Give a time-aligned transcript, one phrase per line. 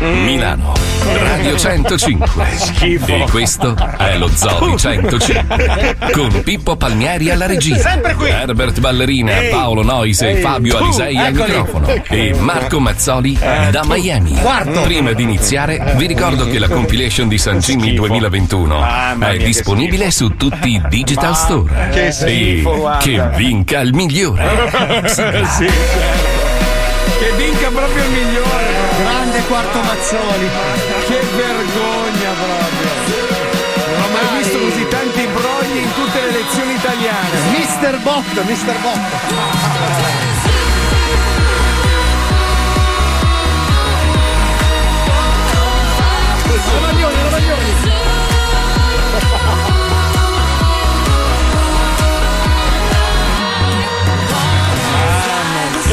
[0.00, 0.72] Milano,
[1.04, 2.44] Radio 105.
[2.56, 3.06] Schifo.
[3.14, 5.96] E questo è lo Zoo 105.
[6.12, 7.76] Con Pippo Palmieri alla regia.
[7.78, 8.28] Sempre qui.
[8.28, 9.50] Herbert Ballerina, Ehi.
[9.50, 10.40] Paolo Nois e Ehi.
[10.42, 11.42] Fabio Tu, Alisei al eccoli.
[11.52, 11.86] microfono.
[12.08, 13.38] E Marco Mazzoli
[13.70, 13.88] da tu.
[13.92, 14.34] Miami.
[14.40, 14.80] Quarto.
[14.82, 20.10] Prima di iniziare, vi ricordo che la compilation di San Jimmy 2021 Mamma è disponibile
[20.10, 21.88] su tutti i digital Ma- store.
[21.92, 24.68] che schifo, e che vinca il migliore.
[25.06, 26.42] sì, certo.
[27.18, 28.83] Che vinca proprio il migliore.
[29.46, 30.48] Quarto Mazzoli.
[31.06, 32.92] Che vergogna proprio.
[33.92, 37.38] Non ho mai visto così tanti brogli in tutte le lezioni italiane.
[37.56, 40.33] Mister Bot, Mister Bot.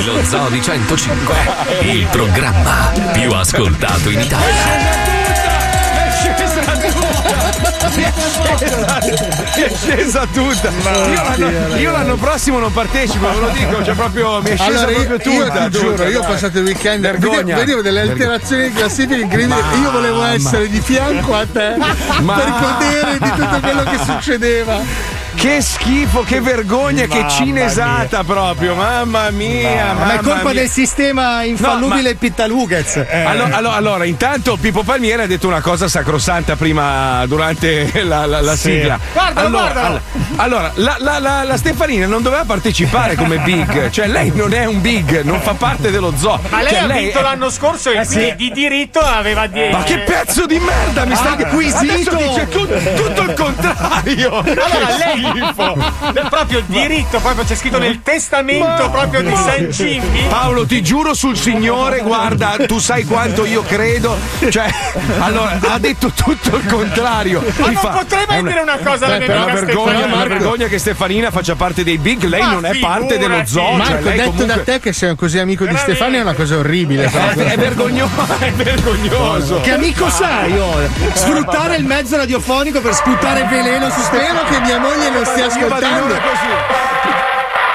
[0.05, 1.35] Lo Zoo di 105,
[1.81, 4.99] il programma più ascoltato in Italia.
[9.55, 10.69] è scesa tutta.
[10.69, 14.63] Io l'anno, io l'anno prossimo non partecipo, ve lo dico, cioè proprio mi è scesa
[14.65, 15.63] Allora, io, proprio io tutta.
[15.65, 17.35] ti giuro, tutta, io ho passato il weekend Vergogna.
[17.37, 19.81] vedevo, vedevo delle alterazioni di classifica incredibili.
[19.81, 21.75] Io volevo essere di fianco a te
[22.21, 25.19] Ma- per godere di tutto quello che succedeva.
[25.33, 29.93] Che schifo, che vergogna, che Mamma cinesata proprio, mamma mia.
[29.93, 30.61] Ma è colpa mia.
[30.61, 32.97] del sistema infallibile Pittalughez.
[33.09, 33.23] Eh.
[33.23, 38.41] Allora, allora- allora, intanto Pippo Palmieri ha detto una cosa sacrosanta prima durante la, la-
[38.41, 38.71] la Sì.
[38.71, 38.99] sigla.
[39.13, 40.01] Guardalo, allora, guardalo.
[40.35, 44.65] Allora, la, la- la- la Stefanina non doveva partecipare come big, cioè lei non è
[44.65, 46.39] un big, non fa parte dello zoo.
[46.49, 48.13] Ma lei Cioè, ha vinto è- l'anno scorso e Eh sì.
[48.15, 49.71] quindi di diritto aveva 10.
[49.71, 51.77] Ma che pezzo di merda mi sta acquisito?
[51.79, 52.67] Adesso dice tu-
[53.03, 54.37] tutto il contrario.
[54.39, 55.77] Allora Che lei schifo.
[56.29, 60.27] proprio il diritto, proprio c'è scritto nel testamento proprio di San Jimmy.
[60.27, 64.17] Paolo, ti giuro sul Signore, guarda, tu sai quanto io credo.
[64.49, 64.69] Cioè,
[65.19, 67.41] allora, ha detto tutto il contrario.
[67.57, 69.53] Ma Mi non fa- potrei mai è una- dire una cosa alla mia amica una
[69.53, 73.41] vergogna, una vergogna che Stefanina faccia parte dei big, lei Ma non è parte dello
[73.45, 73.71] zoo.
[73.73, 76.33] Marco, cioè, lei detto comunque- da te che sei così amico di Stefano è una
[76.33, 77.05] cosa orribile.
[77.05, 79.61] È, è vergognoso, è vergognoso.
[79.61, 80.79] Che amico sei, oh?
[81.13, 85.67] Sfruttare il mezzo radiofonico per sputare veleno su Spero che mia moglie non stia Io
[85.67, 87.20] vado in ascoltando.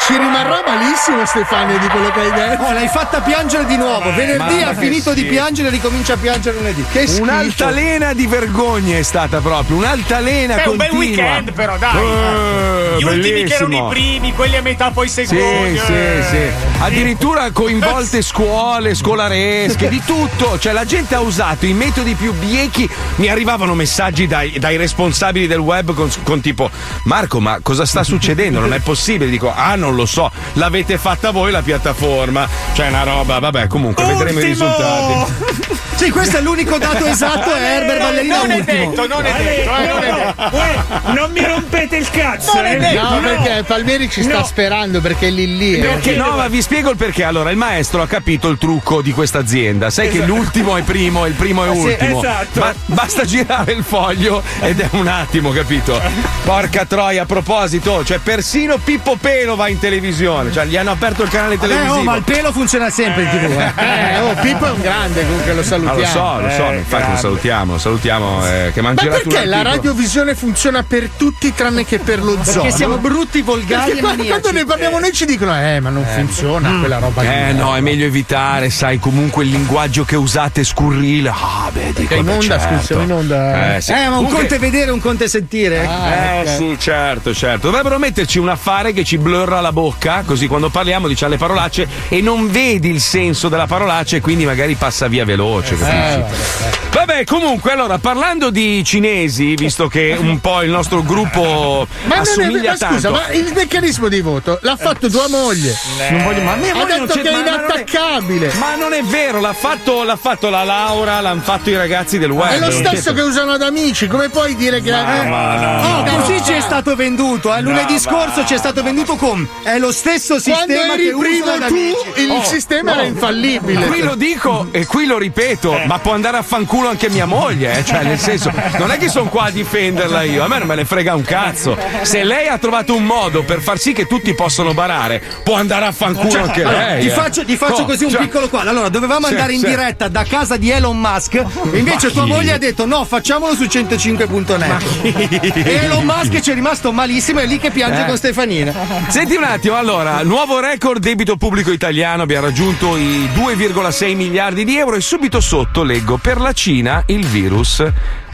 [0.07, 2.63] Ci rimarrà malissimo Stefano di quello che hai detto.
[2.63, 4.13] Oh, l'hai fatta piangere di nuovo.
[4.15, 6.85] Venerdì ha finito di piangere e ricomincia a piangere lunedì.
[6.93, 7.23] Che schifo.
[7.25, 11.25] Un'altalena di vergogne è stata proprio, un'altalena Beh, un bel continua.
[11.25, 11.97] weekend però, dai.
[11.97, 13.87] Eh, Gli ultimi che erano bellissimo.
[13.87, 15.79] i primi, quelli a metà poi Sì, secondi.
[15.85, 16.23] sì, eh.
[16.31, 16.39] sì.
[16.79, 20.57] Addirittura coinvolte scuole, scolaresche, di tutto.
[20.57, 22.89] Cioè, la gente ha usato i metodi più biechi.
[23.17, 26.71] Mi arrivavano messaggi dai, dai responsabili del web con, con tipo:
[27.05, 28.61] Marco, ma cosa sta succedendo?
[28.61, 29.29] Non è possibile.
[29.31, 30.31] Dico: Ah, non lo so.
[30.55, 32.49] L'avete fatta voi la piattaforma.
[32.75, 33.39] Cioè, una roba.
[33.39, 35.85] Vabbè, comunque vedremo i risultati.
[35.97, 37.53] Sì, questo è l'unico dato esatto.
[37.55, 41.13] È Herbert Ballerina Non è detto, non è detto, eh, non è detto.
[41.13, 42.55] Non mi rompete il cazzo!
[42.55, 42.79] Non è eh.
[42.79, 44.45] detto, No, perché Palmieri ci sta No.
[44.45, 45.75] sperando perché è lì lì.
[45.79, 45.81] eh.
[45.81, 47.25] Perché no, ma vi spiego il perché.
[47.25, 49.89] Allora, il maestro ha capito il trucco di questa azienda.
[49.91, 52.19] Sai che l'ultimo è primo e il primo è Sì, ultimo.
[52.23, 52.61] esatto.
[52.61, 56.01] Ma basta girare il foglio ed è un attimo, capito?
[56.45, 60.53] Porca troia, a proposito, cioè persino Pippo Pelo va in televisione.
[60.53, 61.95] Cioè, gli hanno aperto il canale Eh, televisivo.
[61.95, 63.59] oh, ma il pelo funziona sempre in tv.
[63.79, 64.15] Eh.
[64.15, 66.41] Eh, oh, Pippo è un grande comunque lo Ah, salutiamo.
[66.41, 67.21] lo so, lo so, Eh, infatti lo grande.
[67.21, 71.99] salutiamo, lo salutiamo eh, che Ma mangerà perché la radiovisione funziona per tutti tranne che
[71.99, 72.63] per lo zoo?
[72.63, 74.41] Perché siamo brutti, volgari Perché e quando, maniaci.
[74.41, 77.29] quando ne parliamo noi ci dicono eh ma non funziona quella roba lì.
[77.29, 81.29] Eh no, è meglio evitare, sai, comunque il linguaggio che usate è scurrile.
[81.31, 82.95] Ah, beh, dico, È in onda, certo.
[82.95, 83.77] scusa, in onda.
[83.77, 83.93] Eh, sì.
[83.93, 85.83] Eh, ma un Comunque- conto è vedere, un conto è sentire.
[85.85, 87.67] Eh sì, certo, certo.
[87.69, 91.89] Dovrebbero metterci un affare che ci blurra la bocca, così quando parliamo diciamo le parolacce
[92.09, 96.85] e non vedi il senso della parolaccia e quindi magari passa via veloce, capisci?
[96.97, 102.19] Vabbè, comunque, allora, parlando di cinesi, visto che un po' il nostro gruppo Ma, non
[102.19, 103.11] è, assomiglia ma scusa, tanto.
[103.13, 105.77] ma il meccanismo di voto l'ha fatto tua moglie.
[106.11, 108.53] Non voglio, ma mia Ha moglie detto che è ma- ma non inattaccabile.
[108.55, 112.31] Ma non è vero, l'ha fatto, l'ha fatto la Laura, l'hanno fatto i ragazzi del
[112.31, 112.51] web.
[112.53, 114.91] È lo stesso che usano ad amici, come puoi dire che.
[114.91, 115.35] eh,
[115.77, 117.55] Oh, così ci è stato venduto.
[117.55, 117.61] Eh.
[117.61, 119.47] Lunedì scorso ci è stato venduto con.
[119.63, 122.23] È lo stesso Quando sistema eri che primo usano ad tu, amici.
[122.23, 122.99] il Oh, sistema no.
[123.01, 123.87] era infallibile.
[123.87, 127.27] Qui lo dico e qui lo ripeto, detto, ma può andare a fanculo anche mia
[127.27, 127.85] moglie, eh?
[127.85, 130.75] cioè nel senso, non è che sono qua a difenderla io, a me non me
[130.77, 131.77] ne frega un cazzo.
[132.03, 135.87] Se lei ha trovato un modo per far sì che tutti possano barare, può andare
[135.87, 137.01] a fanculo Cioè, anche allora, lei.
[137.01, 137.11] ti eh.
[137.11, 138.71] faccio, ti faccio Oh, così un cioè- piccolo quadro.
[138.71, 141.35] Allora, dovevamo andare in diretta da casa di Elon Musk.
[141.73, 145.65] Invece tua moglie ha detto: no, facciamolo su 105.net.
[145.67, 147.41] E Elon Musk ci è rimasto malissimo.
[147.41, 148.07] È lì che piange Eh.
[148.07, 148.73] con Stefanina.
[149.09, 154.77] Senti un attimo, allora, nuovo record debito pubblico italiano, abbiamo raggiunto i 2,6 miliardi di
[154.79, 157.83] euro e subito sotto leggo per la Cina il virus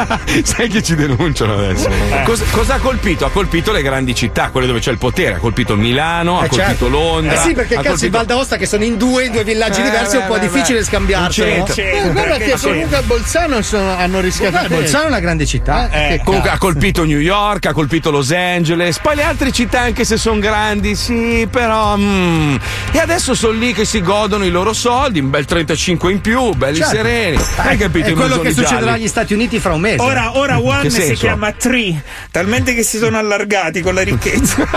[0.43, 1.89] sai che ci denunciano adesso?
[2.25, 3.25] Cosa, cosa ha colpito?
[3.27, 5.35] Ha colpito le grandi città, quelle dove c'è il potere.
[5.35, 6.89] Ha colpito Milano, ha Eh, colpito certo.
[6.89, 7.33] Londra.
[7.35, 9.45] Eh sì, perché ha cazzo in colpito- Val d'Aosta che sono in due, in due
[9.45, 10.85] villaggi Eh, diversi, è un beh, po' beh, difficile beh.
[10.85, 11.49] scambiarselo.
[11.51, 11.65] Non no?
[11.65, 12.09] c'entra.
[12.09, 14.69] Eh, guarda che comunque a Bolzano sono- hanno rischiato.
[14.69, 15.91] Bolzano è una grande città.
[15.91, 20.05] Eh, Comunque ha colpito New York, ha colpito Los Angeles, poi le altre città anche
[20.05, 21.97] se sono grandi, sì, però...
[21.97, 22.57] mm.
[22.93, 26.53] E adesso sono lì che si godono i loro soldi, un bel 35 in più,
[26.55, 26.95] belli Certo.
[26.95, 27.39] sereni.
[27.57, 28.09] Hai capito?
[28.09, 29.03] È quello che succederà gialli.
[29.03, 30.01] agli Stati Uniti fra un mese.
[30.03, 34.57] Ora, ora One si chiama Tree, talmente che si sono allargati con la ricchezza.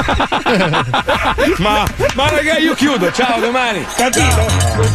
[1.58, 1.86] ma,
[2.16, 3.86] ma raga, io chiudo, ciao, domani.
[3.96, 4.46] Capito?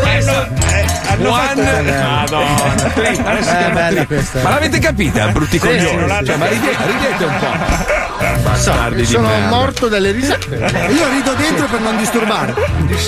[0.02, 2.92] Hanno, eh, hanno fatto- One, Madonna,
[3.30, 3.56] adesso si
[4.38, 4.42] Eh.
[4.42, 6.06] Ma l'avete capita, brutti sì, coglioni?
[6.06, 7.87] l'hanno Cioè, ma ridete, ridete un po'.
[8.58, 9.46] Bastardi di Sono merda.
[9.54, 10.46] morto dalle risate.
[10.90, 12.54] Io rido dentro per non disturbare.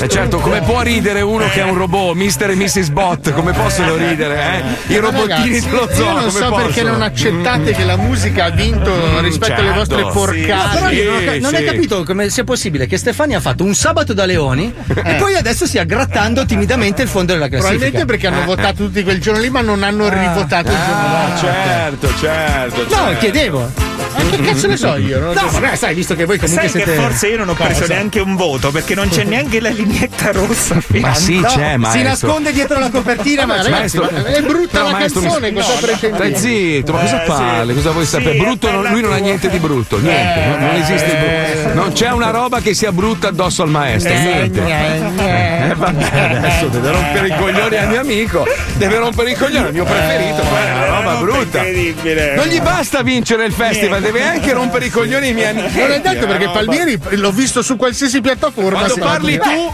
[0.00, 2.50] Eh certo, come può ridere uno che è un robot, Mr.
[2.50, 2.88] e Mrs.
[2.91, 3.32] Bot?
[3.32, 4.93] Come possono ridere, eh?
[4.94, 6.91] I robottini Ragazzi, dello zoo, io non come so perché possono?
[6.93, 9.75] non accettate che la musica ha vinto rispetto alle certo.
[9.79, 10.94] vostre Però porcate.
[10.94, 11.64] io non, ho non hai sì.
[11.64, 15.67] capito come sia possibile che Stefani ha fatto un sabato da leoni e poi adesso
[15.67, 17.76] stia grattando timidamente il fondo della classifica.
[17.76, 21.26] Probabilmente perché hanno votato tutti quel giorno lì, ma non hanno rivotato il giorno Ah,
[21.26, 21.41] dopo.
[21.41, 22.82] certo, certo.
[22.82, 23.19] No, certo.
[23.19, 23.89] chiedevo.
[24.30, 25.18] Ma che cazzo ne so io?
[25.18, 25.60] Non lo No, so.
[25.60, 26.92] vabbè, sai, visto che voi comunque Sai siete.
[26.94, 27.92] che forse io non ho preso Cosa?
[27.94, 30.78] neanche un voto perché non c'è neanche la lineetta rossa.
[31.00, 32.02] Ma sì, No, c'è, si maestro.
[32.02, 35.60] nasconde dietro la copertina, ma Ragazzi, Maestro- ma è brutta No, la maestro, canzone, mi-
[35.60, 36.38] cosa Stai pretendi?
[36.38, 37.68] zitto, ma cosa Eh, parli?
[37.70, 37.74] sì.
[37.76, 38.36] Cosa vuoi Sì, sapere?
[38.38, 41.16] Brutto, non- bella lui non ha niente di brutto, niente, non, non esiste
[41.62, 41.74] brutto.
[41.74, 44.60] Non c'è una roba che sia brutta addosso al maestro, niente.
[44.60, 48.46] Eh, vabbè, adesso deve rompere i coglioni al mio amico,
[48.76, 51.58] deve rompere i coglioni al mio preferito, poi è una roba brutta.
[51.58, 52.34] Incredibile.
[52.34, 55.78] Non gli basta vincere il festival, deve anche rompere i coglioni ai miei amici.
[55.78, 58.78] Non è detto perché Palmieri l'ho visto su qualsiasi piattaforma.
[58.78, 59.38] Quando parli me.
[59.38, 59.70] tu,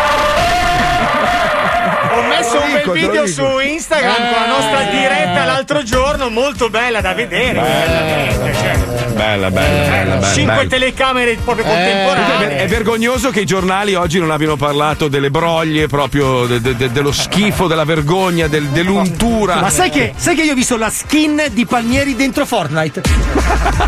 [2.16, 7.00] Ho messo un bel video su Instagram con la nostra diretta l'altro giorno, molto bella
[7.00, 7.60] da vedere.
[7.60, 8.76] veramente, cioè,
[9.12, 10.32] bella, bella, bella, bella.
[10.32, 10.68] cinque bella.
[10.68, 12.56] telecamere proprio ver- contemporanee.
[12.58, 16.90] è vergognoso che i giornali oggi non abbiano parlato delle broglie, proprio de- de- de-
[16.92, 19.56] dello schifo, della vergogna, del- dell'untura.
[19.56, 23.02] Ma sai che, sai che io ho visto la skin di Palmieri dentro Fortnite?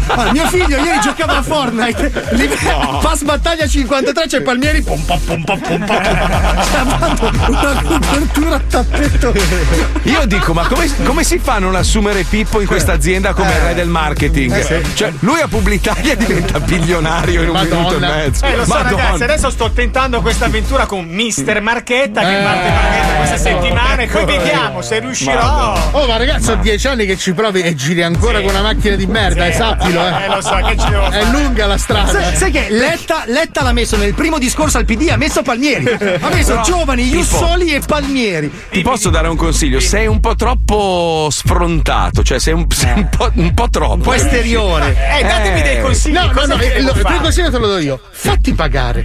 [0.07, 2.27] Guarda, mio figlio ieri giocava a Fortnite.
[2.33, 2.49] Lì,
[3.01, 4.83] Pass battaglia 53 c'è Palmieri.
[4.83, 5.97] Pom, pom, pom, pom, pom, pom.
[7.61, 9.33] Dando una copertura a tappeto.
[10.05, 13.53] Io dico, ma come, come si fa a non assumere Pippo in questa azienda come
[13.53, 14.93] il re del marketing?
[14.95, 17.77] Cioè, lui a Publitalia diventa bilionario in un Madonna.
[17.77, 18.45] minuto e mezzo.
[18.45, 18.97] Eh, lo so, Madonna.
[19.03, 24.07] ragazzi, adesso sto tentando questa avventura con Mister Marchetta che parte Marchetta questa settimana e
[24.09, 25.91] poi vediamo se riuscirò.
[25.93, 28.97] Oh, ma ragazzi, sono dieci anni che ci provi e giri ancora con una macchina
[28.97, 30.25] di merda, eh, sappilo, eh.
[30.25, 31.25] Eh, lo so, che ci devo È fare.
[31.31, 32.11] lunga la strada.
[32.11, 35.87] Sai, sai che Letta, Letta l'ha messo nel primo discorso al PD, ha messo Palmieri.
[36.21, 38.51] Ha messo giovani, Jussoli e, Pal- Palmieri.
[38.71, 39.81] Ti posso dare un consiglio?
[39.81, 43.95] Sei un po' troppo sfrontato, cioè sei un, sei un po', un po' troppo.
[43.95, 44.97] Un po' esteriore.
[45.19, 46.15] Eh, datemi dei consigli.
[46.15, 48.01] No, no, cosa no, eh, lo- il consiglio te lo do io.
[48.11, 49.05] Fatti pagare.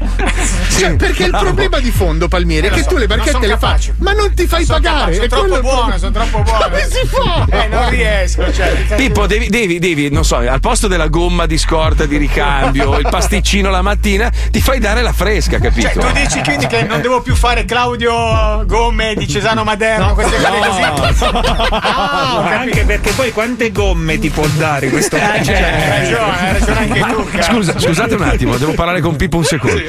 [0.78, 1.46] Cioè, perché il bravo.
[1.46, 4.14] problema di fondo, Palmieri, è Eh, che lo tu so, le barchette le fai, ma
[4.14, 5.12] non ti fai Sono pagare.
[5.12, 6.64] capace, sono troppo il buono, sono troppo buono.
[6.64, 7.46] Come si fa?
[7.64, 8.54] Eh, non riesco.
[8.54, 12.98] Cioè, Pippo, devi, devi, devi, non so, al posto della gomma di scorta di ricambio,
[12.98, 15.90] il pasticcino la mattina, ti fai dare la fresca, capito?
[15.90, 18.64] Cioè, tu dici quindi che non devo più fare Claudio
[18.94, 21.24] Gomme di Cesano Maderno, queste cose così.
[21.72, 22.60] Ah.
[22.64, 26.80] Anche perché poi quante gomme ti può dare questo Eh, cioè, hai ragione, hai ragione
[26.80, 27.00] anche
[27.40, 27.42] tu.
[27.42, 29.82] Scusa, scusate un attimo, devo parlare con Pippo un secondo.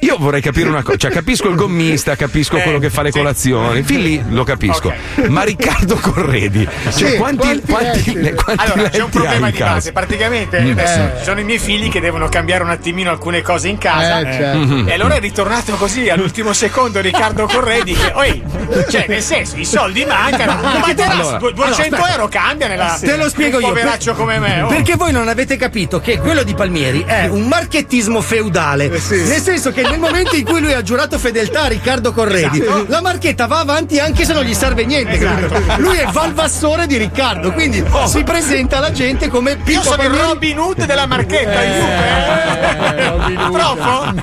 [0.00, 3.82] Io vorrei capire una cosa, cioè capisco il gommista, capisco quello che fa le colazioni,
[3.84, 4.92] fin lì lo capisco.
[5.28, 8.42] Ma Riccardo Corredi, cioè Sì, quanti, quanti quanti, letti?
[8.42, 9.72] quanti Allora, c'è un problema hai di casa?
[9.74, 9.92] base.
[9.92, 10.70] Praticamente Mm.
[10.72, 11.12] adesso Eh.
[11.18, 14.20] ci sono i miei figli che devono cambiare un attimino alcune cose in casa.
[14.20, 14.58] Eh, certo.
[14.58, 14.88] Mm-hmm.
[14.88, 18.31] E allora è ritornato così all'ultimo secondo Riccardo Corredi che, oi,
[18.90, 20.52] cioè nel senso, i soldi mancano.
[20.52, 23.68] Un materasso, Allora, du- 200 euro cambia nella Te lo spiego un io.
[23.68, 24.62] poveraccio come me.
[24.62, 24.66] oh.
[24.68, 28.88] Perché voi non avete capito che quello di Palmieri è un marchettismo feudale.
[28.88, 32.84] Nel senso che nel momento in cui lui ha giurato fedeltà a Riccardo Corredi, Esatto.
[32.88, 35.18] la marchetta va avanti anche se non gli serve niente.
[35.18, 35.60] capito?
[35.78, 40.08] Lui è valvassore di Riccardo, quindi si presenta alla gente come Io Pippo sono il
[40.08, 40.26] Palmieri.
[40.26, 43.50] Robin Hood della marchetta, aiuto, eh.
[43.52, 44.14] Troppo?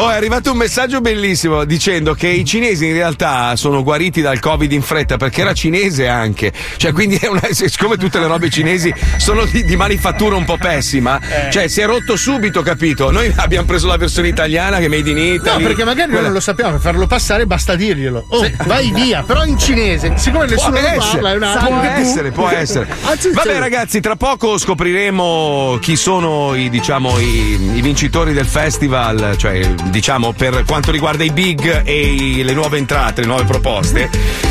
[0.00, 4.38] Oh, è arrivato un messaggio bellissimo dicendo che i cinesi in realtà sono guariti dal
[4.38, 6.52] Covid in fretta perché era cinese anche.
[6.76, 10.58] Cioè, quindi è una, siccome tutte le robe cinesi sono di, di manifattura un po'
[10.58, 11.18] pessima,
[11.50, 13.10] cioè si è rotto subito, capito?
[13.10, 15.62] Noi abbiamo preso la versione italiana che è made in No, Italy.
[15.64, 18.26] perché magari noi Quella- non lo sappiamo, per farlo passare basta dirglielo.
[18.28, 20.12] Oh, vai via, però in cinese.
[20.16, 22.86] Siccome Può nessuno lo essere, parla, è una può essere, può essere.
[23.02, 23.58] Vabbè, sì.
[23.58, 30.32] ragazzi, tra poco scopriremo chi sono i, diciamo, i, i vincitori del festival, cioè, diciamo,
[30.32, 34.08] per quanto riguarda i big e i- le nuove entrate, le nuove proposte.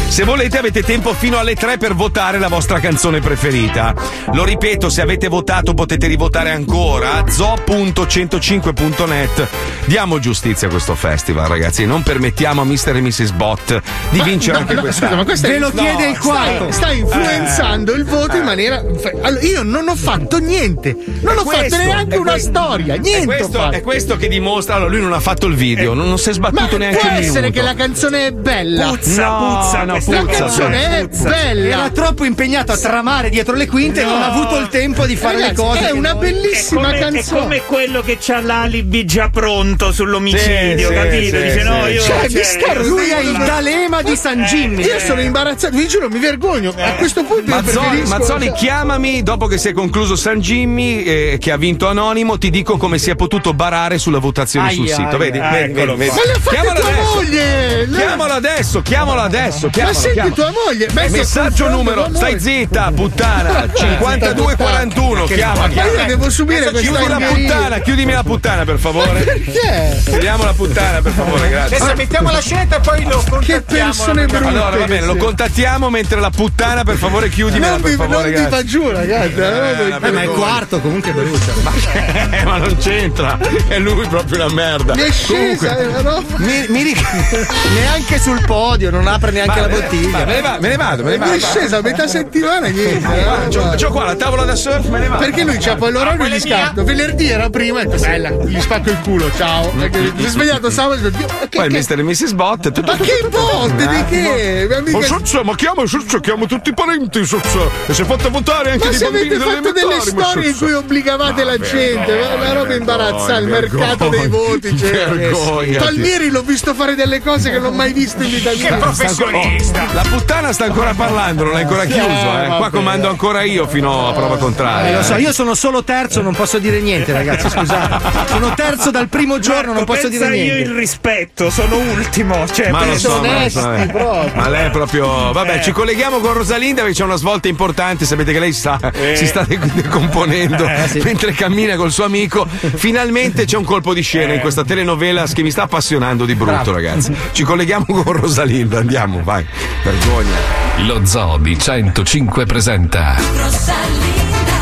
[0.08, 3.94] Se volete, avete tempo fino alle 3 per votare la vostra canzone preferita.
[4.34, 7.24] Lo ripeto, se avete votato potete rivotare ancora.
[7.30, 9.48] zo.105.net.
[9.86, 11.86] Diamo giustizia a questo festival, ragazzi.
[11.86, 12.96] Non permettiamo a Mr.
[12.96, 13.32] e Mrs.
[13.32, 15.08] Bot di Ma- vincere no, anche no, quest'anno.
[15.10, 16.72] scusa, ma questo Ve è- lo chiede il quarto.
[16.72, 18.84] Stai, stai influenzando il voto in maniera.
[19.22, 20.96] Allora, io non ho fatto niente.
[21.22, 22.94] Non ho questo, fatto neanche è una que- storia.
[22.96, 23.22] È Niente.
[23.22, 24.76] ho questo, è questo che dimostra.
[24.76, 27.10] Allora, lui non ha fatto il video, non, non si è Ma sbattuto neanche può
[27.10, 27.60] un essere minuto.
[27.60, 28.88] che la canzone è bella.
[28.90, 31.68] Puzza, No, puzza, no, questa La puzza, canzone è bella.
[31.76, 35.16] Era troppo impegnato a tramare dietro le quinte e non ha avuto il tempo di
[35.16, 35.88] fare le Ragazzi, cose.
[35.88, 37.40] è una noi- È bellissima come, è canzone.
[37.42, 41.38] come quello che c'ha l'alibi già pronto sull'omicidio, Sì, capito?
[41.38, 41.64] sì, Dice sì.
[41.68, 42.02] no, io.
[42.02, 43.30] Cioè, mi sta Lui è il.
[43.42, 44.84] D'Alema di San Jimmy.
[44.84, 46.74] Io sono imbarazzato, vi giuro, mi vergogno.
[46.78, 51.38] A questo punto io Mazzoli, Mazzoli, chiamami dopo che si è concluso San Jimmy, eh,
[51.40, 52.38] che ha vinto Anonimo.
[52.38, 55.08] Ti dico come si è potuto barare sulla votazione sul Aia, sito.
[55.08, 55.18] aia.
[55.18, 56.18] Vedi, Ah, vedi, eccolo vedi, qua.
[56.18, 56.20] vedi.
[56.20, 57.14] Ma le ha fatte Chiamalo tua adesso.
[57.16, 57.71] moglie!
[57.72, 59.66] Le- Chiamalo adesso, chiamalo adesso.
[59.68, 60.36] Ma Chiamalo, senti chiamalo.
[60.36, 60.86] tua moglie!
[60.88, 63.68] A Messaggio numero, stai zitta, puttana.
[63.74, 69.22] 5241, chiama, Ma io devo subire questa Chiudi la puttana, chiudimi la puttana per favore.
[69.22, 70.02] Perché?
[70.06, 71.76] Chiudiamo la puttana per favore, grazie.
[71.78, 73.42] Adesso mettiamo la scelta e poi lo contattiamo.
[73.42, 74.48] Che persone brutte!
[74.48, 77.30] Allora va bene, lo contattiamo mentre la puttana per favore
[77.72, 78.50] Non per vi, favore, non grazie.
[78.50, 79.34] fa giù, ragazzi.
[79.40, 81.50] eh, Eh, ma è quarto comunque Beruccia.
[82.32, 83.38] Eh, ma non c'entra,
[83.68, 84.94] è lui proprio una merda.
[84.96, 86.24] Mi è scesa, Comunque, eh, roba.
[86.38, 87.00] mi, mi ric-
[87.70, 90.18] Neanche sul podio, non apre neanche la Ma- bottiglia.
[90.18, 91.36] ma me, ne va- me ne vado, me ne Mi vado.
[91.36, 93.00] è scesa a metà settimana niente.
[93.00, 95.24] Guarda, eh, c'ho, c'ho qua la tavola da surf, me ne vado.
[95.24, 96.84] Perché lui c'ha poi l'orario di scatto.
[96.84, 99.70] Venerdì era prima e bella, gli spacco il culo, ciao.
[99.70, 102.00] Perché Mi sono svegliato sabato e ho detto, "Dio, Poi che- il Mr.
[102.00, 102.32] e Mrs.
[102.34, 102.72] Bot.
[102.72, 104.68] tutto- Ma che botte di che?
[104.70, 107.60] Ma mica- Ma Sozza, ma chiama Sozza, chiamo tutti i parenti, Sozza.
[107.86, 110.24] E si è fatta votare anche Ma dei bambini avete delle fatto delle elementari, ma
[110.26, 114.78] storie in cui obbligavate la gente, ma una roba imbarazzante, il mercato dei voti.
[114.78, 115.78] Cioè, Vergognati.
[115.86, 118.78] Palmieri l'ho visto fare delle cose che non ho mai visto in vita Che mia.
[118.78, 119.86] professionista.
[119.94, 122.48] La puttana sta ancora parlando, non è ancora chiuso, eh.
[122.58, 124.98] Qua comando ancora io fino a prova Eh, contraria.
[124.98, 127.50] lo so, io sono solo terzo, non posso dire niente, ragazzi.
[127.50, 128.10] Scusate.
[128.28, 130.70] Sono terzo dal primo giorno, non Marco, posso pensa dire io niente.
[130.70, 132.48] il rispetto, sono ultimo.
[132.48, 133.86] Cioè, Ma lo so, ma lo so, onesti eh.
[133.88, 134.32] proprio.
[134.36, 135.32] Ma lei è proprio.
[135.32, 138.06] Vabbè, ci colleghiamo con Rosalinda perché c'è una svolta importante.
[138.06, 138.80] Sapete che lei sta-
[139.16, 140.70] si sta de- decomponendo
[141.04, 142.48] mentre cammina col suo amico.
[142.76, 146.72] Finalmente c'è un colpo di scena in questa telenovela che mi sta appassionando di brutto,
[146.72, 147.14] ragazzi.
[147.32, 149.46] Ci colleghiamo con Rosalinda, andiamo, vai.
[149.84, 150.38] Vergogna.
[150.86, 154.60] Lo Zoo di 105 presenta Rosalinda,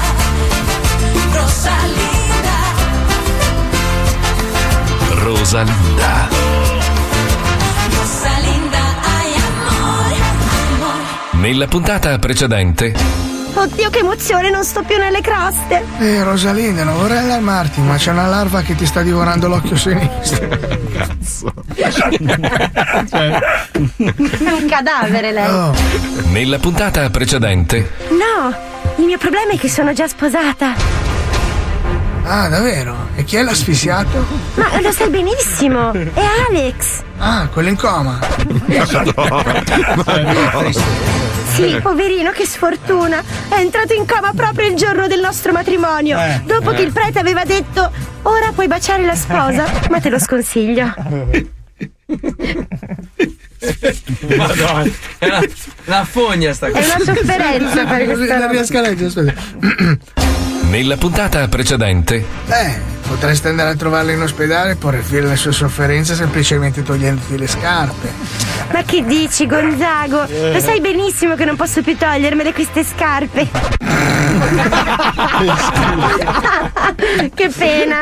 [1.31, 2.57] Rosalinda,
[5.23, 6.27] Rosalinda
[7.91, 10.13] Rosalinda, ay amor,
[10.73, 11.39] amor.
[11.39, 12.93] Nella puntata precedente,
[13.59, 15.83] Oddio, che emozione, non sto più nelle croste.
[15.99, 20.47] Eh, Rosalinda, non vorrei allarmarti, ma c'è una larva che ti sta divorando l'occhio sinistro.
[20.93, 21.53] Cazzo.
[21.75, 21.91] È
[24.49, 25.49] un cadavere lei.
[25.49, 25.73] Oh.
[26.31, 28.55] nella puntata precedente, No,
[28.95, 30.75] il mio problema è che sono già sposata.
[32.23, 33.09] Ah, davvero?
[33.15, 34.25] E chi è l'asfissiato?
[34.55, 35.91] Ma lo sai benissimo.
[35.91, 37.01] È Alex.
[37.17, 38.19] Ah, quello in coma.
[41.67, 43.21] Sì, poverino, che sfortuna.
[43.49, 46.17] È entrato in coma proprio il giorno del nostro matrimonio.
[46.17, 46.85] Eh, dopo che eh.
[46.85, 47.91] il prete aveva detto:
[48.23, 50.93] Ora puoi baciare la sposa, ma te lo sconsiglio.
[54.37, 54.89] Madonna.
[55.17, 55.41] È una,
[55.85, 56.95] una fogna sta È cosa.
[56.95, 59.41] una sofferenza fare questa Non riesco a leggere, aspetta.
[60.69, 62.73] nella puntata precedente, Eh,
[63.07, 67.47] potresti andare a trovarla in ospedale e porre fine alle sue sofferenze semplicemente togliendoti le
[67.47, 68.11] scarpe.
[68.71, 70.25] Ma che dici, Gonzago?
[70.51, 73.47] Lo sai benissimo che non posso più togliermele queste scarpe.
[77.33, 77.99] che pena.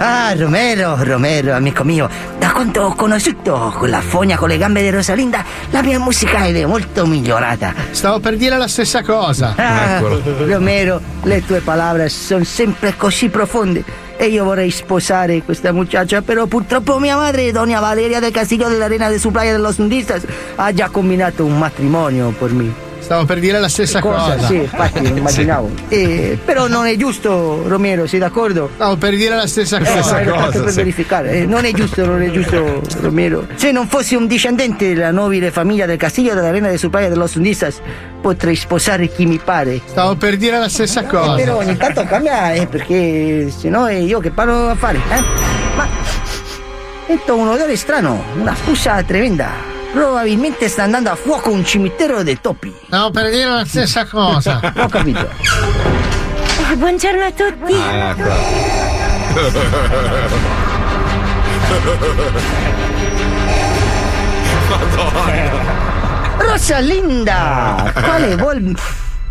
[0.00, 4.90] Ah, Romero, Romero, amico mio, da quando ho conosciuto quella fogna con le gambe di
[4.90, 7.74] Rosalinda, la mia musica è molto migliorata.
[7.90, 9.54] Stavo per dire la stessa cosa.
[9.56, 14.06] Ah, Romero, le tue parole sono sempre così profonde.
[14.16, 18.84] E io vorrei sposare questa muchacha, però purtroppo mia madre, Doña Valeria del Castillo della
[18.84, 20.22] Arena de su Playa de los Nudistas,
[20.54, 22.87] ha già combinato un matrimonio per me.
[23.08, 24.38] Stavo per dire la stessa cosa.
[24.46, 25.70] Sì, infatti, lo immaginavo.
[25.88, 28.68] Eh, però non è giusto, Romero, sei d'accordo?
[28.74, 30.20] Stavo per dire la stessa Eh, cosa.
[30.20, 31.30] ero fatto per verificare.
[31.32, 33.46] Eh, non è giusto, non è giusto, Romero.
[33.54, 37.08] Se non fossi un discendente della nobile famiglia del Castillo della Reina de su Playa
[37.08, 37.80] de los Nudistas,
[38.20, 39.80] potrei sposare chi mi pare.
[39.86, 41.34] Stavo per dire la stessa Eh, cosa.
[41.34, 45.22] però ogni tanto cambia, eh, perché se no è io che parlo a fare, eh?
[45.76, 45.88] Ma
[47.06, 49.76] sento un odore strano, una puzza tremenda.
[49.98, 52.72] Probabilmente sta andando a fuoco un cimitero dei topi.
[52.86, 54.60] Stavo per dire la stessa cosa.
[54.78, 55.28] Ho capito.
[56.70, 57.74] Eh, buongiorno a tutti.
[66.38, 67.92] Rosalinda!
[67.92, 68.76] Quale vuol.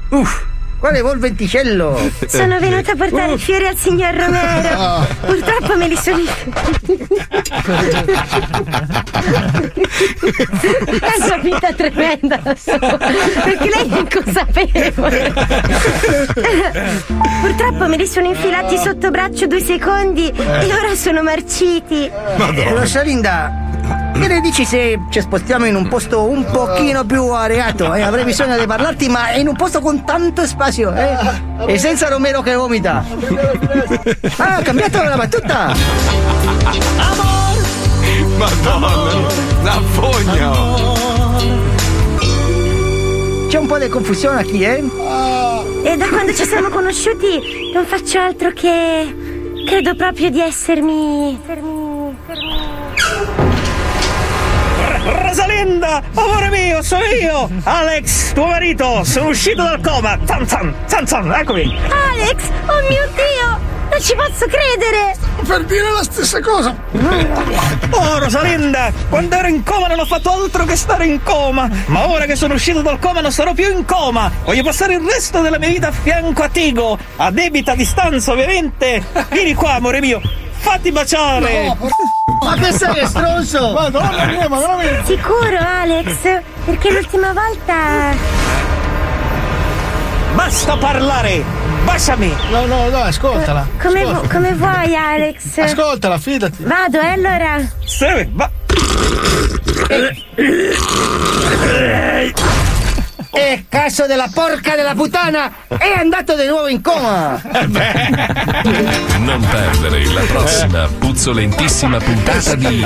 [0.10, 0.44] Uff!
[0.80, 2.12] Quale vuol venticello?
[2.28, 5.08] Sono venuta a portare i fiori al signor Romero.
[5.26, 6.24] Purtroppo me li sono.
[11.00, 15.34] È una finta tremenda, lo so, perché lei è inconsapevole.
[17.42, 22.10] Purtroppo me li sono infilati sotto braccio due secondi e ora sono marciti.
[22.38, 23.52] Rosalinda,
[24.20, 27.94] che ne dici se ci spostiamo in un posto un pochino più areato?
[27.94, 28.02] Eh?
[28.02, 31.16] Avrei bisogno di parlarti, ma in un posto con tanto spazio, eh?
[31.66, 33.04] E senza Romero che vomita.
[34.38, 35.74] Ah, ha cambiato la battuta!
[38.38, 39.28] Madonna,
[39.64, 40.52] la fogna.
[43.48, 44.84] C'è un po' di confusione qui, eh?
[45.84, 49.16] E da quando ci siamo conosciuti non faccio altro che.
[49.66, 51.40] Credo proprio di essermi.
[51.42, 52.16] essermi.
[52.28, 52.77] essermi.
[55.08, 60.20] Rosalinda, amore mio, sono io, Alex, tuo marito, sono uscito dal coma.
[60.26, 61.80] Zan zan, zan zan, eccomi.
[62.12, 62.44] Alex!
[62.66, 63.76] Oh mio dio!
[63.90, 65.16] Non ci posso credere!
[65.46, 66.76] Per dire la stessa cosa.
[67.92, 71.70] Oh Rosalinda, quando ero in coma non ho fatto altro che stare in coma.
[71.86, 74.30] Ma ora che sono uscito dal coma non sarò più in coma.
[74.44, 76.98] Voglio passare il resto della mia vita a fianco a Tigo.
[77.16, 79.02] A debita distanza, ovviamente.
[79.30, 80.22] Vieni qua, amore mio.
[80.70, 81.76] Fatti baciare.
[82.44, 83.72] Ma che sei, stronzo?
[83.72, 85.06] Madonna mia, ma veramente.
[85.06, 86.42] Sicuro, Alex?
[86.66, 88.14] Perché l'ultima volta.
[90.34, 91.44] Basta parlare.
[91.86, 92.36] Baciami.
[92.52, 93.66] No, no, no, ascoltala.
[93.82, 94.20] Come, Ascolta.
[94.20, 95.58] vu- come vuoi, Alex?
[95.58, 96.64] Ascoltala, fidati.
[96.64, 97.58] Vado, eh, allora.
[97.86, 98.50] Sì, va.
[103.32, 105.52] E cazzo della porca della puttana!
[105.68, 107.42] È andato di nuovo in coma!
[109.20, 112.86] non perdere la prossima puzzolentissima puntata di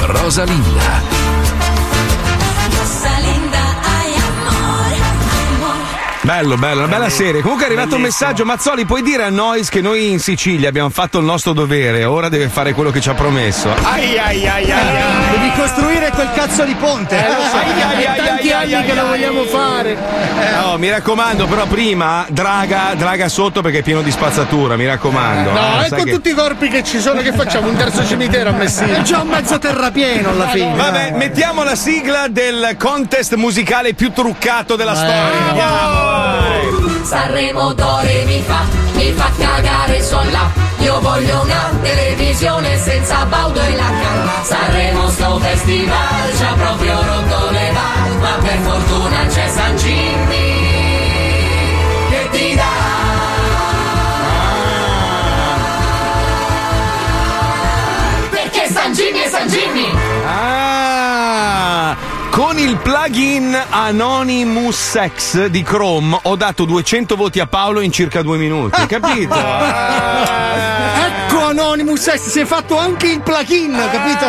[0.00, 1.37] Rosalinda.
[6.28, 7.40] Bello, bello, una bella serie.
[7.40, 8.44] Comunque è arrivato un messaggio.
[8.44, 12.04] Mazzoli, puoi dire a Nois che noi in Sicilia abbiamo fatto il nostro dovere.
[12.04, 13.70] Ora deve fare quello che ci ha promesso.
[13.70, 15.27] Ai ai ai ai ai.
[15.48, 17.16] Devi costruire quel cazzo di ponte.
[17.16, 17.56] Eh, lo so.
[17.56, 19.96] Ai, ai, tanti ai, anni che lo vogliamo fare.
[20.60, 25.50] No, mi raccomando, però prima draga, draga sotto perché è pieno di spazzatura, mi raccomando.
[25.50, 27.68] No, eh, e sai con che- tutti i corpi che ci sono, che facciamo?
[27.68, 28.98] Un terzo cimitero a Messina.
[28.98, 30.74] È già un mezzo terrapieno alla fine.
[30.74, 35.48] Vabbè, mettiamo la sigla del contest musicale più truccato della storia.
[35.48, 37.04] Andiamo.
[37.04, 38.64] Sanremo Dore mi fa,
[38.98, 40.50] mi fa cagare son là.
[40.80, 44.42] Io voglio una televisione senza Baudo e la calma.
[44.42, 50.66] Sanremo sto festival ci ha proprio rotto le balle, ma per fortuna c'è San Jimmy
[52.10, 52.88] che ti dà.
[58.98, 59.97] Jimmy San Jimmy!
[62.82, 68.84] Plugin Anonymous X di Chrome ho dato 200 voti a Paolo in circa due minuti,
[68.86, 69.34] capito?
[69.34, 69.46] Ecco
[71.48, 74.26] Anonymous S, si è fatto anche il plugin, capito?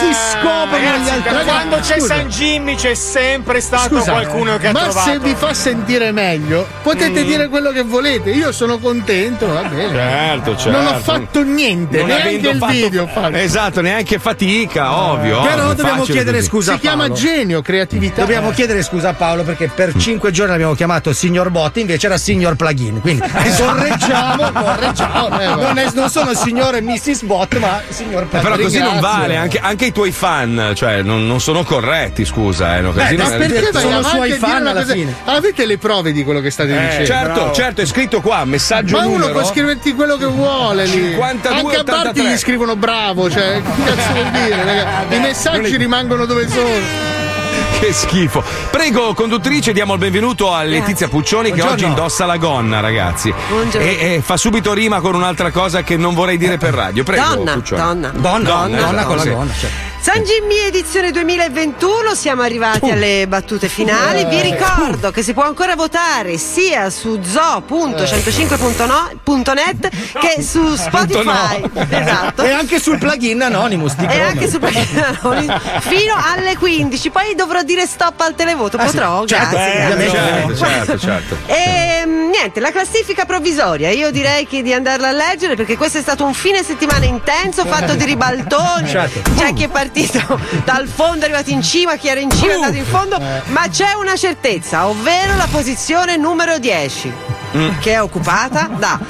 [0.00, 1.44] si scoprono gli altri.
[1.44, 2.14] quando c'è Scusa.
[2.14, 5.10] San Jimmy c'è sempre stato Scusa, qualcuno che ha ma trovato.
[5.10, 7.26] se vi fa sentire meglio, potete Mm.
[7.26, 8.30] dire quello che volete.
[8.30, 9.92] Io sono contento, va bene.
[9.92, 10.80] Certo, certo.
[10.80, 13.06] Non ho fatto niente, Non neanche il fatto- video.
[13.08, 13.36] fatto.
[13.36, 15.42] Esatto, neanche fatica, ovvio.
[15.42, 16.48] Però ovvio, dobbiamo chiedere così.
[16.48, 17.14] scusa a Si chiama Paolo.
[17.14, 18.20] genio, creatività.
[18.20, 22.16] Dobbiamo chiedere scusa a Paolo perché per cinque giorni l'abbiamo chiamato signor Bot, invece era
[22.18, 23.00] signor Plugin.
[23.00, 23.22] Quindi
[23.58, 25.40] correggiamo, correggiamo.
[25.40, 27.22] Eh, non, è- non sono signor e Mrs.
[27.22, 28.50] Bot, ma signor Eh, Plugin.
[28.50, 32.76] però così non vale, anche, anche i tuoi fan, cioè non, non sono corretti, scusa.
[32.76, 35.14] Eh, no, Beh, ma perché vai Sono avanti suoi fan alla cosa- fine.
[35.24, 37.06] Avete le prove di quello che state Eh, dicendo?
[37.06, 39.32] certo, certo, è scritto qua, messaggio Ma uno numero.
[39.40, 41.10] può scriverti quello che vuole lì.
[41.12, 42.22] 52, Anche a Barti 83.
[42.32, 44.64] gli scrivono bravo, cioè, che cazzo vuol dire?
[44.64, 44.86] raga?
[45.16, 46.59] I messaggi rimangono dove sono.
[47.80, 48.42] Che schifo.
[48.70, 51.74] Prego, conduttrice, diamo il benvenuto a Letizia Puccioni che Buongiorno.
[51.74, 53.32] oggi indossa la gonna, ragazzi.
[53.48, 53.86] Buongiorno.
[53.86, 57.02] E, e fa subito rima con un'altra cosa che non vorrei dire per radio.
[57.02, 57.80] Prego, Donna, Puccioni.
[57.80, 58.08] donna.
[58.10, 59.30] Donna, donna, esatto, con la sì.
[59.30, 59.52] donna.
[59.58, 59.76] certo.
[60.02, 64.24] San Jimmy edizione 2021, siamo arrivati alle battute finali.
[64.24, 71.62] Vi ricordo che si può ancora votare sia su zo.105.net che su Spotify.
[71.90, 72.42] Esatto.
[72.44, 74.24] E anche sul plugin Anonymous di E Chrome.
[74.24, 78.78] anche su fino alle 15, poi dovrò dire stop al televoto.
[78.78, 78.94] Ah, sì.
[78.96, 79.74] Potrò, Certo, grazie.
[79.74, 80.56] eh, grazie.
[80.56, 81.36] Certo, certo, certo.
[81.44, 83.90] E mm, niente, la classifica provvisoria.
[83.90, 87.66] Io direi che di andarla a leggere perché questo è stato un fine settimana intenso,
[87.66, 88.88] fatto di ribaltoni.
[88.88, 89.20] Certo.
[89.36, 89.88] C'è chi è partito
[90.64, 93.68] dal fondo, è arrivato in cima, chi era in cima è andato in fondo, ma
[93.68, 97.12] c'è una certezza, ovvero la posizione numero 10.
[97.80, 99.00] Che è occupata da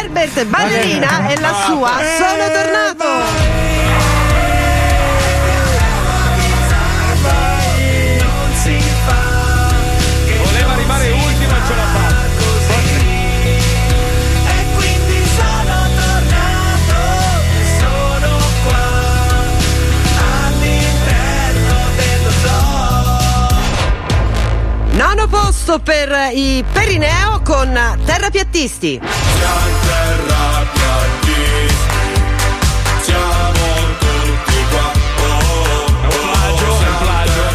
[0.00, 3.73] Herbert Ballerina e la sua Sono tornato!
[25.74, 29.00] Posto per i Perineo con Terrapiattisti.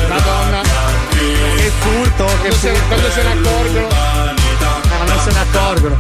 [0.09, 0.61] Madonna.
[1.55, 3.87] Che furto, che Quando se, quando se ne accorgono.
[3.87, 5.97] Ma non se ne accorgono.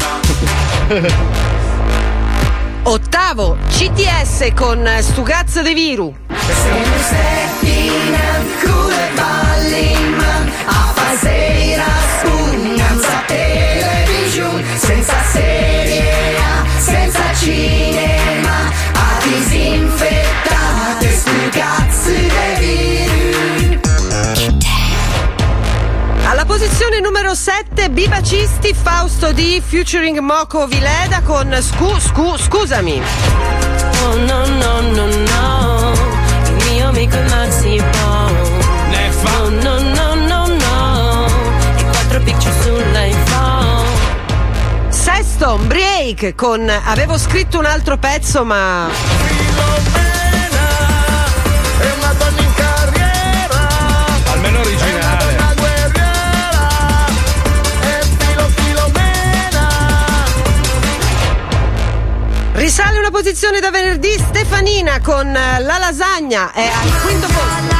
[2.83, 6.15] Ottavo CTS con Stugazzo de Viru.
[6.27, 11.48] Siamo settimana, cure balliman, a passeira
[14.79, 23.87] senza serie A, senza cinema, a disinfettate stugazzi de virus.
[26.25, 33.01] Alla posizione numero 7 Bibacisti Fausto D featuring Moco Vileda con Scu Scu Scusami.
[34.03, 35.93] Oh no no no no
[36.45, 38.18] Il mio amico è Maxi Bone
[45.39, 48.89] Sesto Break con Avevo scritto un altro pezzo ma
[54.31, 55.37] Almeno originale.
[62.55, 67.78] risale una posizione da venerdì Stefanina con La lasagna è al quinto posto.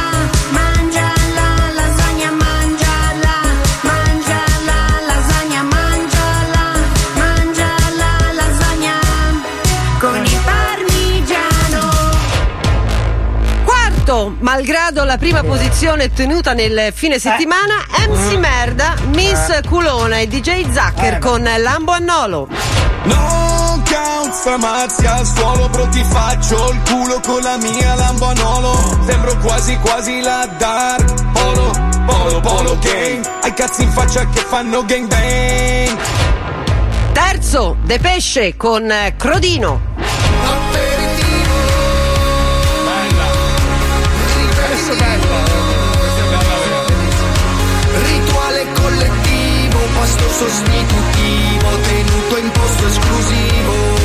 [14.10, 20.68] Quarto, malgrado la prima posizione tenuta nel fine settimana, MC Merda, Miss Culona e DJ
[20.68, 22.48] Zucker con Lambo Annolo.
[23.04, 29.36] Non count mazzi al suolo, bro ti faccio il culo con la mia lambanolo Sembro
[29.38, 31.70] quasi quasi la Dark Polo,
[32.04, 33.24] Polo, Polo Gang.
[33.42, 35.98] Ai cazzi in faccia che fanno gang bang
[37.12, 39.89] Terzo, De Pesce con Crodino.
[50.10, 53.98] pasto sostitutivo tenuto in posto esclusivo.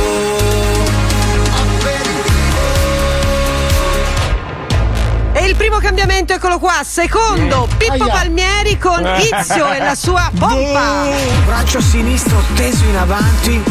[5.34, 8.14] E il primo cambiamento eccolo qua, secondo Pippo Aia.
[8.14, 9.30] Palmieri con eh.
[9.32, 11.08] Izio e la sua bomba.
[11.46, 13.64] Braccio sinistro teso in avanti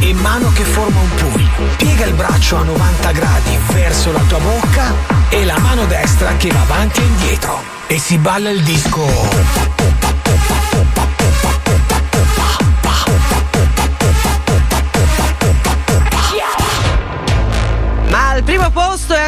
[0.00, 1.48] e mano che forma un pugno.
[1.76, 4.92] Piega il braccio a 90 gradi verso la tua bocca
[5.28, 7.62] e la mano destra che va avanti e indietro.
[7.86, 9.75] E si balla il disco.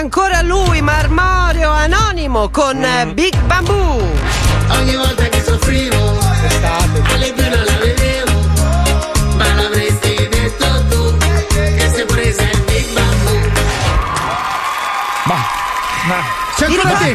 [0.09, 4.01] Ancora lui, Marmorio Anonimo con eh, Big Bamboo.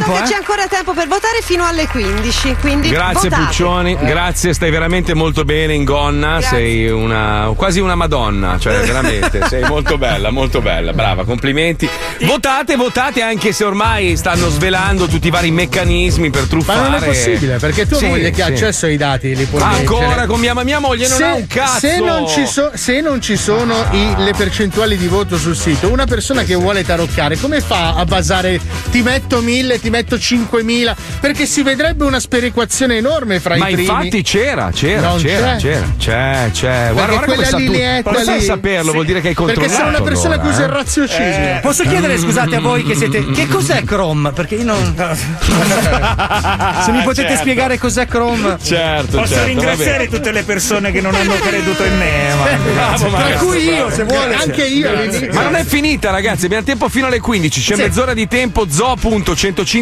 [0.04, 0.28] Ancora tempo, che eh?
[0.28, 2.56] c'è ancora tempo per votare fino alle 15.
[2.60, 3.46] Quindi Grazie votate.
[3.48, 9.42] Puccioni, grazie, stai veramente molto bene in gonna, sei una quasi una madonna, cioè veramente,
[9.48, 11.90] sei molto bella, molto bella, brava, complimenti.
[12.22, 16.90] Votate, votate anche se ormai stanno svelando tutti i vari meccanismi per Ma truffare.
[16.90, 18.52] non è possibile, perché tua Sì, moglie che ha sì.
[18.54, 20.26] accesso ai dati li può Ancora leggere.
[20.28, 21.80] con mia, mia moglie non se, ha un cazzo.
[21.80, 25.90] Se non ci, so- se non ci sono i- le percentuali di voto sul sito,
[25.92, 28.60] una persona che vuole taroccare, come fa a basare
[28.92, 30.96] ti metto 1000, ti metto 5000?
[31.20, 33.88] Perché si vedrebbe una sperequazione enorme fra Ma i primi.
[33.90, 35.58] infatti c'era, c'era, Non c'era, c'è.
[35.58, 36.90] c'era, c'è, c'è.
[36.92, 37.58] Guarda, Perché guarda come quella tu.
[37.58, 38.88] lineetta a lì- saperlo?
[38.90, 38.92] Sì.
[38.94, 39.82] Vuol dire che hai Perché controllato.
[39.84, 40.74] sei una persona che allora, usa il eh?
[40.74, 41.60] raziocinio.
[41.62, 43.22] Posso chiedere, scusate, a voi che siete.
[43.34, 44.32] Che cos'è Chrome?
[44.32, 44.96] Perché io non.
[46.84, 47.42] Se mi potete Certo.
[47.42, 48.58] spiegare cos'è Chrome.
[48.62, 52.34] Certo, Posso certo, ringraziare tutte le persone che non hanno creduto in me.
[52.36, 53.38] ma- Bravo, Tra Mario.
[53.38, 54.36] cui io, se vuole.
[54.36, 54.90] Anche io.
[55.32, 56.46] Ma non è finita, ragazzi.
[56.46, 57.62] Abbiamo tempo fino alle 15.
[57.62, 57.82] C'è Sì.
[57.82, 58.66] mezz'ora di tempo.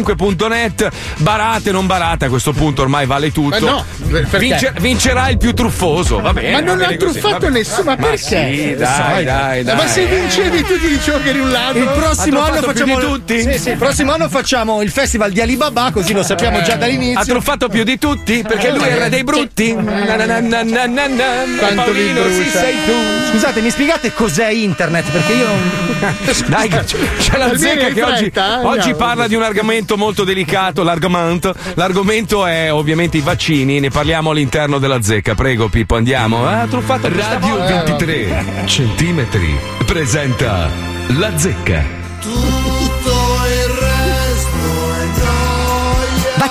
[0.04, 0.88] Zo.105.net.
[1.18, 2.26] Barate, non barate.
[2.26, 3.64] A questo punto ormai vale tutto.
[3.64, 4.38] Ma no, per- perché?
[4.46, 6.20] Vince- vincerà il più truffoso.
[6.20, 6.50] Va bene.
[6.52, 8.16] Ma non ha truffato nessuno, ma perché?
[8.18, 9.76] sì, dai, dai, dai.
[9.76, 11.82] Ma se vincevi tu ti dicevo che eri un ladro.
[11.82, 12.98] Il prossimo anno facciamo.
[12.98, 13.42] di tutti?
[13.42, 17.20] Sì, sì, il prossimo anno facciamo il festival di Alibaba, così lo sappiamo già dall'inizio.
[17.20, 19.72] Ha truffato più di tutti perché lui è il re dei brutti.
[19.74, 21.24] Na na na na na na na.
[21.58, 22.92] Quanto Paolino, vi sì, sei tu.
[23.30, 25.10] Scusate, mi spiegate cos'è internet?
[25.10, 26.16] Perché io non.
[26.46, 30.82] Dai, c'è- la zecca che oggi, eh, oggi parla di un argomento molto delicato.
[30.82, 33.80] L'argomento, l'argomento è ovviamente i vaccini.
[33.80, 35.34] Ne parliamo all'interno della zecca.
[35.34, 36.46] Prego, Pippo, andiamo.
[36.46, 37.84] Ah, truffato Radio volta.
[37.84, 40.70] 23 centimetri presenta
[41.18, 42.61] La Zecca.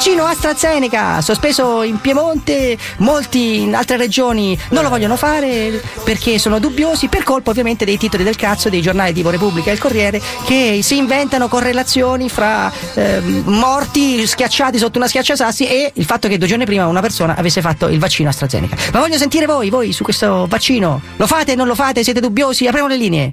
[0.02, 6.58] Vaccino AstraZeneca, sospeso in Piemonte, molti in altre regioni non lo vogliono fare perché sono
[6.58, 10.20] dubbiosi, per colpa ovviamente dei titoli del cazzo dei giornali tipo Repubblica e il Corriere
[10.44, 16.40] che si inventano correlazioni fra ehm, morti schiacciati sotto una schiacciasassi e il fatto che
[16.40, 18.76] due giorni prima una persona avesse fatto il vaccino AstraZeneca.
[18.94, 21.00] Ma voglio sentire voi, voi su questo vaccino.
[21.18, 22.66] Lo fate, non lo fate, siete dubbiosi?
[22.66, 23.32] Apriamo le linee.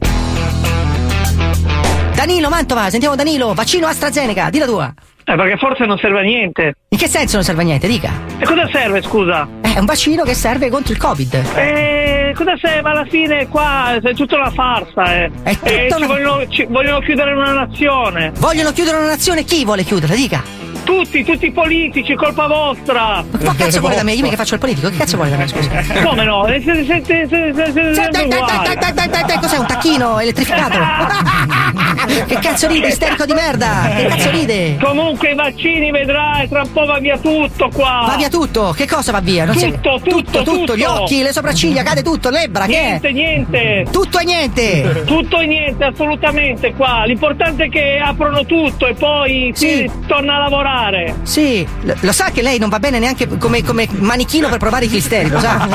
[2.15, 4.95] Danilo Mantova, sentiamo Danilo, vaccino AstraZeneca, di la tua.
[5.31, 6.73] Eh, perché forse non serve a niente.
[6.89, 7.87] In che senso non serve a niente?
[7.87, 8.11] Dica.
[8.39, 9.47] E cosa serve, scusa?
[9.61, 11.35] È un vaccino che serve contro il Covid.
[11.55, 12.89] Eh, cosa serve?
[12.89, 15.31] Alla fine qua è tutta una farsa, eh.
[15.43, 18.33] È tutta Eh, ci una- vogliono, ci- vogliono chiudere una nazione.
[18.39, 19.45] Vogliono chiudere una nazione?
[19.45, 20.15] Chi vuole chiuderla?
[20.15, 20.43] Dica.
[20.89, 23.23] Tutti, tutti i politici, colpa vostra.
[23.43, 24.15] Ma che cazzo vuole da me?
[24.15, 24.89] Dimmi che faccio il politico.
[24.89, 25.47] Che cazzo vuole da me?
[25.47, 25.69] Scusa.
[26.03, 26.47] Come no?
[26.47, 28.65] Se- se- se- se- se- se- se- Dai, dai, dai, uguali.
[28.65, 30.79] dai, dai, dai, dai, dai, cos'è un tacchino elettrificato?
[32.27, 33.93] che cazzo ride, isterico di merda?
[33.97, 34.79] Che cazzo ride?
[34.81, 38.05] Comunque i vaccini vedrai, tra un po' va via tutto qua.
[38.09, 39.45] Va via tutto, che cosa va via?
[39.45, 40.77] Non si- Tutto, tutto, tutto, tutto.
[40.77, 43.87] gli occhi, le sopracciglia, cade tutto, l'ebbra, che Niente, niente.
[43.91, 45.03] Tutto e niente.
[45.05, 47.05] Tutto e niente, assolutamente qua.
[47.05, 50.77] L'importante è che aprono tutto e poi si torna a lavorare.
[51.23, 54.85] Sì, lo, lo sa che lei non va bene neanche come, come manichino per provare
[54.87, 55.67] i clisteri, lo sa?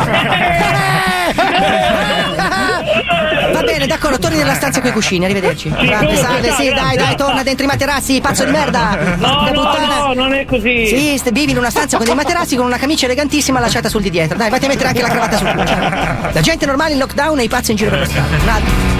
[3.51, 5.69] Va bene, d'accordo, torni nella stanza con i cuscini, arrivederci.
[5.69, 8.97] Grande, salve, sì, dai, dai, torna dentro i materassi, pazzo di merda.
[9.17, 10.87] No, no, no, non è così.
[10.87, 14.01] Sì, st- vivi in una stanza con dei materassi con una camicia elegantissima lasciata sul
[14.01, 14.37] di dietro.
[14.37, 15.63] Dai, vatti a mettere anche la cravatta sul culo.
[15.63, 18.92] La gente normale in lockdown e i pazzi in giro per la strada.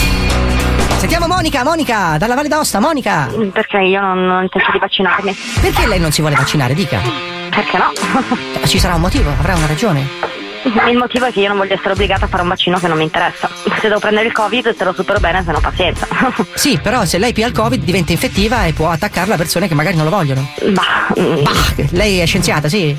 [1.04, 3.30] Sentiamo Monica, Monica, dalla Valle d'Aosta, Monica.
[3.52, 5.36] Perché io non, non intento di vaccinarmi.
[5.60, 6.98] Perché lei non si vuole vaccinare, dica?
[7.50, 7.92] Perché no?
[8.66, 10.08] Ci sarà un motivo, avrà una ragione.
[10.90, 12.98] Il motivo è che io non voglio essere obbligata a fare un vaccino che non
[12.98, 13.50] mi interessa.
[13.80, 16.08] Se devo prendere il covid te lo supero bene, se no pazienza.
[16.54, 19.74] Sì, però se lei pia il Covid diventa infettiva e può attaccarla a persone che
[19.74, 20.48] magari non lo vogliono.
[20.70, 21.52] Bah, Bah,
[21.92, 22.96] lei è scienziata, sì?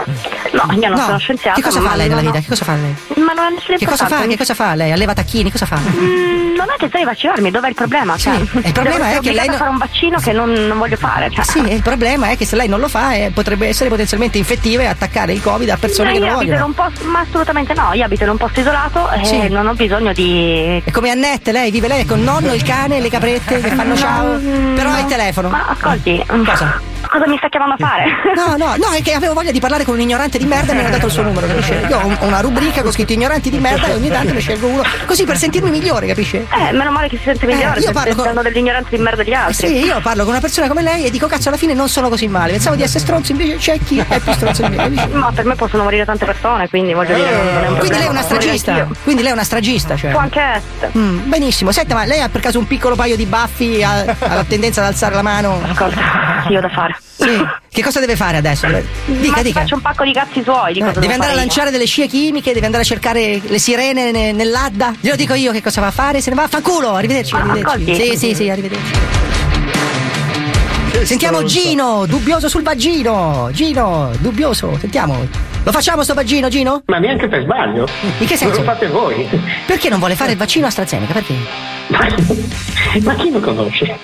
[0.52, 1.04] No, io non No.
[1.04, 1.56] sono scienziata.
[1.56, 2.38] Che cosa fa lei nella vita?
[2.40, 2.94] Che cosa fa lei?
[3.24, 4.20] Ma non è nessuna Che cosa fa?
[4.26, 4.92] Che cosa fa lei?
[4.92, 5.50] Alleva tacchini?
[5.50, 5.78] Cosa fa?
[5.78, 8.16] Mm, non ho intenzione di vaccinarmi, dov'è il problema?
[8.16, 11.30] Cioè, il problema è che lei non- fare un vaccino che non, non voglio fare.
[11.30, 11.44] Cioè.
[11.44, 14.82] Sì, il problema è che se lei non lo fa eh, potrebbe essere potenzialmente infettiva
[14.82, 16.66] e attaccare il Covid a persone Ma che non lo vogliono.
[16.66, 19.48] un posto, ma assolutamente no, io abito in un posto isolato e Sì.
[19.48, 20.82] non ho bisogno di.
[20.84, 24.38] È come Annette, lei vive lei con nonno, il cane, le caprette che fanno ciao.
[24.38, 24.98] Mm, Però no.
[24.98, 25.48] il telefono.
[25.50, 26.80] Ma ascolti, Cosa?
[27.08, 28.04] Cosa mi sta chiamando a fare?
[28.34, 30.74] No, no, no, è che avevo voglia di parlare con un ignorante di merda e
[30.74, 31.86] mi hanno dato il suo numero, capisce?
[31.88, 34.40] Io ho un- ho una rubrica con scritto ignoranti di merda e ogni tanto ne
[34.40, 36.46] scelgo uno, così per sentirmi migliore, capisce?
[36.50, 39.32] Eh, meno male che si sente migliore, io stai parlo con- dell'ignoranza di merda degli
[39.34, 39.68] altri.
[39.68, 42.08] Sì, io parlo con una persona come lei e dico cazzo alla fine non sono
[42.08, 42.52] così male.
[42.52, 44.76] Pensavo di essere stronzo, invece c'è chi è più stronzo di me.
[44.76, 45.08] capisci?
[45.08, 47.78] Ma per me possono morire tante persone, quindi voglio dire, problema.
[47.78, 48.86] Quindi lei è una stragista.
[49.02, 50.10] Quindi lei è una stragista, cioè.
[50.10, 50.90] Può anche essere.
[50.98, 51.70] Mm, benissimo.
[51.72, 53.82] Senta, ma lei ha per caso un piccolo paio di baffi?
[53.82, 55.60] Ha, ha la tendenza ad alzare la mano?
[55.68, 56.93] Ascolta, io da fare.
[57.16, 57.44] Sì.
[57.74, 58.68] Che cosa deve fare adesso?
[59.06, 59.60] Dica, Ma dica.
[59.60, 62.06] faccio un pacco di cazzi suoi, di Eh, deve andare a fare lanciare delle scie
[62.06, 64.94] chimiche, deve andare a cercare le sirene ne- nell'Adda.
[65.00, 66.94] Glielo dico io che cosa va a fare, se ne va a fanculo.
[66.94, 67.94] Arrivederci, Ah, arrivederci.
[68.10, 68.92] Sì, sì, sì, arrivederci.
[71.02, 71.42] Sentiamo.
[71.44, 73.48] Gino, dubbioso sul vagino.
[73.52, 75.26] Gino, dubbioso, sentiamo.
[75.64, 76.82] Lo facciamo sto vagino, Gino?
[76.86, 77.88] Ma neanche per sbaglio.
[78.18, 78.58] In che senso?
[78.58, 79.28] Lo fate voi.
[79.66, 81.12] Perché non vuole fare il vaccino AstraZeneca?
[81.12, 81.34] Perché?
[83.02, 83.98] Ma chi lo conosce?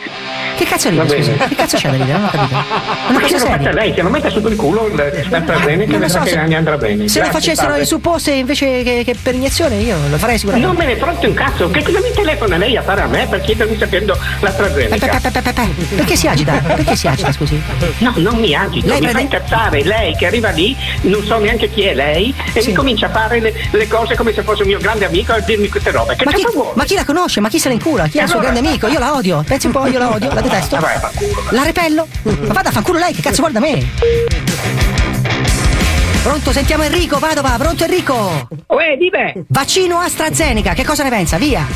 [0.57, 1.05] Che cazzo scusa?
[1.05, 1.37] bene.
[1.49, 2.13] Che cazzo c'è ridere?
[2.13, 2.55] Non ho capito.
[2.55, 3.73] È una Ma cosa che lo faccia seria.
[3.73, 6.43] lei, che lo metta sotto il culo il- l'AstraZeneca e Non lo so, che se-
[6.45, 7.09] ne andrà bene.
[7.09, 7.83] Se le Grazie, facessero padre.
[7.83, 10.69] i supposte invece che, che per iniezione, io lo farei sicuramente.
[10.69, 13.27] Non me ne frotte un cazzo, che cosa mi telefona lei a fare a me
[13.31, 15.21] per chiedermi sapendo l'AstraZeneca?
[15.97, 16.53] Perché si agita?
[16.53, 17.61] Perché si agita, scusi?
[17.99, 21.39] No, non mi agito, Lei mi prende- fa incazzare lei che arriva lì, non so
[21.39, 24.63] neanche chi è lei, e mi comincia a fare le, le cose come se fosse
[24.63, 26.17] un mio grande amico e dirmi queste robe.
[26.17, 27.41] Che Ma chi, ma chi la conosce?
[27.41, 28.07] Ma chi se la incula?
[28.09, 28.87] Chi è il suo grande amico?
[28.89, 29.43] Io la odio.
[29.47, 30.77] Pensi un po', io la odio, la detesto.
[30.77, 31.43] Culo.
[31.51, 32.07] La repello?
[32.23, 33.89] Ma vada a fanculo lei, che cazzo guarda me?
[36.23, 38.49] Pronto, sentiamo Enrico, Padova, pronto Enrico?
[38.67, 39.45] Uè, dimmi!
[39.49, 41.39] Vaccino AstraZeneca, che cosa ne pensa?
[41.39, 41.67] Via!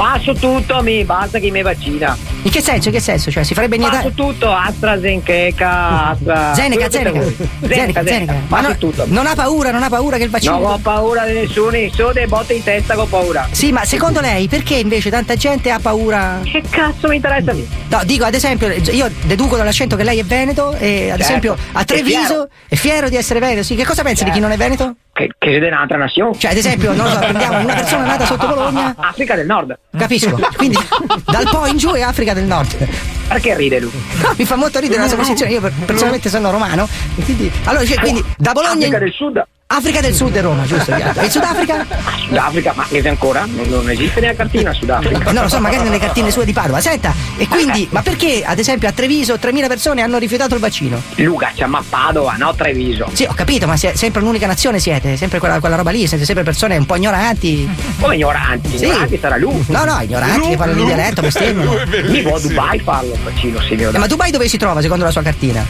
[0.00, 2.16] Passo tutto, mi basta che mi vaccina.
[2.40, 2.88] In che senso?
[2.88, 3.30] In che senso?
[3.30, 3.96] Cioè, si farebbe niente.
[3.96, 6.54] Passo tutto, AstraZeneca, Astra...
[6.54, 7.20] Zeneca, Zeneca.
[7.68, 8.34] Zeneca, Zeneca.
[8.48, 9.04] Ma no- tutto.
[9.08, 10.58] non ha paura, non ha paura che il vaccino.
[10.58, 13.46] Non ho paura di nessuno, solo dei botte in testa che ho paura.
[13.50, 16.40] Sì, ma secondo lei perché invece tanta gente ha paura?
[16.44, 17.66] Che cazzo mi interessa a me?
[17.88, 21.22] No, dico ad esempio, io deduco dall'accento che lei è veneto e ad Certo.
[21.22, 22.48] esempio a È Treviso fiero.
[22.68, 23.74] è fiero di essere veneto, sì.
[23.74, 24.94] Che cosa pensa di chi non è veneto?
[25.20, 26.38] Che, che siete un'altra nazione?
[26.38, 28.94] Cioè, ad esempio, non so, prendiamo una persona nata sotto Bologna.
[28.96, 29.78] Africa del Nord.
[29.96, 30.38] Capisco.
[30.56, 30.78] Quindi
[31.26, 32.88] dal Po in giù è Africa del Nord.
[33.28, 33.90] Perché ride lui?
[34.22, 35.52] No, mi fa molto ridere la sua posizione.
[35.52, 36.88] Io per- personalmente sono romano.
[37.22, 38.72] Quindi, allora, cioè, quindi da Bologna.
[38.86, 39.42] Africa in- del Sud.
[39.72, 40.92] Africa del Sud e Roma, giusto?
[41.20, 41.86] E il Sudafrica?
[42.26, 43.46] Sudafrica, ma che ancora?
[43.46, 45.30] Non, non esiste nella cartina Sudafrica.
[45.30, 46.80] No, lo so, magari nelle cartine sue di Padova.
[46.80, 51.00] Senta, e quindi, ma perché ad esempio a Treviso 3.000 persone hanno rifiutato il vaccino?
[51.16, 53.08] Luca, siamo a Padova, no Treviso.
[53.12, 56.24] Sì, ho capito, ma sie- sempre un'unica nazione siete, sempre quella, quella roba lì, siete
[56.24, 57.68] sempre persone un po' ignoranti.
[58.00, 58.76] Come ignoranti?
[58.76, 58.86] Sì.
[58.86, 59.64] Ignoranti sarà lui.
[59.68, 61.76] No, no, ignoranti che parlano in dialetto, bestemmiano.
[62.08, 64.80] Mi vuoi a Dubai farlo il vaccino, sì, mio Eh, ma Dubai dove si trova
[64.80, 65.64] secondo la sua cartina?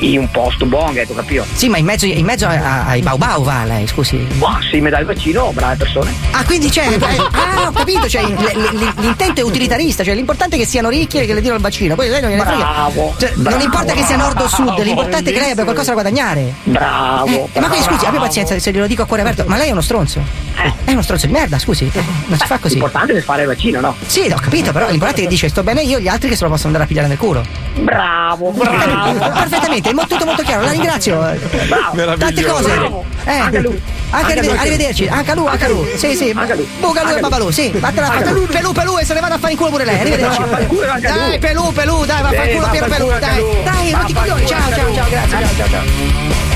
[0.00, 1.44] In un posto buono, tu capito?
[1.52, 4.24] Sì, ma in mezzo, in mezzo a- a- ai Bau Bau va lei, scusi.
[4.38, 6.14] Ma sì, mi dà il vaccino, brave persone.
[6.30, 6.86] Ah, quindi c'è.
[6.88, 6.98] eh,
[7.32, 11.34] ah, ho capito, cioè, l'intento è utilitarista, cioè l'importante è che siano ricchi e che
[11.34, 11.96] le diano il vaccino.
[11.96, 12.56] Poi lei non gliene frega.
[12.64, 13.56] Bravo, Cioè, bravo.
[13.56, 16.54] non importa che sia nord o sud, l'importante è che lei abbia qualcosa da guadagnare.
[16.62, 17.48] Bravo.
[17.52, 19.72] Eh, ma poi scusi, abbia pazienza se glielo dico a cuore aperto, ma lei è
[19.72, 20.22] uno stronzo.
[20.84, 21.90] È uno stronzo di merda, scusi.
[21.92, 22.74] Eh, Non si fa così.
[22.74, 23.96] L'importante è fare il vaccino, no?
[24.06, 26.44] Sì, ho capito, però l'importante è che dice sto bene io, gli altri che se
[26.44, 27.44] lo possono andare a pigliare nel culo.
[27.80, 31.18] Bravo, Perfettamente, è tutto molto chiaro, la ringrazio.
[31.68, 32.16] Bravo.
[32.16, 32.72] Tante cose.
[32.72, 33.04] Bravo.
[33.24, 33.80] Eh, Anche lui.
[34.10, 35.88] Arrivederci, anche lui, anche lui.
[35.96, 36.32] Sì, sì.
[36.34, 36.68] Anche lui.
[36.78, 37.20] Bugalù e.
[37.20, 37.70] Babalù, sì.
[37.70, 39.98] Vattela a pelù pelù e se ne vada a fare in culo pure lei.
[39.98, 40.42] Arrivederci.
[41.00, 43.44] Dai, pelù pelù, dai, va a fare in culo fare pelù, dai.
[43.64, 44.46] Dai, non ti coglioni.
[44.46, 46.54] Ciao, ciao, ciao, grazie, ciao, ciao, ciao.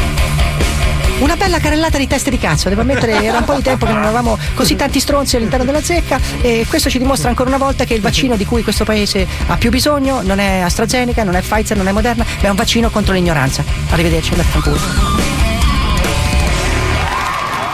[1.21, 3.93] Una bella carrellata di teste di cazzo, devo ammettere, era un po' di tempo che
[3.93, 7.85] non avevamo così tanti stronzi all'interno della zecca e questo ci dimostra ancora una volta
[7.85, 11.43] che il vaccino di cui questo paese ha più bisogno non è AstraZeneca, non è
[11.43, 13.63] Pfizer, non è Moderna, ma è un vaccino contro l'ignoranza.
[13.91, 15.40] Arrivederci, andate a.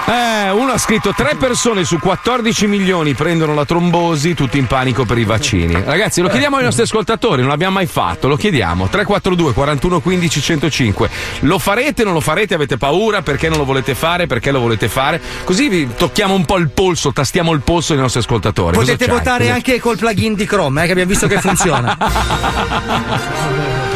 [0.09, 5.05] Eh, uno ha scritto tre persone su 14 milioni prendono la trombosi, tutti in panico
[5.05, 5.83] per i vaccini.
[5.85, 8.87] Ragazzi, lo chiediamo ai nostri ascoltatori, non l'abbiamo mai fatto, lo chiediamo.
[8.87, 11.11] 342 41 15 105.
[11.41, 12.55] Lo farete, non lo farete?
[12.55, 13.23] Avete paura?
[13.23, 14.27] Perché non lo volete fare?
[14.27, 15.21] Perché lo volete fare?
[15.43, 18.77] Così vi tocchiamo un po' il polso, tastiamo il polso ai nostri ascoltatori.
[18.77, 21.97] Potete votare anche col plugin di Chrome, eh, che abbiamo visto che funziona.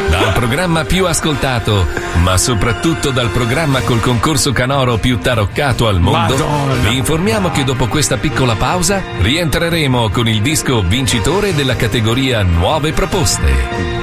[0.11, 1.87] Dal programma più ascoltato,
[2.21, 6.89] ma soprattutto dal programma col concorso canoro più taroccato al mondo, Madonna.
[6.89, 12.91] vi informiamo che dopo questa piccola pausa rientreremo con il disco vincitore della categoria Nuove
[12.91, 13.53] proposte.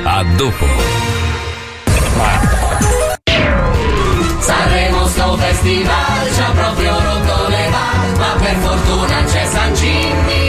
[0.03, 0.65] A dopo.
[4.41, 7.69] Sanremo sto festival ci ha proprio rotto le
[8.17, 10.48] Ma per fortuna c'è San Jimmy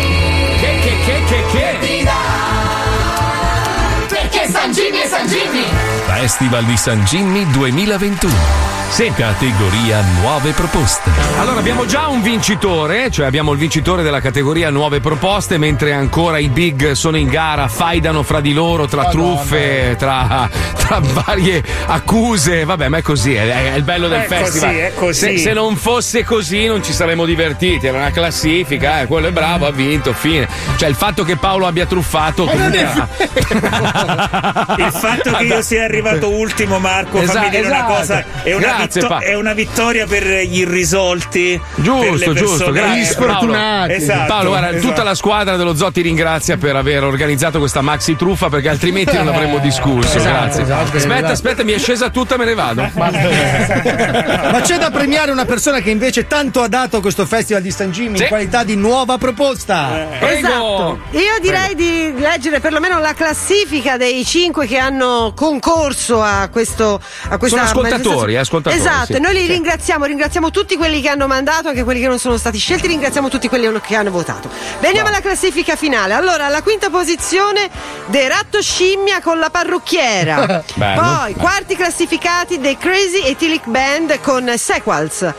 [6.19, 8.77] Festival di San Jimmy 2021.
[9.15, 11.09] Categoria nuove proposte.
[11.37, 16.37] Allora abbiamo già un vincitore, cioè abbiamo il vincitore della categoria nuove proposte, mentre ancora
[16.37, 22.65] i big sono in gara, faidano fra di loro, tra truffe, tra, tra varie accuse.
[22.65, 24.75] Vabbè, ma è così, è, è il bello del È così, festival.
[24.75, 25.19] è così.
[25.19, 29.31] Se, se non fosse così non ci saremmo divertiti, era una classifica, eh, quello è
[29.31, 30.47] bravo, ha vinto, fine.
[30.75, 33.07] Cioè il fatto che Paolo abbia truffato ha-
[34.77, 37.93] Il fatto che io sia arrivato ultimo, Marco, Esatto, fammi dire una esatto.
[37.93, 41.59] cosa: è una, Grazie, vitto- è una vittoria per gli irrisolti.
[41.75, 43.15] Giusto, giusto, grazie.
[43.15, 43.51] Paolo.
[43.53, 44.87] Paolo, Esatto, Paolo, guarda, esatto.
[44.87, 49.15] tutta la squadra dello Zoo ti ringrazia per aver organizzato questa maxi truffa perché altrimenti
[49.15, 50.17] non avremmo discusso.
[50.17, 50.63] Esatto, grazie.
[50.63, 51.31] esatto, aspetta, esatto.
[51.31, 52.89] aspetta, mi è scesa tutta, me ne vado.
[52.93, 53.09] Ma
[54.61, 57.91] c'è da premiare una persona che invece tanto ha dato a questo festival di San
[57.91, 60.07] Jimmy in qualità di nuova proposta.
[60.19, 60.99] Esatto.
[61.11, 67.37] Io direi di leggere perlomeno la classifica dei cinque che hanno concorso a questo a
[67.37, 68.37] questa Sono ascoltatori, manifestazione.
[68.37, 69.19] ascoltatori, Esatto, sì.
[69.19, 72.57] noi li ringraziamo, ringraziamo tutti quelli che hanno mandato, anche quelli che non sono stati
[72.57, 74.49] scelti, ringraziamo tutti quelli che hanno votato.
[74.79, 76.13] Veniamo alla classifica finale.
[76.13, 77.69] Allora, alla quinta posizione
[78.07, 80.63] De Ratto Scimmia con la parrucchiera.
[80.75, 81.01] Bello.
[81.01, 85.33] Poi quarti classificati dei Crazy Ethylic Band con Sequels.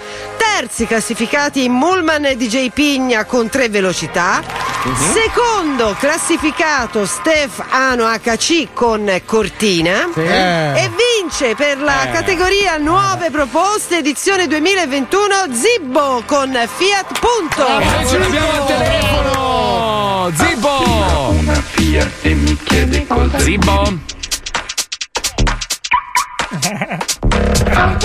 [0.45, 4.43] Terzi classificati Mullman e DJ Pigna con tre velocità.
[4.82, 5.12] Mhm.
[5.12, 10.09] Secondo classificato Stefano HC con Cortina.
[10.14, 10.20] Sì.
[10.20, 12.12] E vince per la Eh.
[12.12, 17.66] categoria Nuove Proposte edizione 2021 Zibbo con Fiat Punto.
[17.78, 20.32] E ce l'abbiamo al telefono!
[20.34, 21.34] Zibbo!
[21.38, 23.99] Una Fiat e mi chiede cosa Zibbo!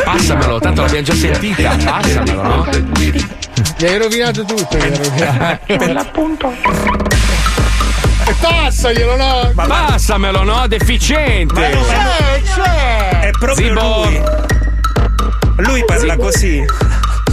[0.03, 1.75] Passamelo, tanto l'abbiamo già sentita.
[1.75, 2.67] Passamelo, no?
[3.77, 4.77] Gli hai rovinato tutto.
[4.77, 5.93] Gli hai rovinato.
[5.93, 6.51] l'appunto.
[8.27, 9.51] E passaglielo, no?
[9.53, 10.67] Ma passamelo, no?
[10.67, 11.53] Deficiente!
[11.53, 13.19] C'è, c'è.
[13.19, 14.03] È proprio Zibbo.
[14.03, 14.21] lui.
[15.57, 16.65] Lui parla così.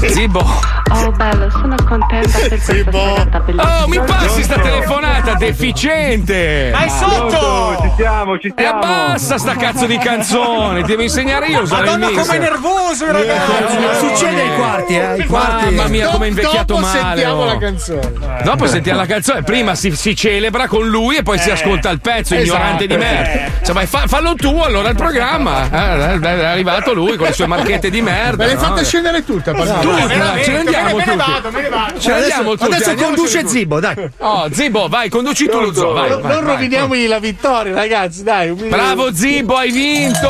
[0.06, 0.81] Zibbo!
[0.94, 3.82] Oh bello, sono contenta per questa serata bellissima.
[3.82, 6.70] Oh, mi passi sta telefonata, deficiente!
[6.72, 7.78] Ma è sotto!
[7.82, 8.82] Ci siamo, ci siamo!
[8.82, 12.26] E abbassa sta cazzo di canzone, ti devo insegnare io a usare Madonna, il mixer.
[12.36, 14.06] come nervoso il ragazzo!
[14.06, 15.00] Succede ai quarti, eh?
[15.04, 15.64] ai quarti.
[15.74, 16.98] Mamma mia, come è invecchiato Dopo male.
[17.00, 17.44] sentiamo oh.
[17.46, 18.12] la canzone.
[18.42, 21.52] Dopo sentiamo la canzone, prima si, si celebra con lui e poi si Eh.
[21.52, 22.42] ascolta il pezzo, Esatto.
[22.56, 23.50] ignorante di merda.
[23.64, 25.64] Cioè, vai, fa- fallo tu allora il programma.
[25.70, 28.44] Eh, è arrivato lui con le sue marchette di merda.
[28.44, 28.60] Me l'hai no?
[28.60, 30.06] fatta scendere tutta, Pasquale.
[30.18, 31.98] dai, ce ne andiamo me ne vado, me ne vado.
[31.98, 32.64] Ce ne Adesso- tutti.
[32.64, 33.46] adesso conduce.
[33.46, 33.94] Zibbo, dai.
[34.18, 35.92] Oh, Zibbo, vai, conduci tu lo zoo.
[35.92, 36.54] Vai, non vai, non vai.
[36.54, 38.52] roviniamogli la vittoria, ragazzi, dai.
[38.52, 40.28] Bravo Zibbo, hai vinto!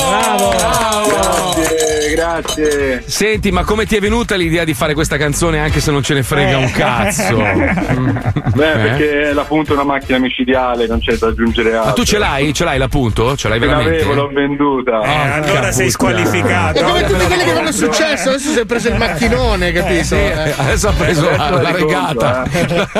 [1.02, 3.02] Grazie, grazie.
[3.06, 6.14] Senti, ma come ti è venuta l'idea di fare questa canzone anche se non ce
[6.14, 7.36] ne frega un cazzo?
[8.54, 8.76] Beh, Eh?
[8.78, 11.86] perché l'appunto è una macchina micidiale, non c'è da aggiungere altro.
[11.86, 12.52] Ma tu ce l'hai?
[12.52, 13.36] Ce l'hai l'appunto?
[13.36, 13.90] Ce l'hai Ce veramente?
[13.98, 15.00] l'avevo, l'ho venduta.
[15.02, 16.78] Eh, allora sei squalificato.
[16.78, 20.04] E come tutti quelli che fanno successo, adesso si è preso il macchinone, capito?
[20.04, 20.14] Sì,
[20.44, 20.54] Eh.
[20.56, 22.44] adesso ha preso la, Adesso la la regata.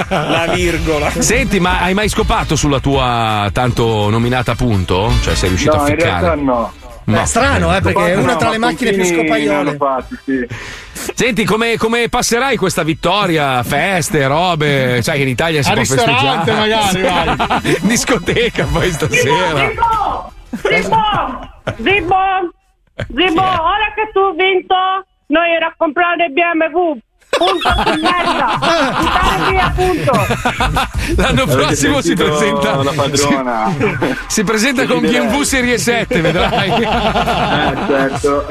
[0.08, 1.10] La virgola.
[1.10, 5.12] Senti, ma hai mai scopato sulla tua tanto nominata punto?
[5.22, 6.20] Cioè, sei riuscito No, a in ficcare?
[6.20, 6.72] realtà no.
[7.04, 9.76] Beh, strano, eh, perché è una No, tra le macchine più scopaiole.
[11.14, 13.62] Senti, come, come passerai questa vittoria?
[13.64, 15.00] Feste, robe?
[15.02, 16.12] Sai che in Italia si Al può festeggiare.
[16.12, 17.76] ristorante, magari, vai.
[17.82, 19.68] Discoteca poi stasera.
[19.68, 20.32] Zibbo!
[21.82, 22.16] Zibbo!
[23.16, 24.74] Zibbo, ora che tu hai vinto,
[25.26, 26.98] noi era a comprare BMW.
[27.44, 28.58] Punto di merda!
[28.98, 30.12] Buttare via, punto!
[31.16, 32.82] L'anno prossimo si presenta.
[32.82, 33.74] la padrona?
[33.76, 35.00] Si, si presenta con.
[35.00, 36.70] BMW Serie 7, vedrai.
[36.70, 38.46] Eh, certo.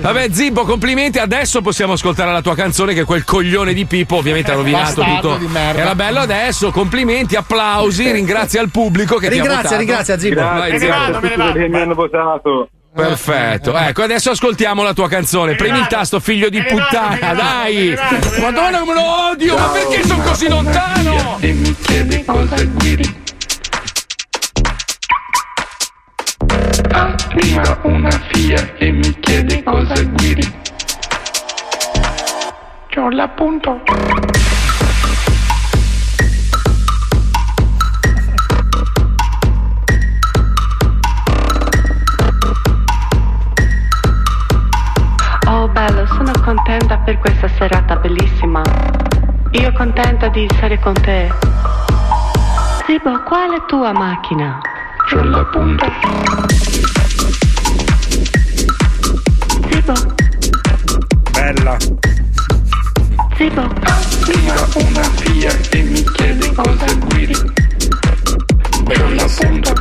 [0.00, 1.18] Vabbè, Zibbo, complimenti.
[1.18, 5.36] Adesso possiamo ascoltare la tua canzone, che quel coglione di Pippo ovviamente ha rovinato Bastardo
[5.36, 5.58] tutto.
[5.58, 6.70] Era bello adesso.
[6.70, 8.10] Complimenti, applausi.
[8.10, 9.76] Ringrazia il pubblico che ti ha Ringrazia, votato.
[9.78, 10.40] ringrazia Zibbo.
[10.40, 10.92] Vai, Grazie, Zibbo.
[10.94, 12.68] grazie a tutti quelli che mi hanno votato.
[12.92, 15.54] Perfetto, ecco adesso ascoltiamo la tua canzone.
[15.54, 17.96] Premi il tasto, figlio di puttana, dai!
[18.40, 21.38] Madonna come lo odio, ma perché sono così lontano?
[21.40, 23.18] E mi chiede cosa guidi.
[26.90, 30.52] Arriva una Fiat e mi chiede cosa guidi.
[32.92, 34.29] C'ho l'appunto.
[46.40, 48.62] Contenta per questa serata bellissima.
[49.52, 51.28] Io contenta di essere con te.
[52.86, 54.60] Zibo, qual è tua macchina?
[55.08, 55.86] C'ho l'appunto.
[59.68, 59.92] Zibo,
[61.32, 61.76] Bella.
[63.36, 63.62] Zibo.
[63.62, 67.34] Arriva una Fiat e mi chiede cosa guidi.
[68.84, 69.72] C'ho l'appunto.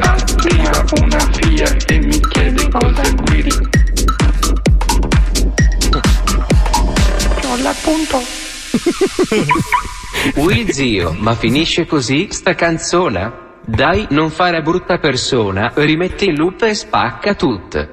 [0.00, 3.27] Arriva una Fiat e mi chiede cosa guidi.
[10.36, 13.46] Ui zio, ma finisce così sta canzona?
[13.64, 17.88] Dai, non fare brutta persona, rimetti il loop e spacca tutto.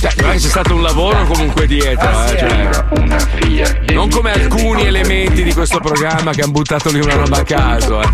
[0.00, 2.68] Cioè, c'è stato un lavoro comunque dietro, eh, cioè.
[3.94, 8.02] Non come alcuni elementi di questo programma che hanno buttato lì una roba a caso,
[8.02, 8.08] eh.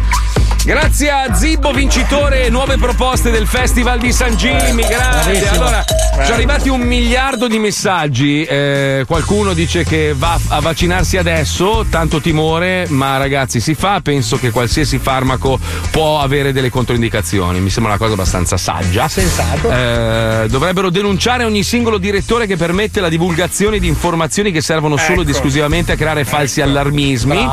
[0.69, 5.33] Grazie a Zibbo vincitore, nuove proposte del Festival di San Gimmi, grazie.
[5.33, 5.51] Bravissimo.
[5.63, 6.23] Allora, Bravo.
[6.25, 8.43] sono arrivati un miliardo di messaggi.
[8.45, 14.39] eh, qualcuno dice che va a vaccinarsi adesso, tanto timore, ma ragazzi si fa, penso
[14.39, 15.59] che qualsiasi farmaco
[15.91, 17.61] può avere delle controindicazioni.
[17.61, 19.09] Mi sembra una cosa abbastanza saggia.
[19.09, 19.71] Sensato.
[19.73, 25.23] Eh, dovrebbero denunciare ogni singolo direttore che permette la divulgazione di informazioni che servono solo
[25.23, 25.37] ed Ecco.
[25.37, 27.49] esclusivamente a creare falsi allarmismi.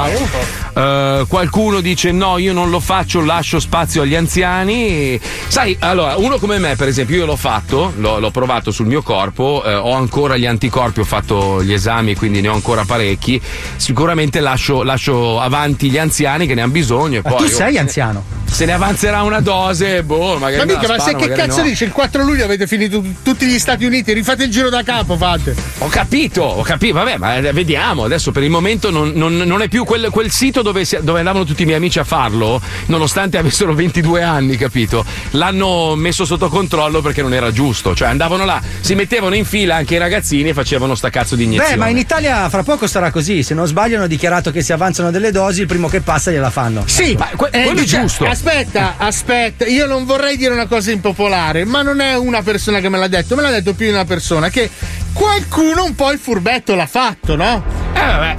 [0.75, 5.19] Eh, qualcuno dice no, io non lo faccio, lascio spazio agli anziani.
[5.47, 9.01] Sai, allora, uno come me, per esempio, io l'ho fatto, l'ho, l'ho provato sul mio
[9.01, 13.41] corpo, eh, ho ancora gli anticorpi, ho fatto gli esami, quindi ne ho ancora parecchi.
[13.77, 17.19] Sicuramente lascio, lascio avanti gli anziani che ne hanno bisogno.
[17.19, 18.23] E Ma poi tu sei anziano.
[18.45, 20.65] Se ne avanzerà una dose, boh, magari.
[20.65, 21.63] Ma mica, ma se sparo, che cazzo no.
[21.67, 21.85] dice?
[21.85, 25.55] Il 4 luglio avete finito tutti gli Stati Uniti, rifate il giro da capo, fate.
[25.79, 28.03] Ho capito, ho capito, vabbè, ma eh, vediamo.
[28.03, 31.19] Adesso per il momento non, non- non è più quel, quel sito dove, si- dove
[31.19, 35.05] andavano tutti i miei amici a farlo, nonostante avessero 22 anni, capito?
[35.31, 37.93] L'hanno messo sotto controllo perché non era giusto.
[37.95, 41.43] Cioè andavano là, si mettevano in fila anche i ragazzini e facevano sta cazzo di
[41.43, 41.73] iniezione.
[41.75, 43.43] Beh, ma in Italia fra poco sarà così.
[43.43, 46.49] Se non sbaglio hanno dichiarato che si avanzano delle dosi, il primo che passa gliela
[46.49, 46.83] fanno.
[46.87, 47.15] Sì,
[47.51, 47.97] Eh, dice-
[48.31, 52.89] Aspetta, aspetta, io non vorrei dire una cosa impopolare, ma non è una persona che
[52.89, 54.69] me l'ha detto, me l'ha detto più di una persona che
[55.15, 57.63] qualcuno un po' il furbetto l'ha fatto, no?
[57.95, 58.35] Eh, vabbè,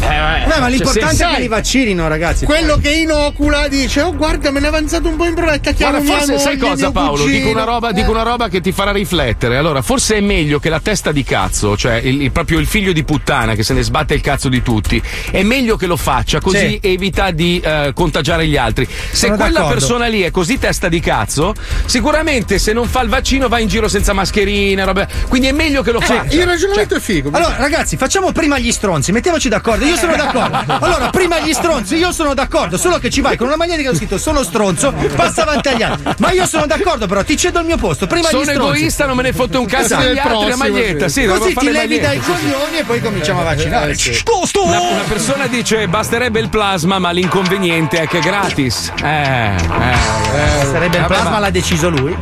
[0.47, 2.45] Beh, ma l'importante è che li vaccinino, ragazzi.
[2.45, 6.13] Quello che inocula dice: Oh, guarda, me ne è avanzato un po' in Guarda, mia
[6.19, 7.25] forse sai cosa Paolo?
[7.25, 9.57] Dico una, roba, dico una roba che ti farà riflettere.
[9.57, 12.93] Allora, forse è meglio che la testa di cazzo, cioè il, il- proprio il figlio
[12.93, 16.39] di puttana che se ne sbatte il cazzo di tutti, è meglio che lo faccia
[16.41, 16.79] così Sì.
[16.83, 18.85] evita di eh, contagiare gli altri.
[18.87, 19.73] Se Sono quella d'accordo.
[19.75, 21.55] persona lì è così testa di cazzo,
[21.87, 25.07] sicuramente se non fa il vaccino va in giro senza mascherine, roba.
[25.29, 26.35] Quindi è meglio che lo faccia.
[26.75, 27.31] Cioè, è figo.
[27.33, 29.85] Allora, ragazzi, facciamo prima gli stronzi, mettiamoci d'accordo.
[29.85, 30.65] Io sono d'accordo.
[30.87, 32.77] Allora, prima gli stronzi, io sono d'accordo.
[32.77, 35.83] Solo che ci vai con una magnetica che ho scritto sono stronzo, passa avanti agli
[35.83, 36.15] altri.
[36.19, 38.07] Ma io sono d'accordo, però ti cedo il mio posto.
[38.07, 38.77] Prima Sono gli stronzi.
[38.77, 40.03] egoista, non me ne fotte un cazzo Esatto.
[40.05, 41.09] degli altri, la maglietta.
[41.09, 43.95] Sì, Così ti le levi dai coglioni e poi cominciamo a vaccinare.
[43.95, 44.65] Sto, sto.
[44.65, 48.93] Una, una persona dice basterebbe il plasma, ma l'inconveniente è che è gratis.
[49.03, 50.65] Eh, eh.
[50.65, 52.17] Sarebbe il plasma, ma- l'ha deciso lui.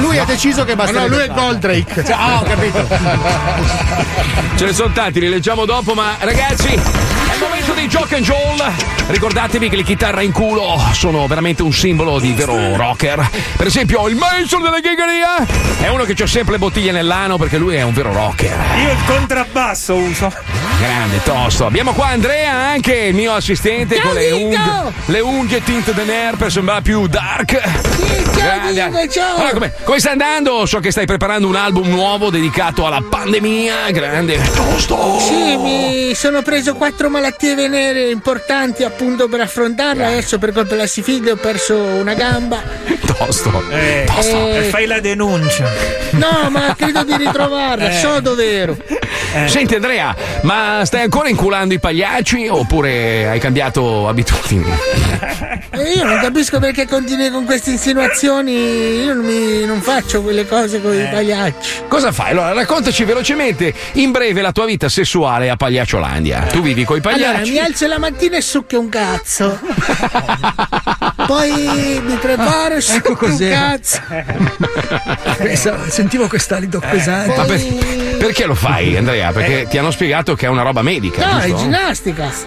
[0.00, 0.74] Lui ha deciso che.
[0.74, 2.04] Ma no, lui è Goldrake.
[2.04, 2.86] Cioè, ah, ho capito.
[4.56, 8.24] Ce ne sono tanti, li leggiamo dopo, ma ragazzi, è il momento dei Jock and
[8.24, 8.72] Joel.
[9.06, 13.30] Ricordatevi che le chitarre in culo sono veramente un simbolo di vero rocker.
[13.56, 15.46] Per esempio, il maestro della ghigheria
[15.80, 18.58] è uno che c'ha sempre le bottiglie nell'ano perché lui è un vero rocker.
[18.82, 20.32] Io il contrabbasso uso.
[20.78, 21.66] Grande tosto.
[21.66, 26.36] Abbiamo qua Andrea, anche il mio assistente, con le unghie, le unghie tinte de nerd
[26.36, 27.60] per sembrare più dark.
[28.34, 29.08] Grande.
[29.08, 29.36] ciao.
[29.36, 30.66] Allora, come, come stai andando?
[30.66, 33.57] So che stai preparando un album nuovo dedicato alla pandemia.
[33.66, 34.38] Grande.
[34.54, 35.18] Tosto.
[35.18, 40.04] Sì, mi sono preso quattro malattie venere importanti appunto per affrontarle.
[40.04, 42.62] Adesso per colpa della sifilide ho perso una gamba.
[43.04, 43.64] Tosto.
[43.70, 44.56] Eh, Eh.
[44.58, 45.68] e fai la denuncia.
[46.10, 47.98] No, ma credo di ritrovarla, Eh.
[47.98, 48.76] so dov'ero.
[49.46, 54.64] Senti Andrea, ma stai ancora inculando i pagliacci oppure hai cambiato abitudini?
[55.70, 59.02] E io non capisco perché continui con queste insinuazioni.
[59.04, 61.02] Io non, mi, non faccio quelle cose con Eh.
[61.04, 61.70] i pagliacci.
[61.88, 62.30] Cosa fai?
[62.30, 63.37] Allora, raccontaci velocemente
[63.92, 66.42] in breve la tua vita sessuale a Pagliacciolandia.
[66.50, 67.50] Tu vivi coi Allora, pagliacci.
[67.52, 69.58] mi alzo la mattina e succhio un cazzo.
[71.26, 73.58] Poi mi preparo e succhio un cos'era.
[73.76, 74.00] cazzo.
[75.90, 77.36] Sentivo quest'alido pesante.
[77.36, 79.30] Ma per- perché lo fai, Andrea?
[79.32, 81.24] Perché ti hanno spiegato che è una roba medica.
[81.32, 81.62] No, è giusto?
[81.62, 82.30] ginnastica.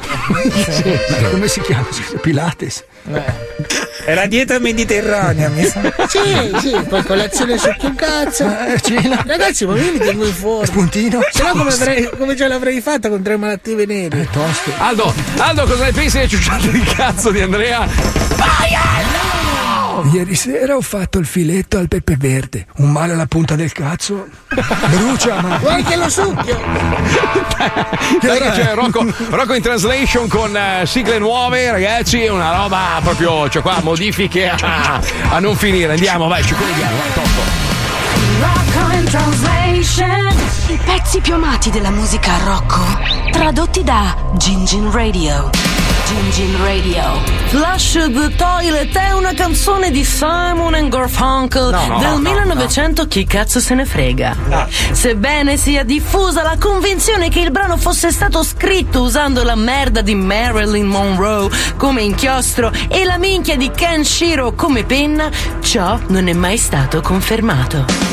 [0.72, 1.86] Sì, ma come si chiama?
[2.22, 2.84] Pilates.
[4.04, 5.80] È la dieta mediterranea, mi sa.
[6.08, 8.46] Sì, sì, poi colazione succhio un cazzo.
[8.82, 9.24] cena.
[9.26, 10.66] Ragazzi, ma io mi tengo in forma.
[10.66, 11.20] Spuntino.
[11.32, 14.28] Se no come, avrei- come ce l'avrei fatta con tre malattie venere?
[14.32, 14.72] tosto.
[14.78, 17.88] Aldo, Aldo, cosa ne pensi delle ciucciate di cazzo di Andrea?
[20.12, 22.66] Ieri sera ho fatto il filetto al pepe verde.
[22.78, 24.28] Un male alla punta del cazzo.
[24.90, 25.58] Brucia, ma.
[25.62, 26.60] Vuoi che lo succhio?
[28.22, 33.50] Dai che c'è Rocco, Rocco in translation con eh, sigle nuove, ragazzi, una roba proprio,
[33.50, 35.94] cioè qua modifiche a, a non finire.
[35.94, 37.60] Andiamo, vai, ci colleghiamo, vai.
[38.40, 40.36] Rocco in translation.
[40.68, 42.82] I pezzi più amati della musica Rocco.
[43.32, 45.81] Tradotti da Gin Gin Radio.
[46.12, 47.04] Gin Gin Radio.
[47.46, 53.24] Flush the Toilet è una canzone di Simon and Garfunkel No, del no, 1900 chi
[53.26, 54.36] cazzo se ne frega.
[54.92, 60.14] Sebbene sia diffusa la convinzione che il brano fosse stato scritto usando la merda di
[60.14, 65.30] Marilyn Monroe come inchiostro e la minchia di Ken Shiro come penna,
[65.62, 68.11] ciò non è mai stato confermato.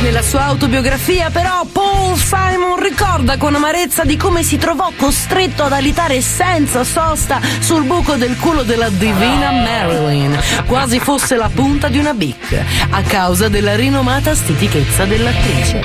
[0.00, 5.72] Nella sua autobiografia, però, Paul Simon ricorda con amarezza di come si trovò costretto ad
[5.72, 11.98] alitare senza sosta sul buco del culo della divina Marilyn, quasi fosse la punta di
[11.98, 15.82] una bic, a causa della rinomata stitichezza dell'attrice.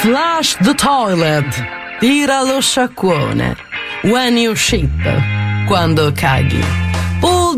[0.00, 1.66] Flush the toilet,
[1.98, 3.56] tira lo sciacquone,
[4.02, 4.90] when you shit,
[5.66, 6.87] quando caghi.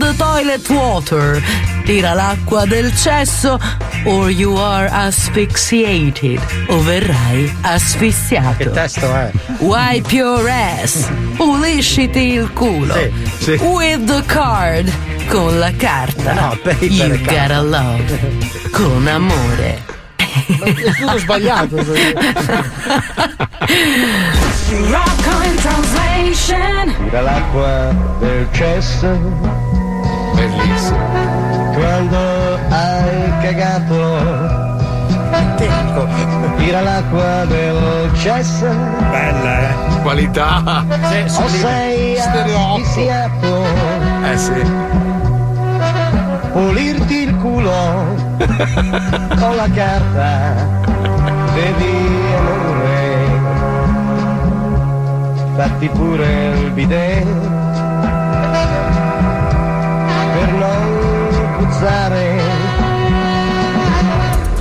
[0.00, 1.42] The toilet water,
[1.84, 3.60] tira l'acqua del cesso,
[4.06, 8.56] or you are asphyxiated, o verrai asfissiato.
[8.56, 9.30] Che testo è?
[9.58, 12.94] Wipe your ass, pulisciti il culo.
[12.94, 13.50] Sì, sì.
[13.62, 14.90] With the card,
[15.28, 16.32] con la carta.
[16.32, 17.48] No, paper you card.
[17.50, 19.84] gotta love, con amore.
[20.16, 21.76] È tutto sbagliato.
[24.88, 26.94] Rock on translation.
[27.04, 29.69] Tira l'acqua del cesso.
[30.56, 30.98] Bellissimo.
[31.74, 32.18] Quando
[32.70, 34.68] hai cagato.
[36.56, 38.66] Tira l'acqua del cesso.
[39.10, 40.00] Bella, eh?
[40.02, 40.84] Qualità.
[41.38, 43.64] O sei asfissiato.
[44.24, 44.62] Eh sì.
[46.52, 48.16] Pulirti il culo
[49.38, 50.54] con la carta.
[51.54, 52.98] Bevi amore.
[55.56, 57.59] Fatti pure il bidet.
[61.80, 62.40] Puzzare.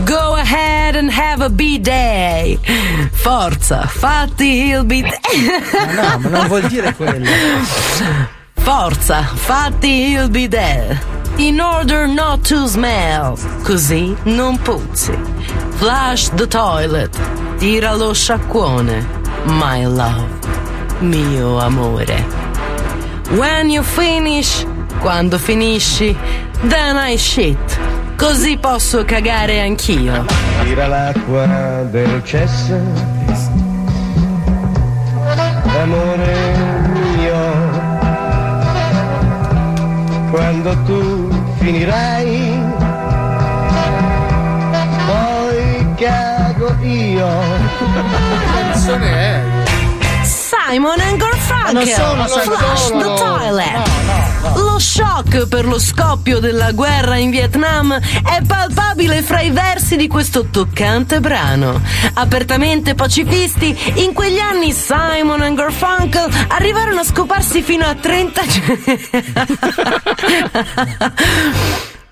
[0.06, 2.58] Go ahead and have a B-day.
[3.12, 5.20] Forza, fatti il bidet.
[5.74, 7.30] Ma no, ma non vuol dire quello.
[8.54, 10.98] Forza, fatti il bidet.
[11.38, 13.38] In order not to smell.
[13.64, 15.14] Così non puzzi.
[15.76, 17.16] Flush the toilet.
[17.58, 19.06] Tira lo sciacquone.
[19.46, 20.28] My love.
[21.00, 22.26] Mio amore.
[23.32, 24.66] When you finish.
[25.00, 26.18] Quando finisci.
[26.68, 27.58] Then I shit.
[28.18, 30.26] Così posso cagare anch'io.
[30.64, 31.46] Tira l'acqua
[31.90, 32.78] del cesso.
[35.82, 36.38] Amore
[37.16, 37.38] mio.
[40.32, 41.30] Quando tu
[41.60, 42.62] finirai.
[45.06, 47.30] Poi cago io.
[47.78, 49.42] Che canzone è?
[50.24, 51.66] Simon and Garfunkel.
[51.66, 53.72] Ma non sono Flush solo the toilet.
[53.74, 53.84] No,
[54.56, 60.08] Lo shock per lo scoppio della guerra in Vietnam è palpabile fra i versi di
[60.08, 61.82] questo toccante brano.
[62.14, 68.42] Apertamente pacifisti, in quegli anni Simon and Garfunkel arrivarono a scoparsi fino a 30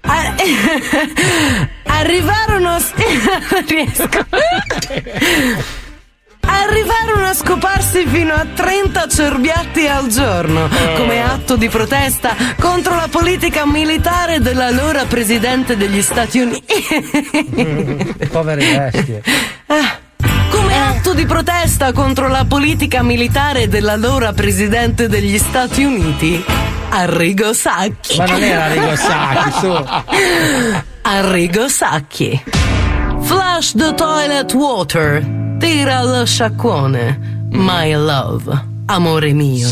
[0.02, 0.36] A-
[1.84, 2.82] Arrivarono a...
[3.68, 4.26] riesco.
[6.48, 13.08] Arrivarono a scoparsi fino a 30 cerbiatti al giorno come atto di protesta contro la
[13.10, 16.86] politica militare dell'allora presidente degli Stati Uniti.
[18.32, 19.22] Povere bestie.
[20.50, 26.44] Come atto di protesta contro la politica militare dell'allora presidente degli Stati Uniti,
[26.90, 28.18] Arrigo Sacchi.
[28.18, 29.86] Ma non era Arrigo Sacchi, su.
[31.02, 32.44] Arrigo Sacchi.
[33.22, 35.47] Flush the toilet water.
[35.60, 37.50] Tira lo sciacquone.
[37.52, 38.66] My love.
[38.86, 39.68] Amore mio.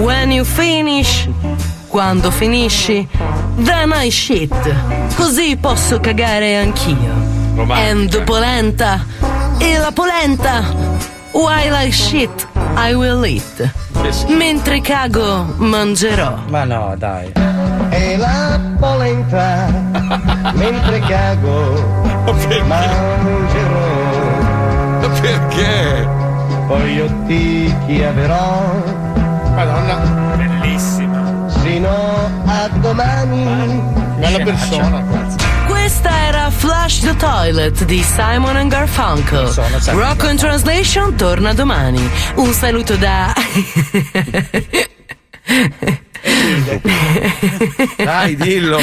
[0.00, 1.28] When you finish.
[1.88, 3.08] Quando finisci.
[3.56, 4.52] Then I shit.
[5.16, 7.30] Così posso cagare anch'io.
[7.68, 9.04] And the polenta.
[9.58, 10.62] E la polenta.
[11.32, 13.70] While I shit, I will eat.
[14.28, 16.38] Mentre cago, mangerò.
[16.48, 17.32] Ma no, dai.
[17.90, 19.66] E la polenta
[20.54, 22.10] mentre cago
[22.66, 23.90] mangerò.
[25.20, 26.08] Perché?
[26.66, 28.82] Poi io ti chiamerò.
[29.54, 31.48] Madonna, bellissima.
[31.62, 31.90] Sino
[32.46, 33.80] a domani.
[34.18, 35.41] Bella persona.
[36.02, 39.48] Questa era Flush the Toilet di Simon and Garfunkel.
[39.52, 42.10] Sono Rock on Translation torna domani.
[42.34, 43.32] Un saluto da.
[47.96, 48.80] Dai, dillo.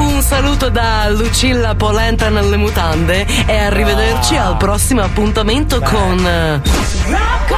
[0.00, 6.26] Un saluto da Lucilla Polenta nelle mutande e arrivederci al prossimo appuntamento con.
[6.26, 6.60] eh,
[7.10, 7.48] Rock.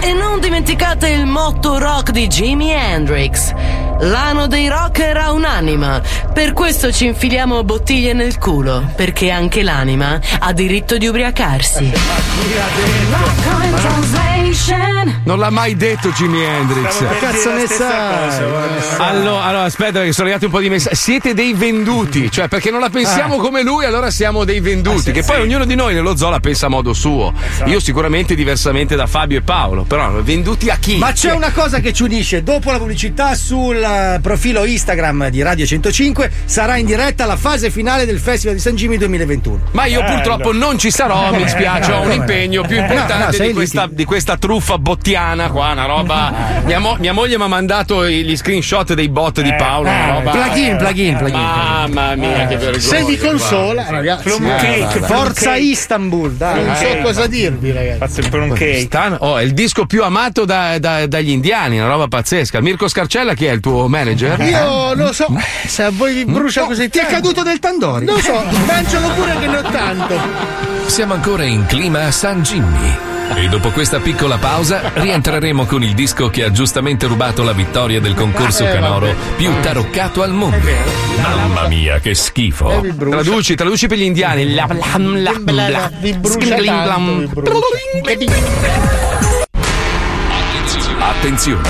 [0.00, 3.52] E non dimenticate il motto rock di Jimi Hendrix.
[3.98, 6.00] L'ano dei rocker ha un'anima.
[6.32, 8.88] Per questo ci infiliamo bottiglie nel culo.
[8.94, 11.92] Perché anche l'anima ha diritto di ubriacarsi.
[13.10, 14.45] Rock on translation.
[15.24, 16.98] Non l'ha mai detto Jimi Hendrix.
[16.98, 18.44] Che cazzo ne sai?
[18.98, 20.94] Allora, allora, aspetta, perché sono arrivati un po' di messaggi.
[20.96, 23.38] Siete dei venduti, cioè perché non la pensiamo Ah.
[23.38, 25.12] come lui, allora siamo dei venduti.
[25.12, 27.32] che poi ognuno di noi nello zoo la pensa a modo suo.
[27.52, 27.68] Esatto.
[27.70, 30.96] Io sicuramente diversamente da Fabio e Paolo, però venduti a chi?
[30.98, 32.42] Ma c'è una cosa che ci unisce.
[32.42, 37.70] Dopo la pubblicità sul eh, profilo Instagram di Radio 105 sarà in diretta la fase
[37.70, 39.60] finale del Festival di San Jimmy 2021.
[39.72, 43.52] Ma io purtroppo non ci sarò, mi spiace, ho un impegno più importante No, di,
[43.52, 46.32] questa, di questa truffa bottiana qua, una roba.
[46.66, 50.10] Mia, mo- mia moglie mi ha mandato i- gli screenshot dei bot di Paolo, una
[50.12, 50.30] roba.
[50.30, 51.36] Plugin, plugin, plugin.
[51.40, 52.78] Mamma mia, che vergogna.
[52.80, 53.90] Se vi consola, guarda.
[53.90, 54.22] ragazzi.
[54.22, 55.58] Plum eh, cake, plum Forza cake.
[55.62, 56.64] Istanbul, dai.
[56.64, 57.00] Non so Eh.
[57.02, 57.98] cosa dirvi, ragazzi.
[57.98, 58.80] Fa sempre un cake.
[58.80, 62.60] Stan- oh, è il disco più amato da- da- dagli indiani, una roba pazzesca.
[62.60, 64.40] Mirko Scarcella, chi è il tuo manager?
[64.40, 65.26] Io non so
[65.66, 68.04] se a voi vi brucia così Ti è caduto del Tandori?
[68.04, 70.14] Non so, mangialo pure che ne ho tanto.
[70.86, 73.14] Siamo ancora in clima San Jimmy.
[73.34, 78.00] E dopo questa piccola pausa rientreremo con il disco che ha giustamente rubato la vittoria
[78.00, 80.56] del concorso Eh, canoro più taroccato al mondo.
[81.20, 82.84] Mamma mia, che schifo.
[82.96, 84.54] Traduci, traduci per gli indiani.
[84.54, 87.42] La, la, la, la, Vi brucia tanto,
[88.16, 88.30] vi.
[90.98, 91.68] Attenzione!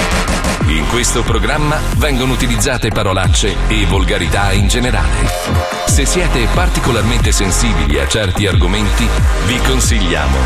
[0.69, 5.31] In questo programma vengono utilizzate parolacce e volgarità in generale.
[5.87, 9.07] Se siete particolarmente sensibili a certi argomenti,
[9.47, 10.37] vi consigliamo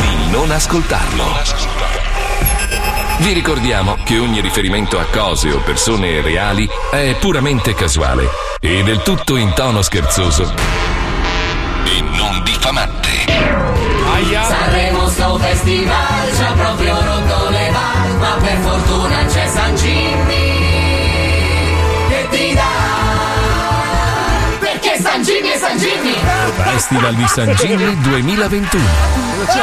[0.00, 1.24] di non ascoltarlo.
[3.18, 8.28] Vi ricordiamo che ogni riferimento a cose o persone reali è puramente casuale
[8.60, 10.52] e del tutto in tono scherzoso
[11.84, 13.08] e non diffamante.
[14.48, 20.56] Sanremo sto festival ci ha proprio rotto le balle Ma per fortuna c'è San Jimmy
[22.08, 22.62] Che ti dà
[24.58, 26.07] Perché San Jimmy è San Jimmy
[26.64, 28.82] Festival di San Jimmy 2021.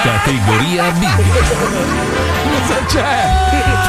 [0.04, 1.10] Categoria Big.
[2.58, 3.24] Cosa c'è?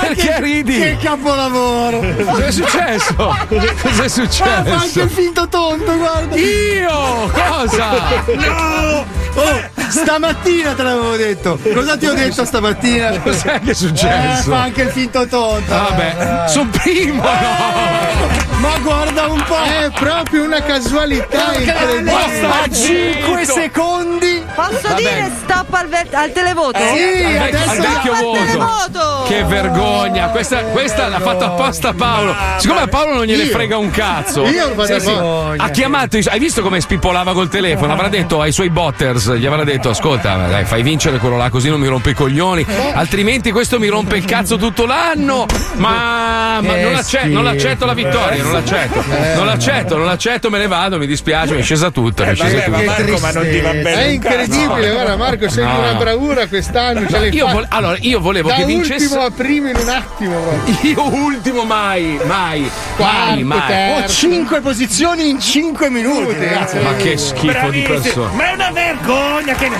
[0.00, 0.78] Perché ridi?
[0.78, 2.00] Che capolavoro!
[2.24, 3.14] Cos'è successo?
[3.16, 5.00] Cos'è Ah, fa anche successo?
[5.02, 6.36] il finto tonto, guarda!
[6.36, 7.30] Io?
[7.32, 7.90] Cosa?
[8.34, 9.04] No!
[9.34, 9.60] Oh,
[9.90, 11.58] stamattina te l'avevo detto!
[11.74, 13.18] Cosa ti ho detto stamattina?
[13.22, 14.48] Cos'è che è successo?
[14.50, 15.72] Eh, fa anche il finto tonto!
[15.72, 16.48] Vabbè, Eh.
[16.48, 17.22] sopprimo!
[17.22, 19.62] Ma guarda un po'!
[19.62, 22.12] È proprio una casualità incredibile.
[22.12, 24.35] A 5 secondi!
[24.56, 24.96] Posso Vabbè.
[24.96, 26.78] dire stop al, ver- al televoto?
[26.78, 28.38] Sì, al, vec- adesso al vecchio al voto.
[28.44, 29.24] televoto.
[29.28, 30.28] Che vergogna!
[30.28, 32.34] Questa, questa l'ha fatta apposta Paolo.
[32.58, 33.50] Siccome a Paolo non gliene Io?
[33.52, 34.46] frega un cazzo.
[34.46, 35.12] Io lo vado Sì, sì.
[35.12, 37.92] Ha chiamato, hai visto come spippolava col telefono?
[37.92, 41.68] Avrà detto ai suoi botters, gli avrà detto: Ascolta, dai, fai vincere quello là, così
[41.68, 42.64] non mi rompe i coglioni.
[42.94, 45.46] Altrimenti questo mi rompe il cazzo tutto l'anno.
[45.74, 49.02] Ma, ma Che non, acce- non l'accetto la vittoria, non l'accetto.
[49.34, 52.24] Non l'accetto, non l'accetto, me ne vado, mi dispiace, mi è scesa tutta.
[52.24, 52.92] mi è scesa Vabbè, ma.
[52.92, 53.94] Marco, ma non ti va bene.
[54.06, 55.78] È un incredibile, guarda Marco, sei No.
[55.78, 57.06] una bravura quest'anno.
[57.06, 59.04] ce l'hai Io vol- allora, io volevo da che vincesse.
[59.04, 60.38] ultimo a primo in un attimo.
[60.40, 60.74] proprio.
[60.90, 63.60] Io ultimo mai, mai, Quarto, mai, mai.
[63.66, 64.04] terzo.
[64.04, 66.78] Ho 5 posizioni in 5 minuti, ragazzi!
[66.78, 67.88] Ma che schifo di Bravissimo.
[68.00, 68.30] persona.
[68.32, 69.70] Ma è una vergogna che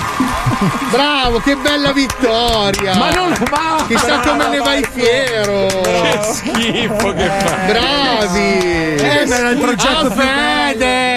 [0.91, 2.95] Bravo, che bella vittoria!
[2.95, 3.85] Ma non va!
[3.87, 5.65] Chissà come ne vai fiero!
[5.67, 7.55] Che schifo che fa.
[7.67, 8.95] Bravi!
[8.95, 10.09] Eh, era il progetto a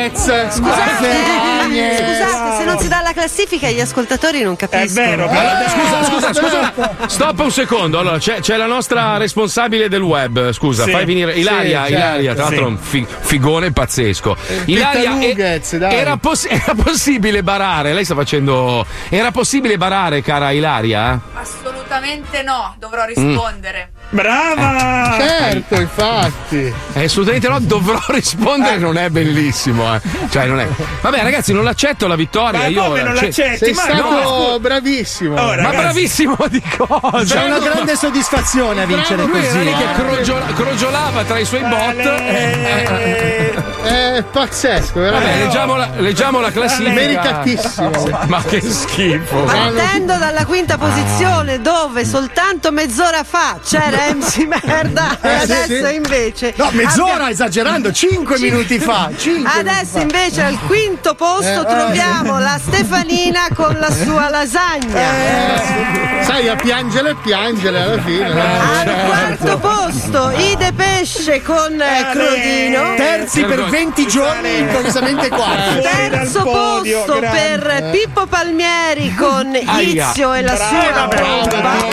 [0.08, 0.48] Fedez!
[0.50, 2.56] Scusate, Scusate!
[2.58, 5.06] se non si dà la classifica gli ascoltatori non è capiscono.
[5.06, 6.72] vero, Allora, scusa, scusa, scusa.
[7.06, 7.98] Stop un secondo.
[7.98, 10.52] Allora, c'è, c'è la nostra responsabile del web.
[10.52, 10.90] Scusa, Sì.
[10.90, 11.84] fai venire Ilaria.
[11.86, 12.36] Sì, Ilaria, certo.
[12.36, 12.70] tra l'altro, Sì.
[12.70, 14.36] un fi- figone pazzesco.
[14.66, 15.94] Ilaria, e- Pettalughez, dai.
[15.94, 17.92] era, poss- era possibile barare?
[17.92, 18.86] Lei sta facendo.
[19.08, 21.20] Era possibile barare, cara Ilaria?
[21.34, 23.92] Assolutamente no, dovrò rispondere.
[24.10, 25.16] Brava!
[25.18, 26.74] Certo, infatti!
[26.94, 29.94] Eh, assolutamente no, dovrò rispondere, non è bellissimo.
[29.94, 30.00] Eh.
[30.28, 30.66] Cioè, non è.
[31.00, 32.60] Vabbè, ragazzi, non l'accetto la vittoria.
[32.60, 33.56] Ma io come non cioè- l'accetti?
[33.58, 35.40] Sei Ma stato no, bravissimo!
[35.40, 37.22] Oh, Ma bravissimo di cosa?
[37.24, 39.58] C'è una grande soddisfazione a vincere Lui così.
[39.58, 39.92] che eh.
[39.94, 41.98] crogiola- crogiolava tra i suoi bot.
[42.00, 43.52] Eh,
[43.82, 45.28] È pazzesco, veramente!
[45.30, 46.90] Vabbè, leggiamo la, leggiamo la classifica.
[46.92, 47.90] Meritatissimo!
[48.26, 49.42] Ma che schifo.
[49.44, 55.86] Partendo dalla quinta posizione dove soltanto mezz'ora fa c'era MC Merda e Eh, sì, adesso
[55.86, 55.94] sì.
[55.94, 59.10] invece No, mezz'ora abbiamo- esagerando, 5 minuti fa.
[59.16, 60.20] cinque Adesso minuti fa.
[60.22, 65.00] invece al quinto posto Eh, troviamo la Stefanina con la sua lasagna.
[65.00, 68.24] Eh, Sai, a piangere e piangere alla fine.
[68.26, 69.06] Al certo.
[69.06, 72.94] quarto posto i The de pesce con eh, crodino.
[72.96, 75.80] Terzi per 20 giorni, improvvisamente quarti.
[75.80, 80.10] Terzo posto per Pippo Palmieri con Aia.
[80.10, 81.88] Izio e la sua bomba.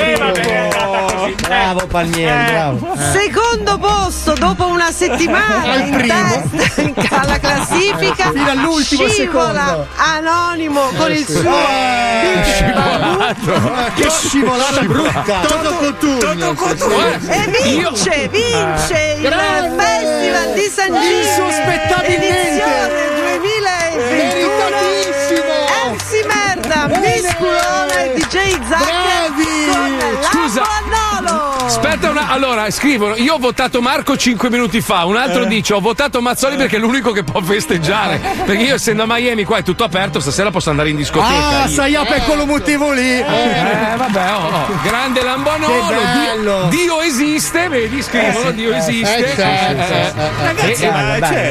[1.47, 2.95] Bravo Palmieri, bravo.
[3.11, 6.43] Secondo posto dopo una settimana Al in primo.
[6.51, 9.87] testa in- alla classifica Fino all'ultimo scivola secondo.
[9.95, 11.55] anonimo con il suo
[13.95, 15.39] Che scivolata brutta!
[15.41, 15.73] Toto
[16.53, 16.55] Coturno.
[17.29, 19.83] e vince, vince il Grande!
[19.83, 22.27] Festival di San Gino Insospettabilmente!
[22.27, 23.05] edizione
[23.37, 25.55] 2021 Meritatissimo!
[25.93, 28.35] MC Merda, Miss Culona e DJ
[28.69, 28.85] Zac
[29.71, 30.76] con Scusa.
[31.79, 32.29] Aspetta una.
[32.29, 35.05] Allora, scrivono: Io ho votato Marco 5 minuti fa.
[35.05, 35.47] Un altro Eh.
[35.47, 38.19] dice: Ho votato Mazzoli perché è l'unico che può festeggiare.
[38.45, 41.61] Perché io, essendo a Miami, qua è tutto aperto, stasera posso andare in discoteca.
[41.63, 43.19] Ah, Io- sai, per quello motivo lì.
[43.19, 43.23] Eh,
[43.95, 44.79] vabbè, oh, oh.
[44.83, 45.21] grande
[46.15, 46.67] bello.
[46.69, 49.35] Dio, Dio esiste, vedi, scrivono: Eh, Dio eh, esiste.
[49.35, 51.49] eh, Eh, eh, eh, Ragazzi, eh,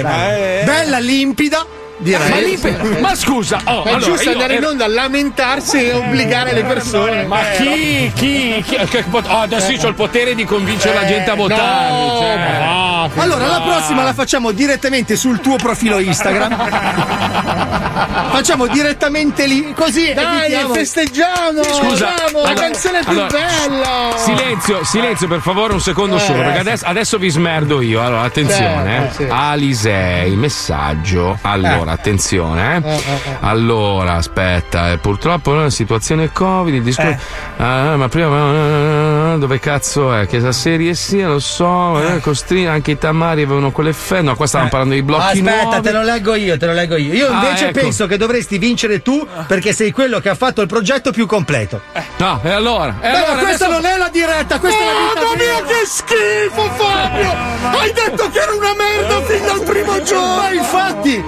[0.60, 1.64] eh, Bella limpida,
[1.98, 2.28] direi.
[2.30, 5.92] Ma lì- ma scusa, oh, è allora, giusto andare in ero- onda a lamentarsi e
[5.92, 7.24] obbligare le persone.
[7.26, 8.10] Ma chi?
[8.14, 8.62] Chi?
[8.64, 11.90] chi pot- oh, adesso io ho il potere di convincere la gente a votare.
[11.90, 12.36] no, cioè.
[12.36, 13.64] ma va, Allora, la No.
[13.64, 16.56] prossima la facciamo direttamente sul tuo profilo Instagram.
[18.30, 21.62] facciamo direttamente lì, così Dai, evitiamo- festeggiamo!
[21.62, 24.14] Scusa, la canzone più allora, bella!
[24.16, 28.02] Silenzio, silenzio per favore un secondo Eh, solo, perché eh, adesso, adesso vi smerdo io.
[28.02, 29.26] Allora, attenzione, Certo, eh.
[29.26, 29.32] sì.
[29.32, 31.38] Alisei, messaggio.
[31.42, 33.36] Allora, attenzione, eh.
[33.40, 37.18] Allora, aspetta, eh, purtroppo la situazione Covid, il discorso.
[37.58, 40.26] Ah, ma prima eh, dove cazzo è?
[40.26, 44.22] Che la serie sia, lo so, eh, costri- anche i tamari avevano quell'effetto.
[44.22, 45.80] No, qua stavamo parlando di blocchi Aspetta, nuovi.
[45.82, 47.12] te lo leggo io, te lo leggo io.
[47.12, 47.80] Io Ah, invece ecco.
[47.80, 51.80] penso che dovresti vincere tu perché sei quello che ha fatto il progetto più completo.
[52.18, 52.96] No, e allora?
[53.00, 55.62] E Beh, allora ma questa adesso- non è la diretta, questa è la Mamma mia,
[55.62, 55.66] vera.
[55.66, 57.34] che schifo, Fabio!
[57.78, 60.36] Hai detto che era una merda fin dal primo giorno!
[60.36, 61.22] Ma infatti,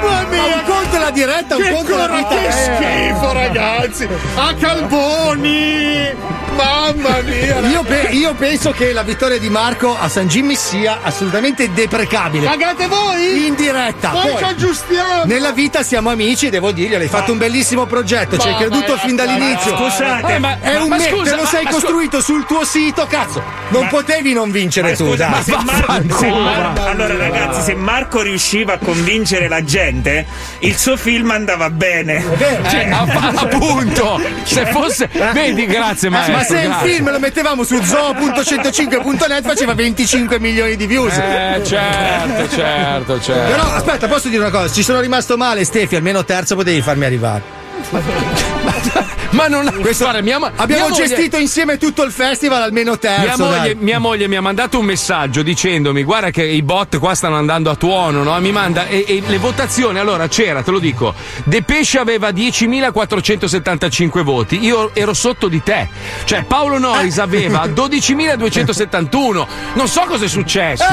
[0.00, 0.44] Mamma mia!
[0.56, 2.76] un conto è la diretta, un Che, conto è la vita che vera.
[2.76, 4.08] schifo, ragazzi!
[4.36, 6.10] A Calboni!
[6.56, 7.58] Mamma mia!
[7.60, 12.46] Io, pe- io penso che la vittoria di Marco a San Jimmy sia assolutamente deprecabile.
[12.46, 13.46] Pagate voi?
[13.46, 14.10] In diretta.
[14.10, 15.24] Poi ci aggiustiamo!
[15.24, 17.02] nella vita siamo amici, devo dirglielo.
[17.02, 19.76] Hai fatto un bellissimo progetto, ci hai creduto fin dall'inizio.
[19.76, 23.06] Scusate, Eh, ma è un ma me- scusa, te lo sei costruito sul tuo sito,
[23.08, 23.42] cazzo.
[23.68, 25.30] Non potevi non vincere tu, scusa, dai.
[25.30, 30.26] ma se Marco, se allora ragazzi, se Marco riusciva a convincere la gente,
[30.60, 32.22] il suo film andava bene.
[32.68, 35.08] Cioè, app- appunto, se fosse.
[35.32, 36.34] Vedi, grazie, maestro.
[36.42, 41.16] Ma se il film lo mettevamo su zoo.105.net faceva 25 milioni di views.
[41.16, 43.50] Eh, certo, certo, certo.
[43.50, 44.72] Però aspetta, posso dire una cosa?
[44.72, 47.42] Ci sono rimasto male, Stefi, almeno terzo potevi farmi arrivare.
[49.32, 49.64] Ma non
[49.98, 53.22] guarda, mia mo- Abbiamo mia moglie- gestito insieme tutto il festival, almeno terzo.
[53.22, 57.14] Mia moglie, mia moglie mi ha mandato un messaggio dicendomi: Guarda, che i bot qua
[57.14, 58.38] stanno andando a tuono, no?
[58.40, 59.98] Mi manda e, e le votazioni.
[59.98, 61.14] Allora c'era, te lo dico:
[61.44, 65.88] De Pesce aveva 10.475 voti, io ero sotto di te.
[66.24, 69.46] Cioè, Paolo Nois aveva 12.271.
[69.74, 70.84] Non so cosa è successo.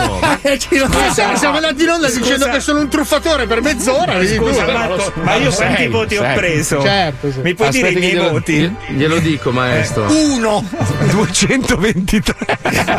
[0.41, 2.19] Eh, Ma siamo andati in onda Scusa.
[2.19, 4.25] dicendo che sono un truffatore per mezz'ora.
[4.25, 6.81] Scusa, Marco, ma io quanti voti ho preso?
[6.81, 7.39] Certo, sì.
[7.41, 8.75] Mi puoi Aspetta dire i miei voti?
[8.87, 10.05] Glielo dico, maestro.
[10.11, 10.63] Uno.
[11.11, 12.35] 223.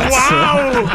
[0.09, 0.87] Wow!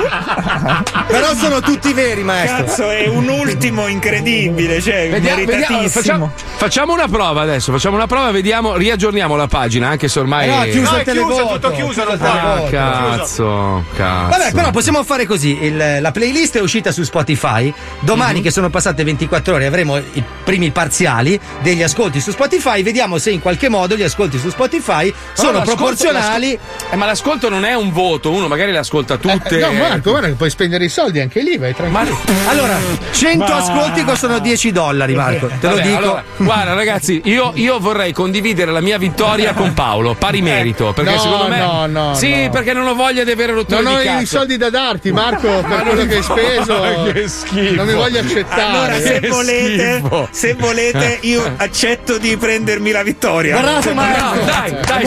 [1.07, 2.65] Però sono tutti veri, maestro.
[2.65, 5.89] Cazzo, è un ultimo incredibile, cioè Vediamo, vediamo, meritatissimo.
[5.89, 10.49] facciamo, facciamo una prova adesso, facciamo una prova, vediamo, riaggiorniamo la pagina, anche se ormai.
[10.49, 11.55] Eh no, chiuso No, il è chiuso, televoto.
[11.55, 12.25] tutto chiuso, non Chiuso.
[12.33, 12.71] Ah, televoto.
[12.71, 14.29] cazzo, cazzo.
[14.39, 17.73] Vabbè, però possiamo fare così: il- la playlist è uscita su Spotify.
[18.01, 22.83] Domani, che sono passate 24 ore, avremo i primi parziali degli ascolti su Spotify.
[22.83, 26.53] Vediamo se in qualche modo gli ascolti su Spotify sono l'ascolto- proporzionali.
[26.53, 29.59] l'ascol- Eh, ma l'ascolto non è un voto, uno magari le ascolta tutte.
[29.59, 32.19] Eh, no, Marco, guarda che puoi spendere i soldi anche lì, vai tranquillo.
[32.49, 32.77] Allora,
[33.13, 35.47] 100 ascolti costano 10 dollari, Marco.
[35.47, 35.97] Te lo Vabbè, dico.
[35.99, 40.93] allora, guarda, ragazzi, io, io vorrei condividere la mia vittoria con Paolo, pari merito.
[40.93, 41.59] Perché No, secondo me.
[41.59, 42.51] no, no, Sì, no.
[42.51, 44.27] perché non ho voglia di avere rotture Non ho di i cazzo.
[44.27, 46.83] soldi da darti, Marco, per quello che hai speso.
[47.13, 47.75] Che schifo.
[47.75, 48.63] Non mi voglio accettare.
[48.63, 53.59] Allora, se volete, se volete, io accetto di prendermi la vittoria.
[53.61, 54.16] Bravo, Marco.
[54.19, 55.05] No, dai, dai,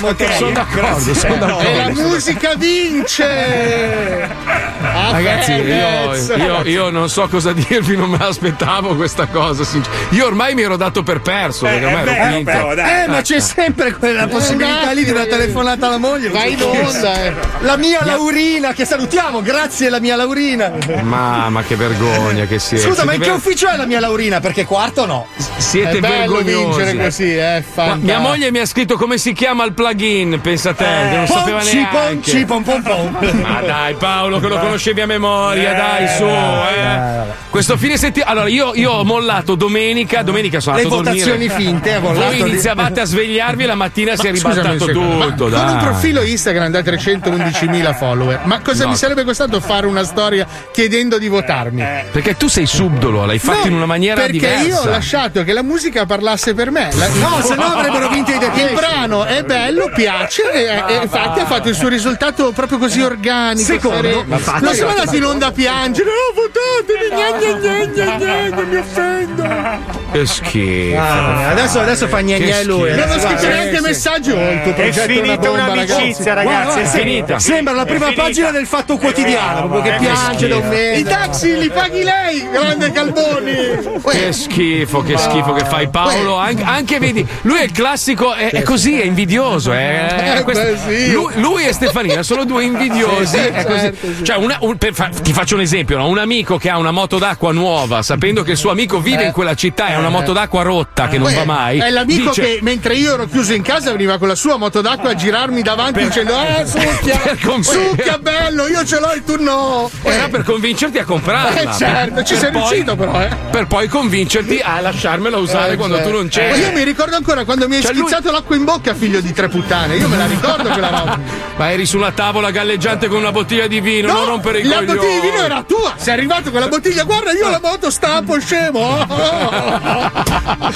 [0.00, 1.68] molto sono d'accordo, sono Eh, d'accordo.
[1.68, 4.28] E la musica vince!
[5.10, 9.64] Ragazzi, io, io- io non so cosa dirvi, non me l'aspettavo questa cosa.
[9.64, 13.02] sincer- Io ormai mi ero dato per perso, Eh, ormai beh, però, dai.
[13.02, 16.28] Eh, ma c'è sempre quella possibilità lì di una telefonata alla moglie.
[16.28, 17.34] Vai in onda, eh.
[17.60, 20.72] La mia Laurina, che salutiamo, grazie la mia Laurina.
[21.02, 22.84] Mamma, che vergogna che siete.
[22.86, 24.40] Scusa, ma in che ufficio è la mia Laurina?
[24.40, 25.26] Perché quarto no.
[25.56, 26.54] Siete È bello vergognosi.
[26.82, 28.06] vincere così, eh, Ma fantastico.
[28.06, 31.58] mia moglie mi ha scritto come si chiama il plugin, pensa te, che non sapeva
[31.58, 31.96] Ponci, neanche.
[31.96, 33.18] ponci, pom pom pom.
[33.42, 36.24] Ma dai, Paolo, che lo conoscevi a memoria, dai, su.
[36.24, 37.44] Eh.
[37.50, 38.30] Questo fine settimana.
[38.32, 40.22] Allora, io, io ho mollato domenica.
[40.22, 41.24] Domenica sono Le andato a dormire.
[41.24, 44.84] votazioni finte, ha mollato Voi iniziavate a svegliarvi e la mattina si è Ma ribaltato
[44.86, 45.48] secondo, ma tutto.
[45.48, 48.90] Con un profilo Instagram da 311.000 follower, ma cosa No.
[48.90, 51.84] mi sarebbe costato fare una storia chiedendo di votarmi?
[52.12, 54.62] Perché tu sei subdolo, l'hai fatto No, in una maniera perché diversa.
[54.66, 56.90] io ho lasciato che la musica parlasse per me.
[56.94, 61.02] La- No, se no avrebbero vinto i The Il brano è bello, piace e, e
[61.02, 63.64] infatti ha fatto il suo risultato proprio così organico.
[63.64, 66.08] Secondo, ma infatti- non sono andato in onda a piangere.
[66.10, 70.04] Oh, votatemi, gna, gna, gna, gna, gna, mi offendo.
[70.12, 70.98] Che schifo.
[70.98, 72.94] Ah, adesso, adesso fa gne gne lui.
[72.94, 74.34] Non ho scritto neanche messaggio.
[74.34, 76.34] Progetto è una finita bomba, un'amicizia, ragazzi.
[76.34, 77.38] ragazzi, Guarda, è finita.
[77.38, 81.00] Sembra la prima pagina del Fatto Quotidiano, proprio che piange da un mese.
[81.00, 84.00] I taxi li paghi lei, grande Calboni.
[84.06, 86.36] Che schifo, che schifo che fai Paolo.
[86.36, 89.72] Anche, anche vedi, lui è il classico, è, è così, è invidioso.
[89.72, 91.10] È, Eh, questo- beh, sì.
[91.12, 93.36] lui, lui e Stefanina sono due invidiosi.
[93.36, 94.24] Sì, certo, sì.
[94.24, 96.08] Cioè, una- un- per fa- ti faccio un esempio: no?
[96.08, 99.32] un amico che ha una moto d'acqua nuova, sapendo che il suo amico vive in
[99.32, 101.78] quella città e ha una moto d'acqua rotta che non Poi va mai.
[101.78, 104.80] È l'amico dice- che mentre io ero chiuso in casa veniva con la sua moto
[104.80, 109.36] d'acqua a girarmi davanti dicendo Ah succhia, per succhia bello, io ce l'ho e tu
[109.42, 109.90] no.
[110.02, 111.60] Era per convincerti a comprarla.
[111.60, 113.28] Eh, certo, ci Per sei poi- riuscito però, eh.
[113.50, 116.10] Per poi convincerti a lasciarmela usare Eh, quando certo.
[116.10, 116.50] tu non c'eri.
[116.60, 119.20] Ma Io mi ricordo ancora quando mi hai Cioè, lui- schizzato l'acqua in bocca, figlio
[119.20, 119.96] di tre puttane.
[119.96, 121.18] Io me la ricordo quella roba.
[121.56, 124.76] Ma eri su una tavola galleggiante con una bottiglia di vino, non rompere i la
[124.76, 124.98] coglioni.
[124.98, 125.94] bottiglia di vino era tua.
[125.96, 129.04] Sei arrivato con la bottiglia, guarda, io la moto stampo, scemo.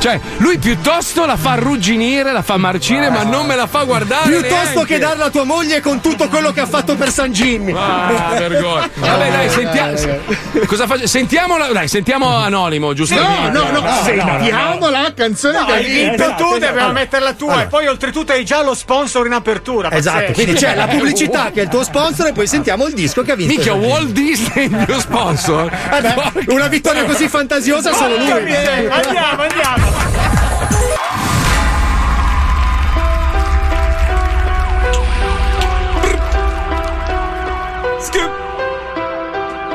[0.00, 4.30] Cioè, lui piuttosto la fa arrugginire, la fa marcire, ma non me la fa guardare.
[4.30, 4.94] Piuttosto neanche.
[4.94, 7.74] che darla a tua moglie con tutto quello che ha fatto per San Jimmy.
[7.76, 8.88] Ah, vergogna.
[8.94, 9.92] Vabbè, dai, sentiamo.
[10.64, 11.06] Cosa faccio?
[11.06, 13.14] Sentiamo, la- dai, sentiamo Anonimo, giusto?
[13.14, 17.52] No, no, no, sentiamo la canzone No, hai vinto tu, dobbiamo mettere la tua.
[17.52, 17.66] Allora.
[17.66, 19.90] E poi oltretutto hai già lo sponsor in apertura.
[19.90, 20.32] Esatto, pazzesco.
[20.32, 23.32] quindi c'è la pubblicità che è il tuo sponsor e poi sentiamo il disco che
[23.32, 23.58] ha vinto.
[23.58, 23.74] Mica.
[23.74, 25.72] Walt Disney il mio sponsor.
[25.92, 28.30] Eh beh, una vittoria così fantasiosa solo lui.
[28.30, 30.50] Andiamo, andiamo.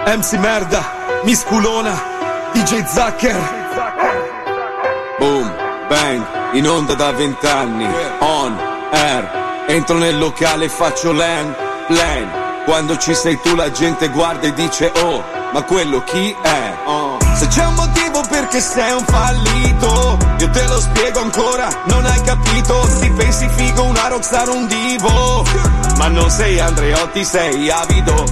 [0.08, 0.84] MC merda,
[1.24, 2.00] misculona,
[2.54, 3.65] DJ Zucker.
[6.56, 7.86] In onda da vent'anni,
[8.20, 8.58] on,
[8.90, 9.66] air.
[9.68, 11.54] Entro nel locale e faccio land,
[11.86, 12.64] plan.
[12.64, 16.74] Quando ci sei tu la gente guarda e dice oh, ma quello chi è?
[16.86, 17.18] Oh.
[17.36, 18.05] Se c'è un motivo
[18.56, 22.88] perché sei un fallito, io te lo spiego ancora, non hai capito?
[23.02, 25.44] Ti pensi figo una rockstar, un divo,
[25.98, 28.24] ma non sei Andreotti, sei avido.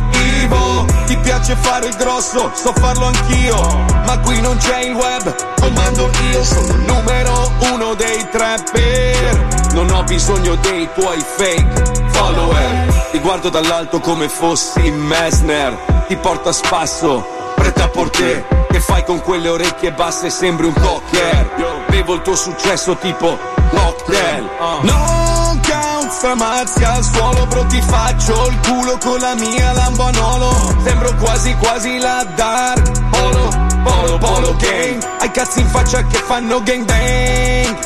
[0.41, 5.35] Ivo, ti piace fare il grosso, so farlo anch'io, ma qui non c'è il web,
[5.59, 9.71] comando io, sono il numero uno dei trapper.
[9.73, 15.75] Non ho bisogno dei tuoi fake follower, ti guardo dall'alto come fossi Messner,
[16.07, 20.73] ti porto a spasso, preta a porter, che fai con quelle orecchie basse sembri un
[20.73, 23.37] cocker, bevo il tuo successo tipo
[23.69, 24.49] cocktail.
[24.81, 31.13] Non count, stramazzi al suolo, bro ti faccio il culo con la mia lambanolo, sembro
[31.17, 33.49] quasi quasi la dark, polo,
[33.83, 37.79] polo, polo gang, ai cazzi in faccia che fanno gang bang,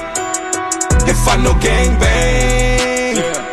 [1.04, 3.46] che fanno gang bang.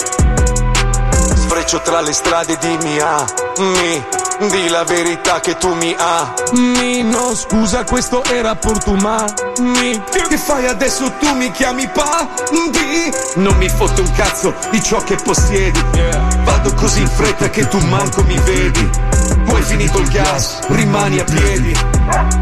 [1.34, 3.24] Sfreccio tra le strade, dimmi ah,
[3.58, 4.04] mi,
[4.40, 7.02] di la verità che tu mi ami.
[7.02, 9.24] No, scusa, questo era Portumà.
[9.60, 11.12] Mi, che fai adesso?
[11.18, 12.28] Tu mi chiami pa?
[12.50, 15.80] Di, non mi fotte un cazzo di ciò che possiedi.
[16.44, 18.90] Vado così in fretta che tu manco mi vedi.
[19.46, 21.72] Poi finito il gas, rimani a piedi.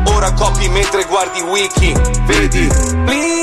[0.07, 1.93] Ora copi mentre guardi wiki,
[2.27, 2.67] vedi?
[3.05, 3.42] Bling,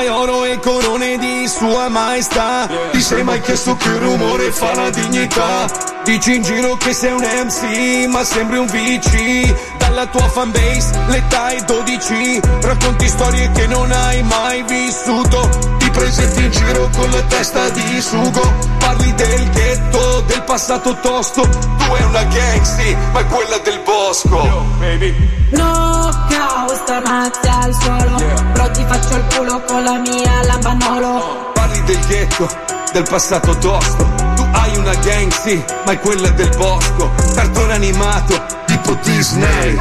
[0.00, 2.66] hai oro e corone di sua maestà.
[2.90, 5.66] Ti sei mai chiesto che rumore fa la dignità?
[6.04, 9.79] Dici in giro che sei un MC, ma sembri un VC.
[9.90, 12.40] Dalla tua fanbase, l'età è 12.
[12.62, 15.48] Racconti storie che non hai mai vissuto.
[15.78, 18.40] Ti presenti in giro con la testa di sugo.
[18.78, 21.42] Parli del ghetto, del passato tosto.
[21.42, 22.82] Tu è una gangsta,
[23.12, 24.64] ma è quella del bosco.
[24.78, 25.12] baby.
[25.50, 28.22] No caos, stramazzi al suolo
[28.52, 32.48] Però ti faccio il culo con la mia lambanolo Parli del ghetto,
[32.92, 34.08] del passato tosto.
[34.36, 35.50] Tu hai una gangsta,
[35.84, 37.10] ma è quella del bosco.
[37.34, 38.40] Cartone animato,
[38.90, 39.76] tipo Disney.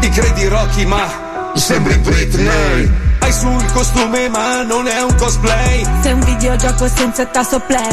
[0.00, 2.90] Ti credi Rocky, ma sembri Britney.
[3.18, 5.84] Hai sul costume, ma non è un cosplay.
[6.02, 7.84] Sei un videogioco senza tasto play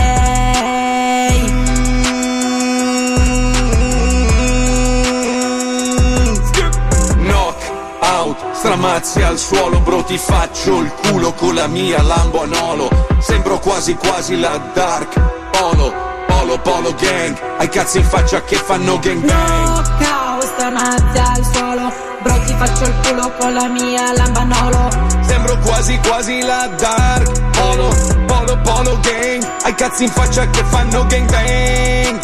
[7.17, 12.89] Knock out, stramazzi al suolo, bro, ti faccio il culo con la mia Lambo Anolo.
[13.19, 15.13] Sembro quasi quasi la Dark
[15.51, 21.93] Polo, polo gang Ai cazzi in faccia che fanno gang bang Caos tornati al suolo
[22.21, 24.89] Bro ti faccio il culo con la mia lambanolo
[25.27, 27.93] Sembro quasi quasi la dark Polo,
[28.25, 32.19] polo, polo gang Ai cazzi in faccia che fanno gang bang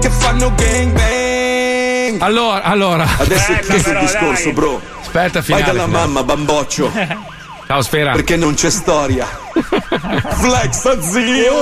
[0.00, 3.06] Che fanno gang bang Allora, allora.
[3.18, 4.52] Adesso è chiuso il discorso dai.
[4.52, 6.06] bro Aspetta, Vai finale, dalla finale.
[6.06, 6.92] mamma bamboccio
[7.66, 8.12] Ciao Sfera.
[8.12, 11.52] Perché non c'è storia Flex zio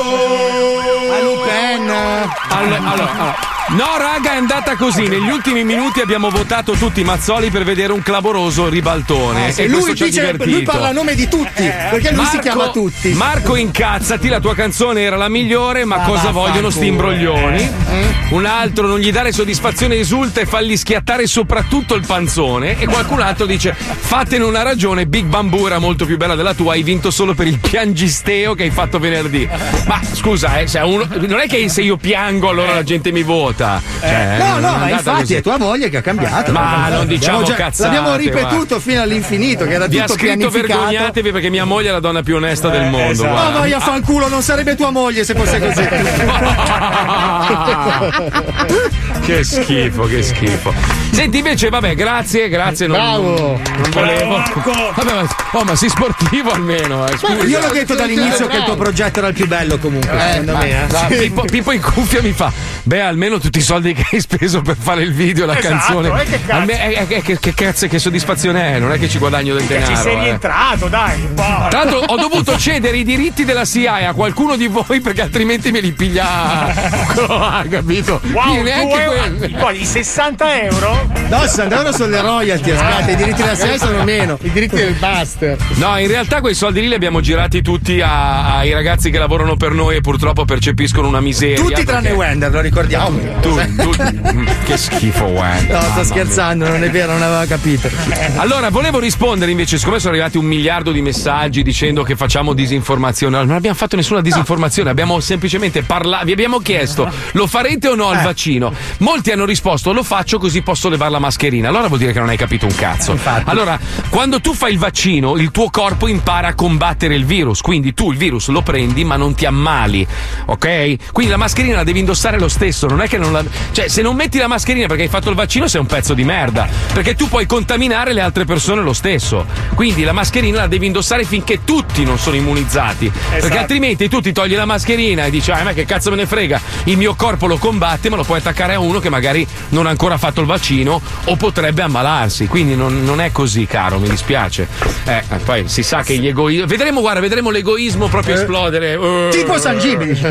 [1.19, 3.57] Allora, allora, allora.
[3.71, 5.07] No, raga, è andata così.
[5.09, 9.55] Negli ultimi minuti abbiamo votato tutti Mazzoli per vedere un clamoroso ribaltone.
[9.55, 10.51] Eh, e lui questo ci ha dice- divertito.
[10.51, 13.13] lui parla a nome di tutti, perché lui si chiama tutti.
[13.13, 17.61] Marco, incazzati, la tua canzone era la migliore, ma Ah, cosa vogliono sti imbroglioni?
[17.91, 18.07] Eh.
[18.31, 22.79] Un altro, non gli dare soddisfazione, esulta e falli schiattare soprattutto il panzone.
[22.81, 26.73] E qualcun altro dice: Fatene una ragione, Big Bamboo era molto più bella della tua,
[26.73, 29.47] hai vinto solo per il piangisteo che hai fatto venerdì.
[29.87, 33.57] Ma scusa, eh, uno- non è che se io piango allora la gente mi vota.
[34.01, 35.35] Cioè, No, non no, è ma infatti così.
[35.35, 36.53] è tua moglie che ha cambiato.
[36.53, 38.81] Ma non diciamo già- cazzate, L'abbiamo ripetuto guarda.
[38.81, 42.23] fino all'infinito, che era Vi ha tutto scritto vergognatevi perché mia moglie è la donna
[42.23, 43.11] più onesta del mondo.
[43.11, 43.31] esatto.
[43.31, 43.51] guarda.
[43.51, 45.89] Ma vai a fanculo, non sarebbe tua moglie se fosse così.
[49.25, 51.08] che schifo, che schifo.
[51.19, 52.87] Senti, invece, vabbè, grazie, grazie.
[52.87, 53.61] Non, Bravo.
[53.77, 54.37] non volevo.
[54.37, 57.05] Bravo, Vabbè, ma, oh, ma sei sportivo almeno.
[57.09, 57.43] Eh, Ma scusa.
[57.45, 60.59] io l'ho detto dall'inizio che il tuo progetto era il più bello comunque, secondo ma-
[60.61, 60.71] me.
[60.71, 60.87] eh.
[60.93, 61.17] ma Sì.
[61.17, 62.53] Pippo, Pippo in cuffia mi fa:
[62.85, 66.23] Beh, almeno tutti i soldi che hai speso per fare il video, la Esatto, canzone.
[66.23, 66.53] eh, che cazzo.
[66.61, 68.79] Alme- eh, eh, che, che cazzo, che soddisfazione è?
[68.79, 69.93] Non è che ci guadagno del denaro.
[69.93, 70.21] ci sei eh.
[70.21, 71.21] rientrato, dai.
[71.21, 71.67] un po'.
[71.69, 75.73] Tra l'altro ho dovuto cedere i diritti della SIAE a qualcuno di voi perché altrimenti
[75.73, 76.73] me li piglia.
[77.69, 78.21] Capito?
[78.31, 79.59] Wow, neanche quello.
[79.59, 81.07] poi i 60 euro?
[81.29, 84.39] No, 60 euro sono le royalty, aspetta, i diritti della SIAE sono meno.
[84.43, 85.57] I diritti del Buster.
[85.75, 89.57] No, in realtà quei soldi lì li abbiamo girati tutti a- ai ragazzi che lavorano
[89.57, 91.57] per noi e purtroppo percepiscono una miseria.
[91.63, 93.19] Tutti tranne Wender, lo ricordiamo.
[93.41, 93.95] Tu, tu-
[94.33, 95.75] mm, che schifo, Wender.
[95.77, 96.05] No, sto mia.
[96.05, 97.91] scherzando, non è vero, non aveva capito.
[98.37, 103.35] Allora, volevo rispondere invece, siccome sono arrivati un miliardo di messaggi dicendo che facciamo disinformazione.
[103.35, 107.95] Allora, non abbiamo fatto nessuna disinformazione, abbiamo semplicemente parlato, vi abbiamo chiesto lo farete o
[107.95, 108.17] no Eh.
[108.17, 108.73] il vaccino?
[108.99, 111.69] Molti hanno risposto lo faccio così posso levare la mascherina.
[111.69, 113.19] Allora vuol dire che non hai capito un cazzo.
[113.45, 113.79] Allora,
[114.09, 118.13] quando tu fai il vaccino, il tuo corpo impara a combattere il virus, quindi tu
[118.13, 120.07] il virus lo prendi ma non ti ammali,
[120.47, 121.13] ok?
[121.13, 123.45] Quindi la mascherina la devi indossare lo stesso, non è che non la...
[123.73, 126.25] Cioè, se non metti la mascherina perché hai fatto il vaccino sei un pezzo di
[126.25, 129.47] merda, perché tu puoi contaminare le altre persone lo stesso.
[129.75, 133.11] Quindi la mascherina la devi indossare finché tutti non sono immunizzati,
[133.41, 136.17] perché altrimenti tu ti togli la mascherina e dici, ah, a me che cazzo me
[136.17, 139.47] ne frega, il mio corpo lo combatte, ma lo puoi attaccare a uno che magari
[139.71, 142.47] non ha ancora fatto il vaccino o potrebbe ammalarsi.
[142.47, 144.69] Quindi non, non è così, caro, mi dispiace.
[145.05, 146.67] Eh, poi si sa che gli egoismi.
[146.67, 148.93] Vedremo, guarda, vedremo l'egoismo proprio esplodere.
[148.93, 149.29] Eh.
[149.31, 150.17] Tipo San Gibri.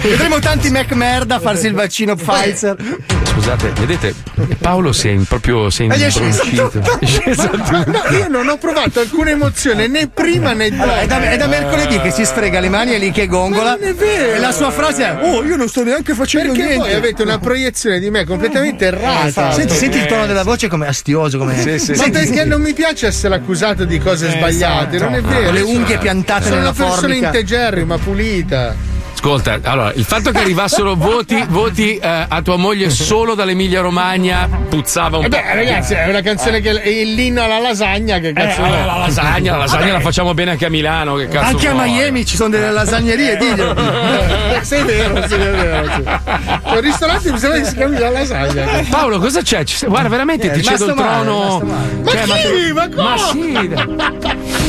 [0.00, 2.76] Vedremo tanti Mac merda farsi il vaccino Pfizer.
[3.24, 4.14] Scusate, vedete,
[4.60, 8.56] Paolo si è in- proprio si è Ma gli è sceso no, io non ho
[8.58, 10.82] provato alcuna emozione né prima né dopo.
[10.82, 13.70] Allora, è, da, è da mercoledì che si sfrega le mani e lì che gongola.
[13.70, 14.34] Ma non è vero.
[14.34, 16.88] E la sua frase è: Oh, io non sto neanche facendo Perché niente.
[16.88, 19.52] voi avete una proiezione di me completamente errata.
[19.52, 21.54] Senti, senti il tono della voce come astioso, come.
[21.54, 22.48] Ma Senti, perché senti.
[22.48, 25.50] non mi piace essere accusato di cose sbagliate, non è Con vero.
[25.52, 28.74] le unghie piantate Sono nella una persona integerrima, pulita.
[29.20, 34.48] Ascolta, allora, il fatto che arrivassero voti, voti eh, a tua moglie solo dall'Emilia Romagna
[34.68, 35.36] puzzava un Eh po'.
[35.36, 38.18] beh, ragazzi, è una canzone che è l'inno alla lasagna.
[38.20, 38.84] Che cazzo Eh, è?
[38.84, 41.16] la lasagna, la lasagna la facciamo bene anche a Milano.
[41.16, 41.90] Che cazzo Anche a vuoi?
[41.90, 43.74] Miami ci sono delle lasagnerie, diglielo.
[44.62, 45.92] Sì, è vero, è vero.
[45.96, 46.02] Sì.
[46.04, 48.64] C'è un ristorante mi sembra che si chiami la lasagna.
[48.88, 49.64] Paolo, cosa c'è?
[49.84, 51.60] Guarda, veramente Eh, ti cedo il rimasto male, trono.
[52.04, 52.72] Ma Cioè, chi?
[52.72, 53.30] Ma ma cosa?
[53.32, 54.67] sì.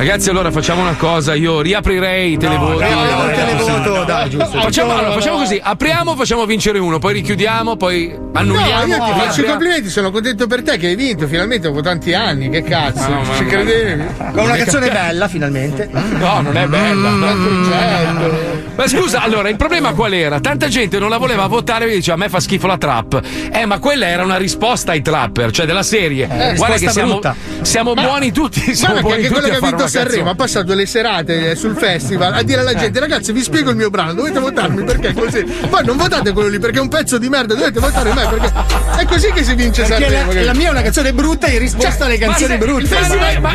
[0.00, 1.34] Ragazzi, allora facciamo una cosa.
[1.34, 2.82] Io riaprirei i televoti.
[2.84, 4.58] no, il televoto, dai, giusto.
[4.58, 5.42] Facciamo, allora, No, facciamo no.
[5.42, 8.86] così: apriamo, facciamo vincere uno, poi richiudiamo, poi annulliamo.
[8.86, 11.82] No, io ti faccio i complimenti, sono contento per te che hai vinto finalmente dopo
[11.82, 12.48] tanti anni.
[12.48, 14.04] Che cazzo, No, ma- ci credevi?
[14.32, 15.90] Con una canzone bella, finalmente.
[15.92, 17.10] No, non è bella.
[17.34, 18.68] progetto.
[18.76, 20.40] Ma scusa, allora il problema qual era?
[20.40, 23.20] Tanta gente non la voleva votare e diceva a me fa schifo la trap.
[23.52, 26.24] Eh, ma quella era una risposta ai trapper, cioè della serie.
[26.26, 27.20] Guarda risposta che siamo,
[27.60, 28.74] siamo buoni tutti.
[28.74, 30.86] Siamo Guarda che buoni anche tutti quello che a ha fare Sanremo ha passato le
[30.86, 34.38] serate eh, sul festival a dire alla gente ragazzi vi spiego il mio brano dovete
[34.38, 37.80] votarmi perché così poi non votate quello lì perché è un pezzo di merda dovete
[37.80, 38.52] votare me perché
[38.98, 41.58] è così che si vince Perché Sanremo la, la mia è una canzone brutta in
[41.58, 42.82] risposta Cioè, alle canzoni se- brutte.
[42.82, 43.50] il festival- ma,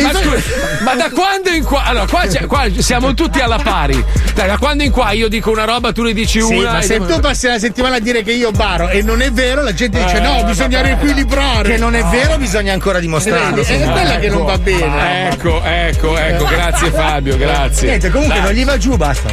[0.00, 0.42] ma scusa,
[0.82, 1.84] ma da quando in qua?
[1.84, 4.02] Allora, qua, qua siamo tutti alla pari.
[4.34, 6.72] Dai, da quando in qua io dico una roba, tu ne dici Sì, una.
[6.72, 9.62] ma se tu passi la settimana a dire che io baro e non è vero,
[9.62, 11.68] la gente dice Eh, no, bisogna riequilibrare.
[11.72, 13.62] Che non è vero, bisogna ancora dimostrarlo.
[13.62, 15.28] Vedi, È quella che non va bene.
[15.32, 17.88] Ecco, ecco, ecco, grazie Fabio, grazie.
[17.88, 18.44] Niente, comunque Dai.
[18.44, 19.28] non gli va giù, basta.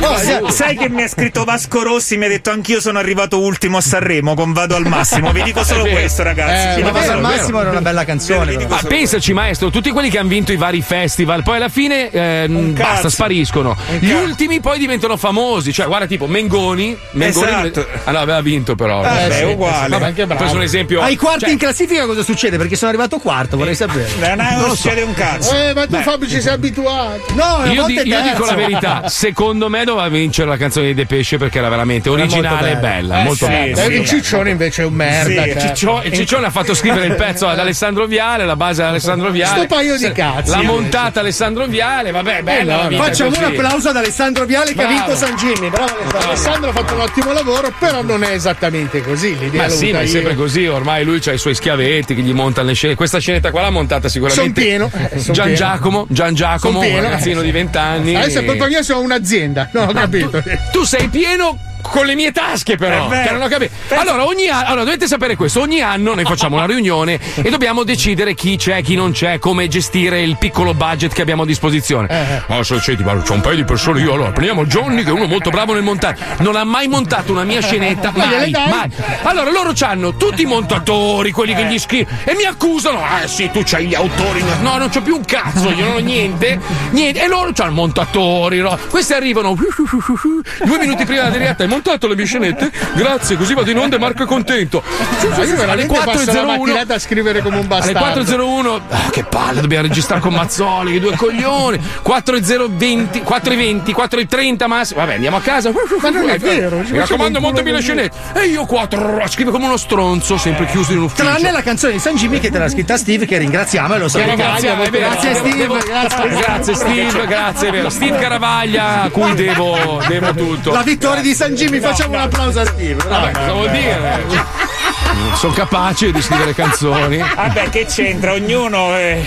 [0.00, 2.16] Oh, sa- sai che mi ha scritto Vasco Rossi?
[2.16, 5.32] Mi ha detto anch'io sono arrivato ultimo a Sanremo con Vado al massimo.
[5.32, 6.80] Vi dico solo questo, ragazzi.
[6.80, 8.66] Eh, ma dico al massimo era una bella canzone.
[8.68, 12.46] Ma pensaci, maestro, tutti quelli che hanno vinto i vari festival, poi alla fine eh,
[12.48, 13.76] basta, spariscono.
[13.98, 15.72] Gli ultimi poi diventano famosi.
[15.72, 16.96] Cioè, guarda, tipo Mengoni.
[17.12, 17.86] Mengoni Esatto.
[18.04, 19.02] Ah, no, aveva vinto, però.
[19.04, 19.42] Eh, beh, sì.
[19.44, 19.88] uguale.
[19.88, 20.40] Vabbè, Anche bravo.
[20.42, 21.00] preso un esempio.
[21.00, 22.56] Ai quarti cioè, in classifica cosa succede?
[22.58, 24.08] Perché sono arrivato quarto, vorrei sapere.
[24.18, 25.54] Non, è- non succede un cazzo.
[25.64, 26.02] Eh, ma tu Beh.
[26.02, 27.32] Fabio ci sei abituato.
[27.34, 31.38] No, Io, di- io dico la verità, secondo me doveva vincere la canzone di Depesce
[31.38, 32.88] perché era veramente Era molto originale e bella.
[33.14, 33.76] bella, Eh, molto sì, bella.
[33.82, 33.92] sì.
[33.92, 35.42] Il Ciccione invece è un merda.
[35.42, 35.60] Sì, cioè.
[35.60, 39.30] Ciccio- il Ciccione ha fatto scrivere il pezzo ad Alessandro Viale, la base ad Alessandro
[39.30, 39.58] Viale.
[39.58, 40.72] Sto paio di cazzi, L'ha invece.
[40.72, 42.76] montata Alessandro Viale, vabbè, bella.
[42.76, 43.42] no, la vita Facciamo così.
[43.42, 45.04] un applauso ad Alessandro Viale che ha Bravo.
[45.04, 45.70] vinto San Jimmy.
[45.70, 46.18] Bravo Alessandro.
[46.28, 49.36] Alessandro ha fatto un ottimo lavoro, però non è esattamente così.
[49.38, 52.32] L'idea Ma sì, ma è sempre così, ormai lui ha i suoi schiavetti che gli
[52.32, 52.94] montano le scene.
[52.94, 54.42] Questa scenetta qua l'ha montata sicuramente.
[54.44, 55.56] Son pieno, eh, son Gian pieno.
[55.56, 58.14] Giacomo, Gian Giacomo, un ragazzino di 20 anni.
[58.14, 59.68] Adesso è colpa mia se ho un'azienda.
[59.72, 60.42] No, ho capito.
[60.72, 61.58] Tu sei pieno
[61.90, 63.10] con le mie tasche, però.
[63.12, 63.72] Eh non ho capito.
[63.94, 67.84] Allora, ogni anno, allora, dovete sapere questo: ogni anno noi facciamo una riunione e dobbiamo
[67.84, 72.08] decidere chi c'è, chi non c'è, come gestire il piccolo budget che abbiamo a disposizione.
[72.08, 74.00] Eh, Oh, so, senti, ma c'è un paio di persone.
[74.00, 76.16] Io allora prendiamo Johnny, che è uno molto bravo nel montare.
[76.38, 78.12] Non ha mai montato una mia scenetta.
[78.14, 78.90] Ma Mai, mai.
[79.22, 83.02] Allora, loro hanno tutti i montatori, quelli che gli scrivono, e mi accusano.
[83.02, 84.42] Ah, sì, tu c'hai gli autori.
[84.62, 86.58] No, non c'ho più un cazzo, io non ho niente.
[86.90, 87.22] Niente.
[87.22, 88.58] E loro c'hanno montatori.
[88.58, 88.78] no?
[88.90, 91.66] Questi arrivano due minuti prima della diretta.
[91.74, 92.70] Montato le mie scenette?
[92.94, 94.80] Grazie, così vado in onda e Marco è contento.
[95.28, 98.22] Ma io alle veramente passo la 4.01 mattinata a scrivere come un alle bastardo.
[98.22, 105.00] 4.01 ah, che palle dobbiamo registrare con Mazzoli che due coglioni 4.020 4.20 4.30 massimo
[105.00, 108.66] vabbè andiamo a casa Ma non è vero, mi raccomando montami le scenette e io
[108.66, 108.86] qua
[109.26, 112.50] scrivo come uno stronzo sempre chiuso in ufficio Tranne la canzone di San Jimmy che
[112.50, 115.08] te l'ha scritta Steve, che ringraziamo e lo è vero.
[115.08, 116.28] Grazie Steve, grazie.
[116.28, 121.34] grazie Steve grazie è vero Steve Caravaglia a cui devo, devo tutto La vittoria di
[121.34, 123.02] San Jimmy, facciamo un applauso a Steve.
[123.08, 124.92] vabbè cosa vuol dire
[125.34, 128.32] sono capace di scrivere canzoni Vabbè, che c'entra?
[128.32, 128.94] Ognuno.
[128.94, 129.20] È...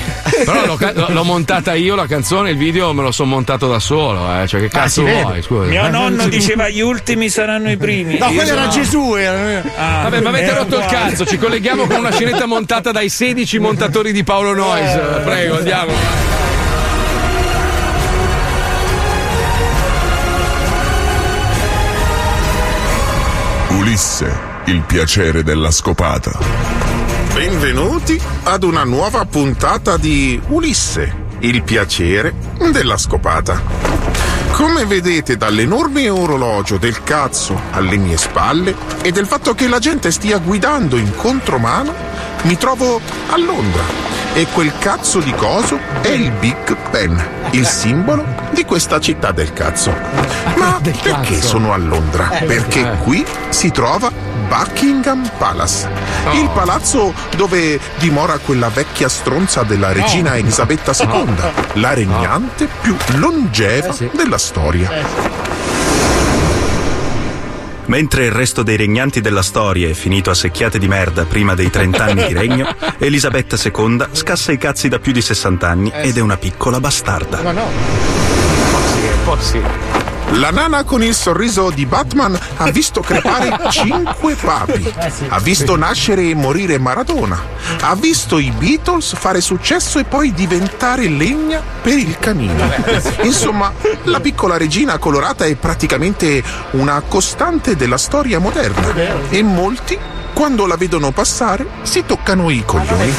[0.45, 0.77] Però l'ho,
[1.07, 4.47] l'ho montata io la canzone, il video me lo sono montato da solo, eh.
[4.47, 5.41] Cioè, che cazzo si vuoi?
[5.41, 5.67] Scusa.
[5.69, 8.17] Mio nonno diceva gli ultimi saranno i primi.
[8.17, 9.15] No, Io quello era sono- Gesù.
[9.15, 9.61] Era...
[9.77, 11.09] Ah, Vabbè, ma avete rotto il uguale.
[11.09, 14.99] cazzo, ci colleghiamo con una scenetta montata dai 16 montatori di Paolo Noyes.
[15.23, 16.46] Prego, andiamo.
[23.87, 26.37] Ulisse, il piacere della scopata.
[27.33, 32.33] Benvenuti ad una nuova puntata di Ulisse, il piacere
[32.69, 33.61] della scopata.
[34.51, 40.11] Come vedete dall'enorme orologio del cazzo alle mie spalle e del fatto che la gente
[40.11, 41.93] stia guidando in contromano,
[42.41, 42.99] mi trovo
[43.29, 43.83] a Londra.
[44.33, 49.53] E quel cazzo di coso è il Big Ben, il simbolo di questa città del
[49.53, 49.93] cazzo.
[50.55, 52.29] Ma perché sono a Londra?
[52.45, 54.11] Perché qui si trova
[54.47, 55.89] Buckingham Palace,
[56.33, 63.93] il palazzo dove dimora quella vecchia stronza della regina Elisabetta II, la regnante più longeva
[64.13, 64.89] della storia.
[67.87, 71.69] Mentre il resto dei regnanti della storia è finito a secchiate di merda prima dei
[71.69, 76.17] 30 anni di regno, Elisabetta II scassa i cazzi da più di 60 anni ed
[76.17, 77.41] è una piccola bastarda.
[77.41, 77.67] Ma no.
[80.33, 84.93] La nana con il sorriso di Batman ha visto crepare cinque papi.
[85.29, 87.41] Ha visto nascere e morire Maradona.
[87.81, 92.69] Ha visto i Beatles fare successo e poi diventare legna per il camino.
[93.23, 93.73] Insomma,
[94.03, 98.93] la piccola regina colorata è praticamente una costante della storia moderna.
[99.29, 99.97] E molti,
[100.37, 103.11] quando la vedono passare, si toccano i coglioni.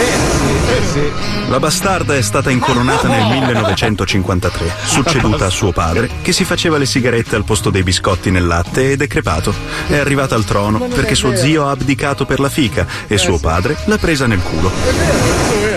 [1.48, 6.86] La bastarda è stata incoronata nel 1953, succeduta a suo padre, che si faceva le
[6.86, 9.52] sigarette al posto dei biscotti nel latte ed è crepato.
[9.88, 13.76] È arrivata al trono perché suo zio ha abdicato per la fica e suo padre
[13.86, 15.67] l'ha presa nel culo.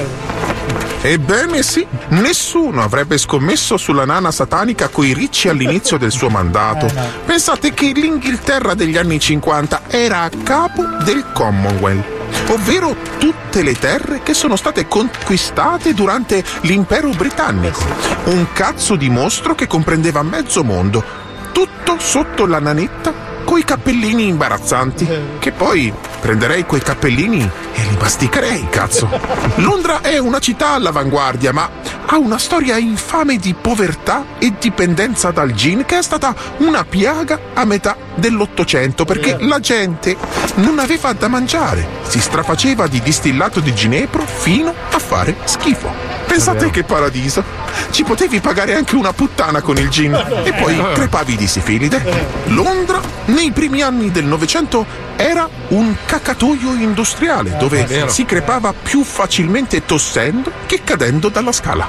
[1.03, 6.87] Ebbene sì, nessuno avrebbe scommesso sulla nana satanica coi ricci all'inizio del suo mandato.
[7.25, 14.21] Pensate che l'Inghilterra degli anni 50 era a capo del Commonwealth, ovvero tutte le terre
[14.21, 17.79] che sono state conquistate durante l'impero britannico.
[18.25, 21.03] Un cazzo di mostro che comprendeva mezzo mondo,
[21.51, 25.07] tutto sotto la nanetta coi cappellini imbarazzanti,
[25.39, 29.09] che poi prenderei quei cappellini e li masticherei, cazzo.
[29.55, 31.69] Londra è una città all'avanguardia, ma
[32.05, 37.39] ha una storia infame di povertà e dipendenza dal gin che è stata una piaga
[37.53, 40.15] a metà dell'Ottocento perché la gente
[40.55, 46.11] non aveva da mangiare, si strafaceva di distillato di ginepro fino a fare schifo.
[46.25, 47.43] Pensate che paradiso!
[47.89, 50.13] Ci potevi pagare anche una puttana con il gin
[50.43, 52.01] e poi crepavi di sifilide.
[52.45, 54.85] Londra, nei primi anni del Novecento,
[55.17, 58.09] era un cacatoio industriale dove vero.
[58.09, 61.87] si crepava più facilmente tossendo che cadendo dalla scala.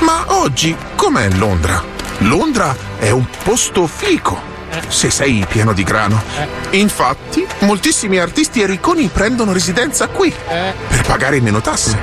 [0.00, 1.82] Ma oggi com'è Londra?
[2.18, 4.51] Londra è un posto fico.
[4.88, 6.22] Se sei pieno di grano.
[6.70, 11.98] Infatti, moltissimi artisti e ricconi prendono residenza qui per pagare meno tasse.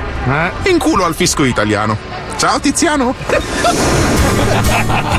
[0.64, 1.96] In culo al fisco italiano.
[2.36, 3.14] Ciao Tiziano!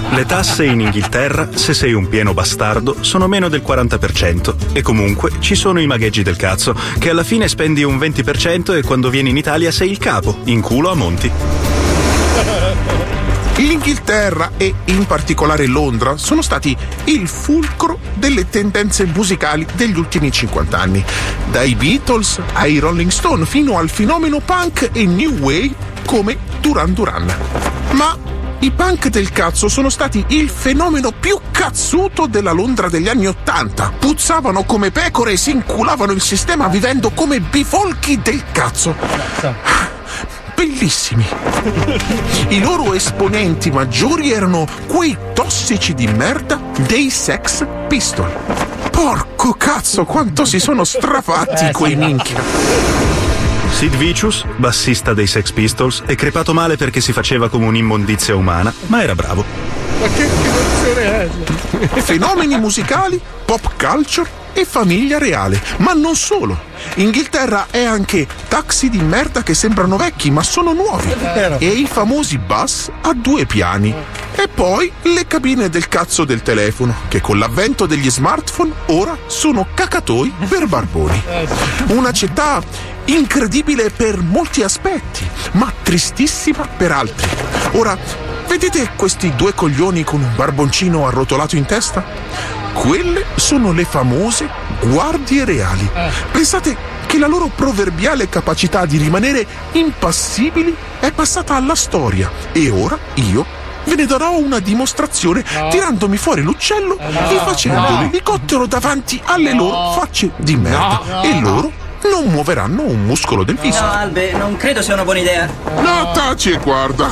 [0.09, 4.55] Le tasse in Inghilterra, se sei un pieno bastardo, sono meno del 40%.
[4.73, 8.81] E comunque ci sono i magheggi del cazzo, che alla fine spendi un 20% e
[8.83, 11.31] quando vieni in Italia sei il capo, in culo a monti.
[13.61, 16.75] L'Inghilterra e in particolare Londra sono stati
[17.05, 21.05] il fulcro delle tendenze musicali degli ultimi 50 anni,
[21.51, 25.75] dai Beatles ai Rolling Stone fino al fenomeno punk e new wave
[26.07, 27.35] come Duran Duran.
[27.91, 28.17] Ma
[28.59, 33.93] i punk del cazzo sono stati il fenomeno più cazzuto della Londra degli anni Ottanta.
[33.97, 39.90] Puzzavano come pecore e si inculavano il sistema vivendo come bifolchi del cazzo
[40.61, 41.25] bellissimi.
[42.49, 48.31] I loro esponenti maggiori erano quei tossici di merda dei Sex Pistol.
[48.91, 52.43] Porco cazzo, quanto si sono strafatti quei minchia.
[53.71, 58.71] Sid Vicious, bassista dei Sex Pistols, è crepato male perché si faceva come un'immondizia umana,
[58.88, 59.43] ma era bravo.
[59.99, 60.29] Ma che
[60.95, 61.29] è?
[62.01, 65.61] Fenomeni musicali, pop culture e famiglia reale.
[65.77, 66.69] Ma non solo.
[66.95, 71.13] Inghilterra è anche taxi di merda che sembrano vecchi ma sono nuovi.
[71.57, 73.93] E i famosi bus a due piani.
[74.33, 79.67] E poi le cabine del cazzo del telefono, che con l'avvento degli smartphone ora sono
[79.73, 81.21] cacatoi per barboni.
[81.87, 82.61] Una città
[83.05, 87.27] incredibile per molti aspetti, ma tristissima per altri.
[87.73, 87.97] Ora,
[88.47, 92.60] vedete questi due coglioni con un barboncino arrotolato in testa?
[92.73, 94.49] Quelle sono le famose
[94.81, 95.89] guardie reali.
[96.31, 96.76] Pensate
[97.06, 103.45] che la loro proverbiale capacità di rimanere impassibili è passata alla storia e ora io
[103.84, 107.99] ve ne darò una dimostrazione tirandomi fuori l'uccello e facendo No.
[108.02, 111.22] l'elicottero davanti alle loro facce di merda No.
[111.23, 111.72] e loro
[112.03, 113.81] non muoveranno un muscolo del viso.
[113.81, 115.48] No, Albe, non credo sia una buona idea.
[115.81, 117.10] No, taci e guarda.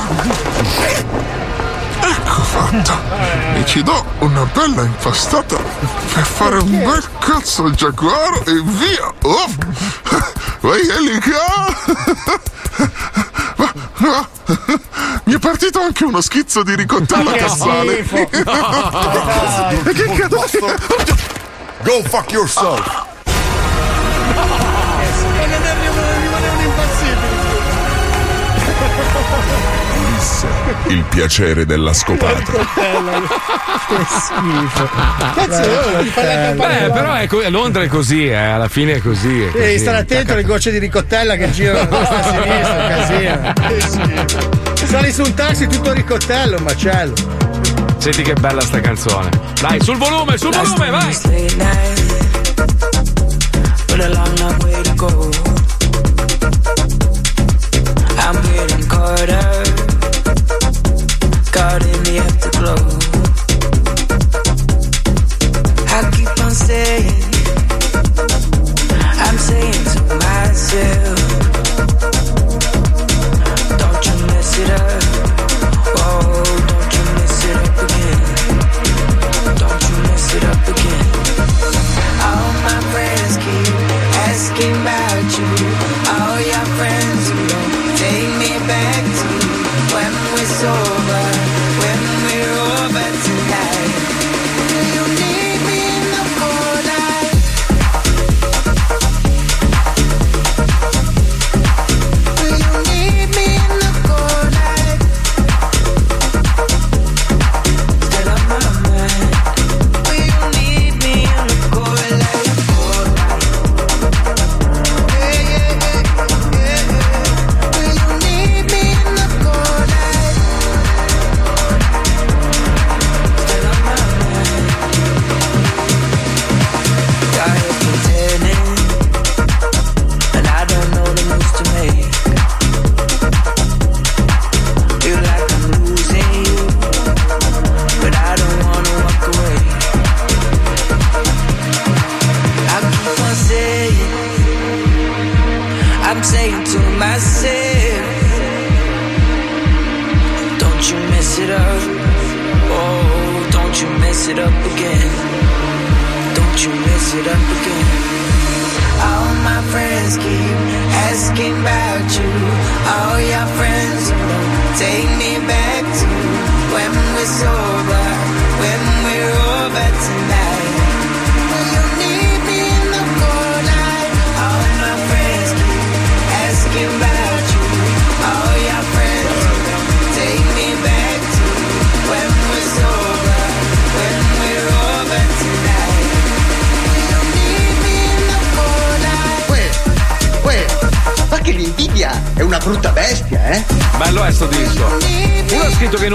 [2.02, 2.98] Ecco fatta.
[3.54, 9.12] E ci do una bella impastata per fare un bel cazzo al giaguaro e via.
[9.22, 9.46] Oh.
[10.60, 11.38] Vai Elica.
[15.24, 18.04] Mi è partito anche uno schizzo di ricottella che cassale.
[18.04, 18.28] schifo.
[19.88, 20.74] E che cazzo?
[21.82, 23.08] Go fuck yourself.
[30.20, 30.46] Ulisse,
[30.88, 32.42] il piacere della scopata.
[32.42, 32.52] che
[34.06, 34.88] schifo.
[35.34, 35.62] Cazzo.
[36.56, 39.44] Beh, però è co- Londra è così, eh, alla fine è così.
[39.44, 39.78] è Devi così.
[39.78, 43.52] stare attento alle gocce di ricottella che girano a destra e a sinistra, casino.
[43.54, 44.86] Che schifo.
[44.86, 47.14] Sali su un taxi tutto ricottello, un macello.
[47.96, 49.30] Senti che bella sta canzone.
[49.58, 51.16] Dai, sul volume, sul volume, vai!
[53.86, 55.30] But a long, long way to go.
[58.22, 59.69] I'm getting caught up,
[61.60, 62.80] in the afterglow.
[65.92, 67.22] I keep on saying,
[69.26, 71.29] I'm saying to myself,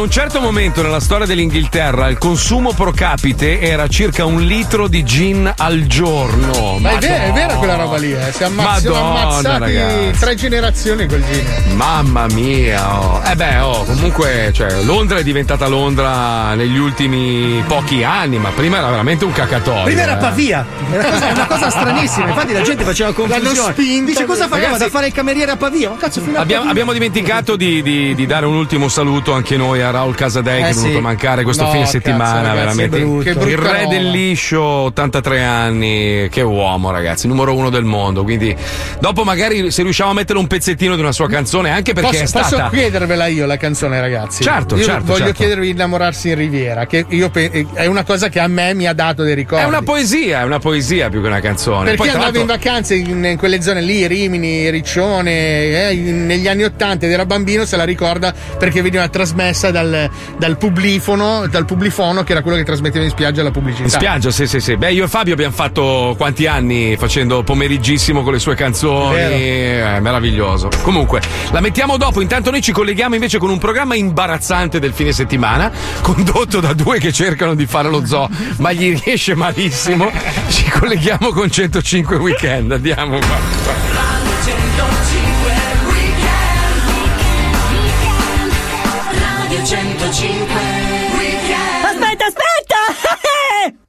[0.05, 5.03] ha certo momento nella storia dell'Inghilterra il consumo pro capite era circa un litro di
[5.03, 6.79] gin al giorno.
[6.79, 8.31] Ma è vera, è vera quella roba lì, eh.
[8.31, 10.19] Si ammazz- siamo Madonna, ammazzati ragazzi.
[10.19, 11.75] tre generazioni col gin.
[11.75, 13.21] Mamma mia, oh.
[13.23, 18.77] eh beh, oh, comunque, cioè, Londra è diventata Londra negli ultimi pochi anni, ma prima
[18.77, 19.83] era veramente un cacatoio.
[19.83, 20.21] Prima era eh.
[20.21, 22.27] Pavia, è una cosa, è una cosa stranissima.
[22.29, 23.75] Infatti la gente faceva confusione.
[23.75, 24.61] Dice cosa fai?
[24.61, 25.89] Ragazzi- Vado a fare il cameriere a Pavia.
[25.89, 26.71] Ma cazzo, fino a Abbiamo, Pavia.
[26.71, 30.67] abbiamo dimenticato di, di- di dare un ultimo saluto anche noi a Raul Casadei che
[30.67, 30.97] Eh è venuto sì.
[30.97, 32.53] a mancare questo No, fine settimana.
[32.53, 33.23] ragazzi, veramente.
[33.23, 33.85] Che il re roba.
[33.89, 36.27] del liscio, 83 anni.
[36.29, 38.23] Che uomo, ragazzi, numero uno del mondo.
[38.23, 38.55] Quindi,
[38.99, 42.23] dopo magari se riusciamo a mettere un pezzettino di una sua canzone, anche perché posso,
[42.23, 42.47] è stata.
[42.47, 44.43] posso chiedervela io la canzone, ragazzi?
[44.43, 45.33] Certo, io certo, Voglio certo.
[45.33, 48.87] chiedervi di innamorarsi in Riviera, che io pe- è una cosa che a me mi
[48.87, 49.63] ha dato dei ricordi.
[49.63, 51.83] È una poesia, è una poesia più che una canzone.
[51.91, 56.63] Perché Poi, andavo in vacanze in, in quelle zone lì, Rimini, Riccione, eh, negli anni
[56.63, 59.89] Ottanta ed era bambino, se la ricorda perché veniva trasmessa dal,
[60.37, 63.83] dal publifono, dal publifono che era quello che trasmetteva in spiaggia la pubblicità.
[63.83, 64.75] In spiaggia, sì, sì, sì.
[64.75, 69.17] Beh, io e Fabio abbiamo fatto quanti anni facendo pomeriggissimo con le sue canzoni.
[69.17, 70.69] È meraviglioso.
[70.81, 72.21] Comunque, la mettiamo dopo.
[72.21, 76.99] Intanto noi ci colleghiamo invece con un programma imbarazzante del fine settimana, condotto da due
[76.99, 80.11] che cercano di fare lo zoo, ma gli riesce malissimo.
[80.49, 82.71] Ci colleghiamo con 105 Weekend.
[82.71, 83.19] Andiamo.
[83.19, 85.24] Radio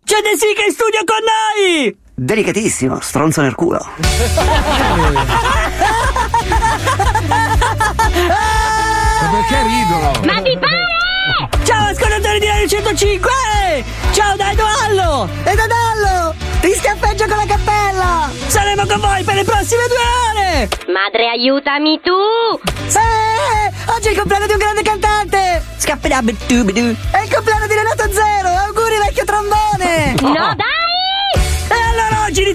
[0.06, 1.98] C'è De Sica in studio con noi!
[2.14, 3.84] Delicatissimo, stronzo nel culo.
[9.18, 10.12] Ma perché ridono?
[10.22, 10.84] Ma vi pare?
[11.64, 13.30] Ciao ascoltatori di Radio 105!
[14.12, 15.28] Ciao da Edoallo!
[15.42, 16.34] E da Dallo!
[16.60, 18.30] Ti schiaffeggio con la cappella!
[18.46, 20.68] Saremo con voi per le prossime due ore!
[20.86, 22.12] Madre, aiutami tu!
[22.86, 22.98] Sì!
[23.88, 25.64] Oggi è il compleanno di un grande cantante!
[25.78, 26.94] Scappidabidubidu!
[27.10, 28.48] È il compleanno di Renato Zero!
[28.48, 29.15] Auguri vecchio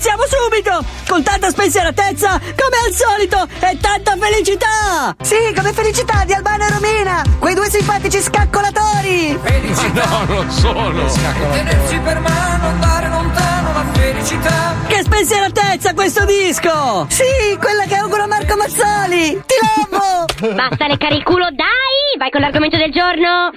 [0.02, 0.84] iniziamo subito!
[1.08, 5.16] Con tanta spensieratezza, come al solito, e tanta felicità!
[5.22, 7.24] Sì, come felicità di Albano e Romina!
[7.38, 9.40] Quei due simpatici scaccolatori!
[9.40, 11.06] Ma no, non sono.
[11.52, 13.31] Tenerci per mano, andare lontano,
[14.02, 14.76] felicità.
[14.88, 17.06] Che spensieratezza questo disco!
[17.10, 19.42] Sì, quella che auguro a Marco Mazzoli!
[19.46, 19.56] Ti
[19.90, 20.26] amo!
[20.58, 22.18] Basta leccare il culo, dai!
[22.18, 23.52] Vai con l'argomento del giorno!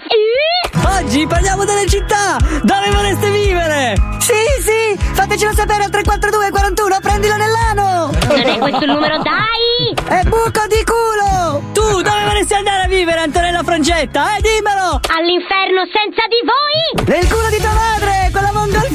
[1.01, 2.37] Oggi parliamo delle città!
[2.63, 3.95] Dove vorreste vivere?
[4.19, 4.97] Sì, sì!
[5.13, 8.11] Fatecelo sapere al 342 41, prendilo nell'ano!
[8.29, 10.19] Non è questo il numero, dai!
[10.21, 11.63] È buco di culo!
[11.73, 14.37] Tu dove vorresti andare a vivere, Antonella Frangetta?
[14.37, 15.01] Eh, dimmelo!
[15.09, 17.07] All'inferno senza di voi!
[17.09, 18.94] Nel culo di tua madre, con la mongolfiera!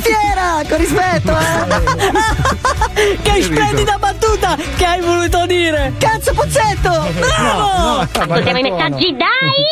[0.67, 3.15] Con rispetto, eh!
[3.23, 5.93] che splendida battuta che hai voluto dire!
[5.97, 6.89] Cazzo, Pozzetto!
[7.17, 7.99] Bravo!
[8.01, 9.63] Ascoltiamo i messaggi, dai!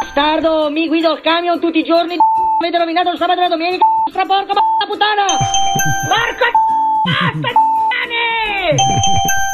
[0.00, 2.16] Bastardo, mi guido il camion tutti i giorni.
[2.60, 3.84] Avete rovinato il sabato e la domenica.
[4.10, 4.52] Stra porca
[4.86, 5.24] puttana!
[6.08, 6.44] Marco
[7.04, 7.48] basta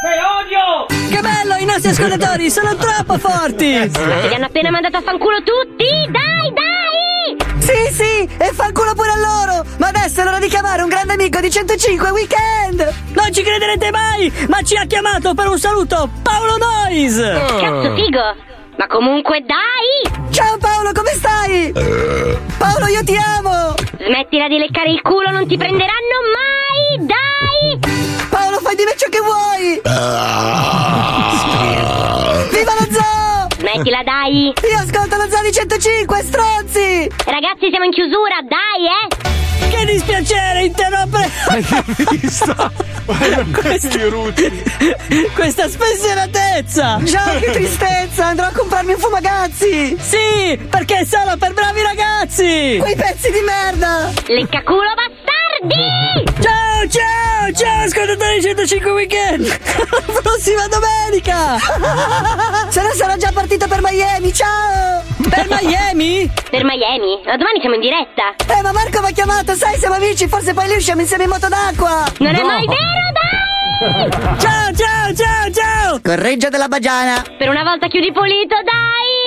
[0.03, 1.09] Che odio!
[1.09, 3.89] Che bello, i nostri ascoltatori sono troppo forti!
[3.89, 5.85] Ti hanno appena mandato a fanculo tutti!
[6.11, 6.76] Dai, dai!
[7.67, 9.65] Sì, sì, e fanculo pure a loro!
[9.79, 12.93] Ma adesso è l'ora di chiamare un grande amico di 105 Weekend!
[13.13, 17.17] Non ci crederete mai, ma ci ha chiamato per un saluto Paolo Nois!
[17.17, 18.35] Cazzo figo!
[18.77, 20.31] Ma comunque, dai!
[20.31, 21.73] Ciao Paolo, come stai?
[22.57, 23.73] Paolo, io ti amo!
[23.99, 27.05] Smettila di leccare il culo, non ti prenderanno mai!
[27.05, 27.79] Dai!
[28.29, 29.81] Paolo, fai di me ciò che vuoi!
[32.49, 33.26] Viva lo zoo!
[33.77, 34.53] Smettila, dai!
[34.71, 37.07] Io ascolto lo zoo di 105, stronzi!
[37.25, 39.07] Ragazzi, siamo in chiusura, dai, eh!
[39.69, 41.29] Che dispiacere interrompere!
[42.09, 42.71] Vista?
[43.61, 43.89] questa,
[45.35, 46.99] questa spensieratezza!
[47.03, 48.25] Già, che tristezza!
[48.25, 49.95] Andrò a comprarmi un fumagazzi!
[49.99, 52.77] Sì, perché è solo per bravi ragazzi!
[52.79, 54.11] Quei pezzi di merda!
[54.25, 54.89] Leccaculo
[55.61, 56.41] bastardi!
[56.41, 59.45] Ciao, ciao, ciao, ascoltatori 105 Weekend!
[59.45, 61.57] Alla prossima domenica!
[62.69, 65.03] Se no sarò già partito per Miami, ciao!
[65.29, 66.31] Per Miami?
[66.49, 67.21] Per Miami?
[67.25, 68.35] Ma domani siamo in diretta.
[68.47, 71.29] Eh, ma Marco mi ha chiamato, sai, siamo amici, forse poi lì usciamo insieme in
[71.29, 72.05] moto d'acqua.
[72.19, 74.39] Non è mai vero, dai!
[74.39, 75.99] Ciao, ciao, ciao, ciao!
[76.01, 77.23] Correggio della bagiana.
[77.37, 79.26] Per una volta chiudi pulito, dai!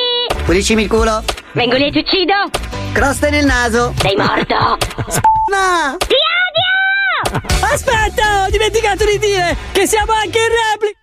[0.51, 1.22] Puliscimi il culo.
[1.52, 2.35] Vengo lì e ti uccido!
[2.90, 3.94] Croste nel naso.
[3.98, 4.78] Sei morto!
[5.48, 5.94] Ma!
[5.97, 6.16] Ti
[7.31, 7.40] odio!
[7.72, 10.98] Aspetta, ho dimenticato di dire che siamo anche in replica.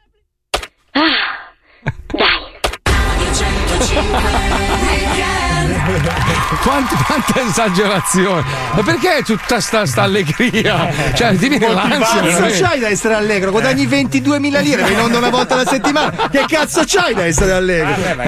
[6.61, 8.43] Quante, quante esagerazioni!
[8.73, 10.89] Ma perché tutta sta, sta allegria?
[11.13, 11.97] Cioè, ti viene l'ansia.
[11.99, 12.59] Cazzo veramente.
[12.61, 13.51] c'hai da essere allegro?
[13.51, 16.27] Guadagni 22.000 lire, vai in onda una volta alla settimana.
[16.29, 17.93] Che cazzo c'hai da essere allegro?
[18.21, 18.27] Eh,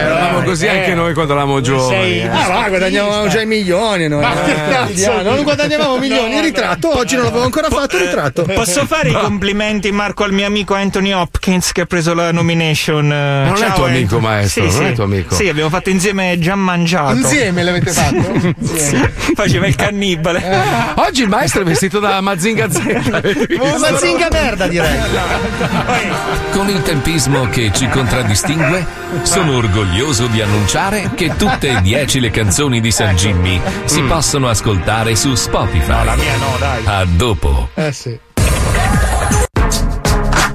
[0.00, 2.20] eravamo così anche noi quando eravamo giovani.
[2.20, 2.28] eh.
[2.28, 4.20] Ah, va, guadagnavamo già i milioni noi.
[4.22, 6.30] Ma che Eh, cazzo non guadagnavamo milioni.
[6.32, 7.96] No, il ritratto, oggi non l'avevo ancora fatto.
[7.96, 8.44] Il ritratto.
[8.44, 13.06] Posso fare i complimenti, Marco, al mio amico Anthony Hopkins che ha preso la nomination?
[13.08, 14.92] non è tuo amico, maestro, Sì, non sì.
[14.92, 15.34] è tuo amico.
[15.34, 17.16] Sì, abbiamo fatto insieme già mangiato.
[17.16, 18.54] Insieme l'avete fatto?
[18.62, 18.96] Sì,
[19.34, 20.94] Faceva il cannibale.
[20.96, 22.76] Oggi il maestro è vestito da Mazinga Z.
[23.12, 23.64] avete visto?
[23.64, 24.98] Una zinga merda, direi.
[26.52, 28.86] Con il tempismo che ci contraddistingue,
[29.22, 34.48] sono orgoglioso di annunciare che tutte e dieci le canzoni di San Jimmy si possono
[34.48, 36.04] ascoltare su Spotify.
[36.04, 36.82] la mia no, dai.
[36.84, 37.68] A dopo.
[37.74, 38.18] Eh sì.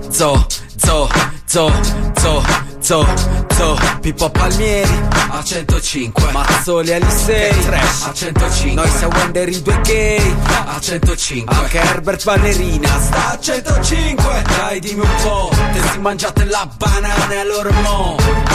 [0.09, 0.45] Zo,
[0.75, 1.09] zo,
[1.45, 1.71] zo,
[2.15, 2.43] zo,
[2.79, 7.65] zo, zo, Pippo Palmieri a 105, Mazzoli Alisei
[8.03, 10.35] a 105, noi siamo Wender in due gay
[10.65, 16.45] a 105, anche Herbert Ballerina sta a 105, dai dimmi un po', te si mangiate
[16.45, 17.43] la banana e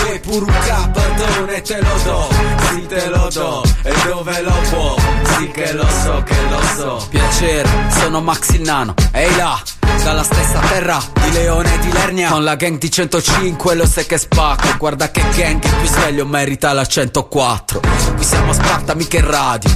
[0.05, 1.63] vuoi pure un capatone?
[1.63, 2.29] Te lo do,
[2.71, 4.97] sì te lo do, e dove lo può,
[5.37, 7.69] sì che lo so, che lo so, piacere,
[7.99, 9.61] sono Max il Nano, ehi là,
[10.05, 12.31] dalla stessa terra di Leone e di Lernia.
[12.31, 14.77] Con la gang di 105 lo sai che spacco.
[14.79, 17.81] Guarda che gang il più sveglio merita la 104
[18.17, 19.71] Qui siamo a Sparta mica in radio.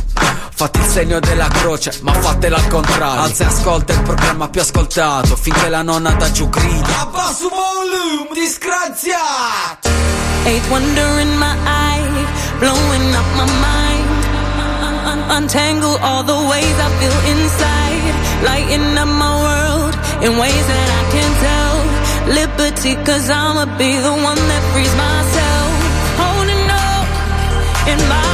[0.55, 3.23] Fate il segno della croce ma fatela al contrario.
[3.23, 7.01] Alza e ascolta il programma più ascoltato Finché la nonna da giù grida.
[7.01, 9.89] Abbasso volume disgraziato
[10.45, 12.27] Eighth wonder in my eye,
[12.59, 14.11] blowing up my mind.
[15.07, 20.99] Un- untangle all the ways I feel inside, lighting up my world in ways that
[20.99, 21.02] I.
[22.29, 25.71] Liberty, cause I'ma be the one that frees myself.
[26.23, 27.07] Holding up
[27.91, 28.32] in my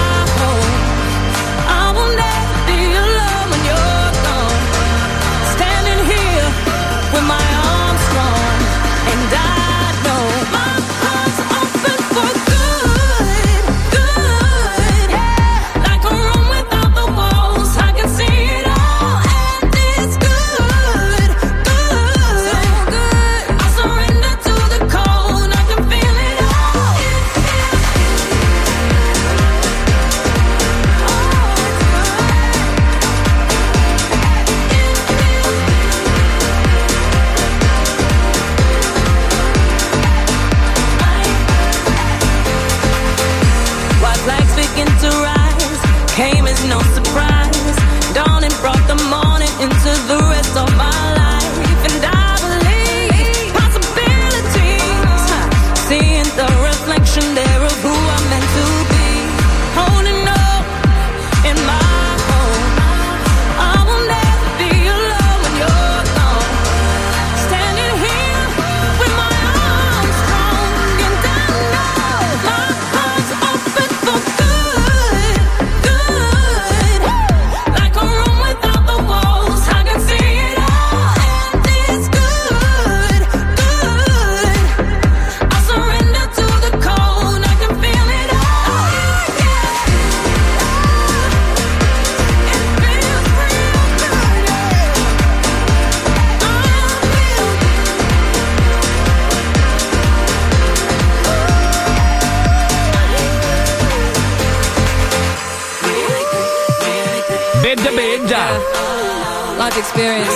[109.69, 110.33] college experience.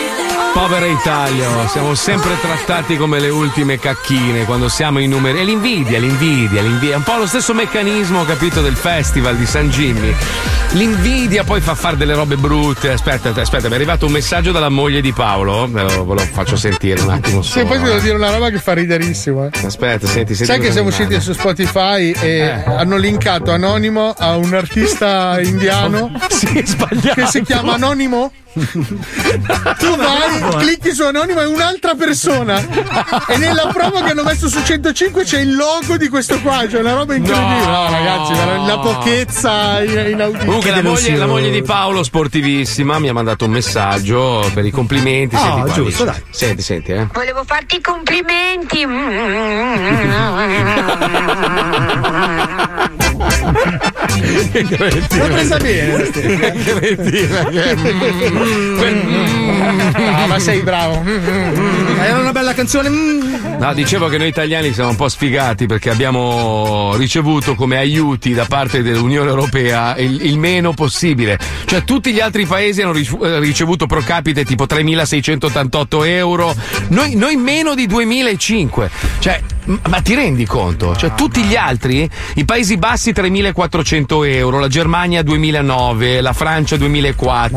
[0.56, 5.40] Povera Italia, siamo sempre trattati come le ultime cacchine quando siamo in numeri.
[5.40, 6.94] E l'invidia, l'invidia, l'invidia.
[6.94, 10.14] È un po' lo stesso meccanismo, capito, del festival di San Jimmy.
[10.72, 12.90] L'invidia poi fa fare delle robe brutte.
[12.90, 15.68] Aspetta, aspetta, mi è arrivato un messaggio dalla moglie di Paolo.
[15.70, 17.42] Ve lo, ve lo faccio sentire un attimo.
[17.42, 18.00] Sì, solo, poi ti devo eh.
[18.00, 19.44] dire una roba che fa riderissimo.
[19.52, 19.66] eh.
[19.66, 20.44] Aspetta, senti, senti.
[20.52, 22.64] Sai che siamo mi usciti su Spotify e Eh.
[22.64, 27.20] hanno linkato Anonimo a un artista indiano Sì, sbagliato.
[27.20, 28.32] che si chiama Anonimo?
[28.56, 30.45] tu vai.
[30.52, 30.56] Eh.
[30.56, 32.60] Clicchi su anonimo è un'altra persona.
[33.28, 36.80] e nella promo che hanno messo su 105 c'è il logo di questo qua, cioè
[36.80, 37.64] una roba incredibile.
[37.64, 37.74] No.
[37.76, 40.44] No, ragazzi, veramente la pochezza in- inaudita.
[40.44, 44.70] Comunque la moglie, la moglie di Paolo, sportivissima, mi ha mandato un messaggio per i
[44.70, 45.34] complimenti.
[45.36, 46.22] Ah, senti qua, giusto, dice.
[46.30, 47.06] Senti, senti, eh.
[47.12, 48.84] Volevo farti i complimenti.
[53.96, 56.10] L'ho presa bene.
[56.10, 57.74] Cretina, che-
[59.96, 61.02] No, ma sei bravo.
[61.04, 63.55] Era una bella canzone.
[63.58, 68.44] No, dicevo che noi italiani siamo un po' sfigati perché abbiamo ricevuto come aiuti da
[68.44, 71.38] parte dell'Unione Europea il, il meno possibile.
[71.64, 76.54] Cioè, tutti gli altri paesi hanno eh, ricevuto pro capite tipo 3.688 euro,
[76.88, 78.88] noi, noi meno di 2.005.
[79.20, 79.40] Cioè,
[79.88, 80.94] ma ti rendi conto?
[80.94, 87.50] Cioè, tutti gli altri, i Paesi Bassi 3.400 euro, la Germania 2.009, la Francia 2.004.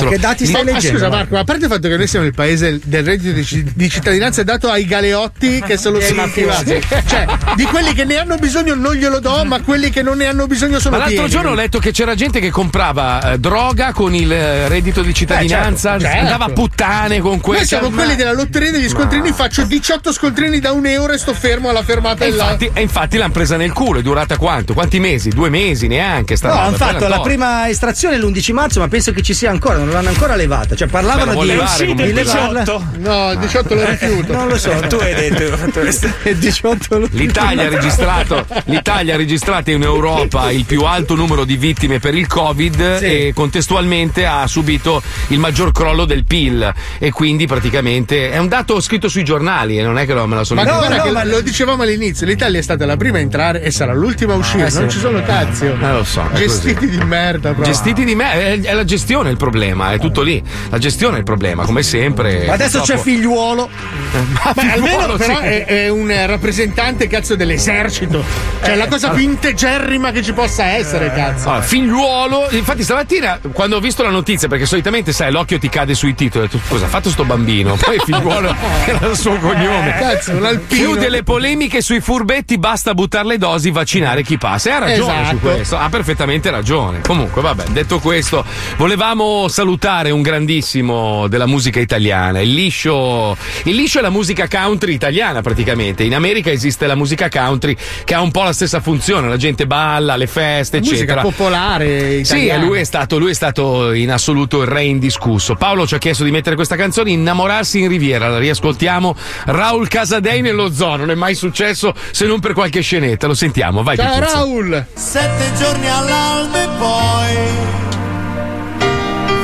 [0.73, 3.33] Ma scusa Marco, ma a parte il fatto che noi siamo il paese del reddito
[3.33, 6.81] di ci- di cittadinanza dato ai galeotti che se lo Sì, sono attivati.
[7.07, 7.25] Cioè,
[7.55, 10.47] di quelli che ne hanno bisogno non glielo do, ma quelli che non ne hanno
[10.47, 11.29] bisogno sono Ma l'altro pieni.
[11.31, 15.13] giorno ho letto che c'era gente che comprava eh, droga con il eh, reddito di
[15.13, 16.25] cittadinanza, Eh, certo, certo.
[16.25, 17.65] andava a puttane con Noi questo.
[17.65, 21.69] siamo quelli della lotteria degli scontrini, faccio 18 scontrini da un euro e sto fermo
[21.69, 24.73] alla fermata E infatti, e infatti l'hanno presa nel culo, è durata quanto?
[24.73, 25.29] Quanti mesi?
[25.29, 26.35] Due mesi neanche.
[26.35, 29.49] Sta No, roba, hanno fatto la prima estrazione l'11 marzo, ma penso che ci sia
[29.49, 30.75] ancora, non l'hanno ancora levata.
[30.75, 32.13] Cioè, parlavano di levare di comunque.
[32.23, 32.63] levarla.
[32.97, 34.33] No, il 18 lo rifiuto.
[34.39, 34.71] Non lo so.
[34.87, 36.29] Tu hai detto che ho fatto questo.
[36.29, 41.43] Il 18 lo L'Italia ha, registrato, L'Italia ha registrato in Europa il più alto numero
[41.45, 47.11] di vittime per il Covid e contestualmente ha subito il maggior crollo del PIL e
[47.11, 50.61] quindi praticamente è un dato scritto sui giornali e non è che me la sono
[50.61, 51.01] Ma inventata.
[51.01, 54.33] guarda che lo dicevamo all'inizio, l'Italia è stata la prima a entrare e sarà l'ultima
[54.33, 54.79] a uscire, Ah, sì.
[54.79, 55.65] non ci sono cazzi.
[55.65, 56.97] Eh, lo so, Gestiti così.
[56.97, 57.65] di merda, proprio.
[57.73, 60.41] Gestiti di me, è, è la gestione il problema, è tutto lì.
[60.69, 62.45] La gestione è il problema, come sempre.
[62.45, 63.69] Ma adesso c'è Purtroppo- figliuolo.
[64.09, 65.43] Ma almeno figliuolo, però sì.
[65.45, 68.23] è, è un eh, rappresentante cazzo dell'esercito.
[68.63, 71.47] Cioè la cosa più integerrima che ci possa essere, cazzo.
[71.49, 75.93] Allora, figliuolo, infatti stamattina quando ho visto la notizia, perché solitamente sai, l'occhio ti cade
[75.93, 77.75] sui titoli, cosa ha fatto sto bambino?
[77.75, 79.95] Poi figliuolo era il suo cognome.
[79.99, 80.81] Cazzo, un alpino.
[80.81, 84.69] Chiude le polemiche sui furbetti, basta buttare le dosi, vaccinare chi passa.
[84.69, 85.37] E ha ragione Esatto.
[85.37, 87.01] su questo, ha perfettamente ragione.
[87.01, 88.43] Comunque, vabbè, detto questo,
[88.77, 92.39] volevamo salutare un grandissimo della musica italiana.
[92.41, 95.57] Il liscio, il liscio è la musica country italiana praticamente.
[95.59, 99.67] In America esiste la musica country che ha un po' la stessa funzione, la gente
[99.67, 101.21] balla, le feste, Musica eccetera.
[101.21, 102.63] popolare Sì, italiana.
[102.63, 105.55] e lui è, stato, lui è stato in assoluto il re indiscusso.
[105.55, 108.27] Paolo ci ha chiesto di mettere questa canzone, Innamorarsi in Riviera.
[108.29, 109.15] La riascoltiamo.
[109.45, 110.95] Raul Casadei nello zoo.
[110.95, 113.27] Non è mai successo se non per qualche scenetta.
[113.27, 113.97] Lo sentiamo, vai.
[113.97, 114.19] Ciao.
[114.19, 114.85] Raul!
[114.93, 117.35] Sette giorni all'alba e poi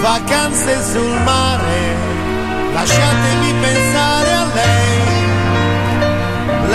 [0.01, 2.13] vacanze sul mare.
[2.73, 4.94] Lasciatemi pensare a lei.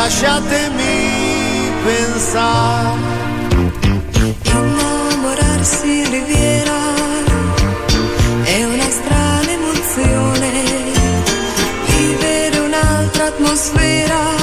[0.03, 2.97] Lasciatemi pensare.
[4.45, 6.79] Innamorarsi in riviera
[8.45, 10.51] è una strana emozione,
[11.85, 14.40] vivere un'altra atmosfera,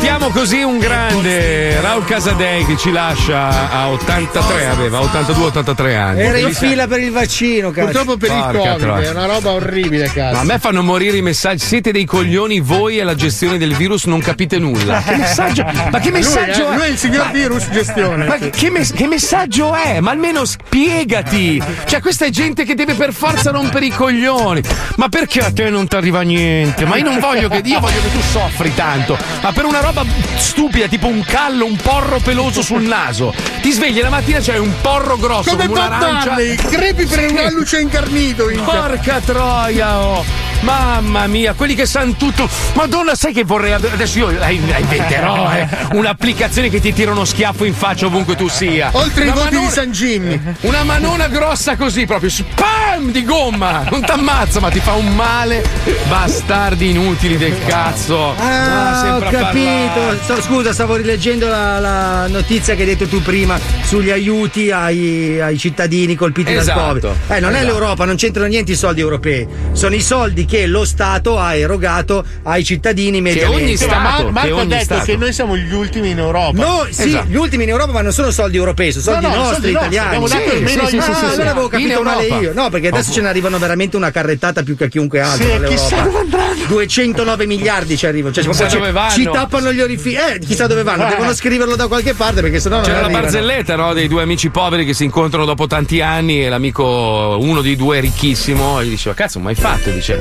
[0.00, 6.20] Salutiamo così un grande Raul Casadei che ci lascia a 83, aveva 82-83 anni.
[6.20, 7.86] Era in fila per il vaccino, cazzo.
[7.86, 9.08] Purtroppo per il Porca Covid troia.
[9.08, 10.34] è una roba orribile, cazzo.
[10.36, 11.64] Ma a me fanno morire i messaggi.
[11.66, 15.02] Siete dei coglioni, voi e la gestione del virus non capite nulla.
[15.08, 15.64] Che messaggio?
[15.90, 16.76] Ma che Lui, messaggio eh, è?
[16.76, 18.24] lui è il signor Ma- virus gestione.
[18.26, 19.98] Ma che, mes- che messaggio è?
[19.98, 21.60] Ma almeno spiegati!
[21.86, 24.62] Cioè, questa è gente che deve per forza rompere i coglioni.
[24.94, 26.84] Ma perché a te non ti arriva niente?
[26.86, 27.62] Ma io non voglio che.
[27.64, 29.18] Io voglio che tu soffri tanto.
[29.42, 29.86] Ma per una roba
[30.36, 33.34] stupida, tipo un callo, un porro peloso sul naso.
[33.60, 36.34] Ti svegli la mattina, c'è un porro grosso Come come un'arancia.
[36.68, 38.48] Crepi per un alluce incarnito.
[38.50, 40.24] In Porca troia, oh.
[40.60, 42.48] Mamma mia, quelli che sanno tutto.
[42.74, 43.72] Madonna, sai che vorrei.
[43.72, 45.68] Adesso io la la inventerò, eh.
[45.92, 48.90] Un'applicazione che ti tira uno schiaffo in faccia ovunque tu sia.
[48.92, 50.40] Oltre i Una voti manona- di San Jimmy.
[50.62, 52.30] Una manona grossa così, proprio.
[52.30, 52.76] Spam!
[53.12, 53.84] di gomma.
[53.90, 55.62] Non t'ammazza, ma ti fa un male.
[56.08, 58.34] Bastardi inutili del cazzo.
[58.36, 60.22] Ah, ho sempre a capito.
[60.24, 65.40] Sto- scusa, stavo rileggendo la, la notizia che hai detto tu prima sugli aiuti ai,
[65.40, 66.78] ai cittadini colpiti Esatto.
[66.78, 67.04] dal Covid.
[67.28, 67.66] Eh, non è Esatto.
[67.72, 69.46] l'Europa, non c'entrano niente i soldi europei.
[69.72, 73.86] Sono i soldi che lo Stato ha erogato ai cittadini mediamente.
[73.86, 76.52] Ma Mar- Marco ha detto che noi siamo gli ultimi in Europa.
[76.64, 79.34] No, sì, gli ultimi in Europa, ma non sono soldi europei, sono soldi No, no,
[79.36, 80.06] nostri, soldi nostri, italiani.
[80.16, 80.96] abbiamo dato il meno aiuto.
[80.98, 81.40] Ah, Sì, sì, sì, allora sì.
[81.48, 82.52] avevo In capito male io.
[82.54, 83.14] No, perché adesso Oh.
[83.14, 86.64] ce ne arrivano veramente una carrettata più che a chiunque altro Sì, chissà dove andranno.
[86.66, 88.32] 209 miliardi ci arrivano.
[88.34, 89.10] Cioè, Chissà dove ci- vanno.
[89.10, 90.16] Ci tappano gli orifici.
[90.16, 91.06] Eh, chissà dove vanno.
[91.06, 91.10] Eh.
[91.10, 93.24] Devono scriverlo da qualche parte perché sennò non C'era la arrivano.
[93.24, 97.60] barzelletta no, dei due amici poveri che si incontrano dopo tanti anni e l'amico, uno
[97.60, 99.90] dei due ricchissimo, gli diceva: Cazzo, ma hai fatto?
[99.90, 100.20] Dice: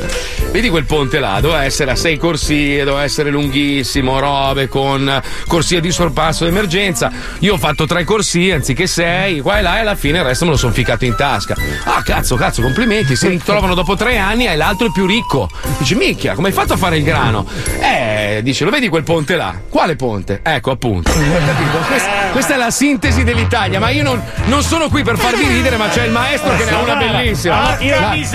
[0.51, 5.81] Vedi quel ponte là, doveva essere a sei corsie, doveva essere lunghissimo, robe con corsie
[5.81, 7.11] di sorpasso d'emergenza.
[7.39, 10.45] Io ho fatto tre corsie anziché sei, qua e là, e alla fine il resto
[10.45, 11.55] me lo sono ficato in tasca.
[11.83, 13.15] Ah, cazzo, cazzo, complimenti.
[13.15, 15.49] Si ritrovano dopo tre anni e l'altro è più ricco.
[15.77, 17.45] Dice: Minchia, come hai fatto a fare il grano?
[17.79, 19.53] Eh, dice: Lo vedi quel ponte là?
[19.69, 20.39] Quale ponte?
[20.43, 21.11] Ecco, appunto.
[21.11, 21.77] Capito?
[21.87, 25.77] Questa, questa è la sintesi dell'Italia, ma io non, non sono qui per farvi ridere,
[25.77, 27.55] ma c'è il maestro che ne ha una bellissima.
[27.67, 28.25] Ah, io- Dai.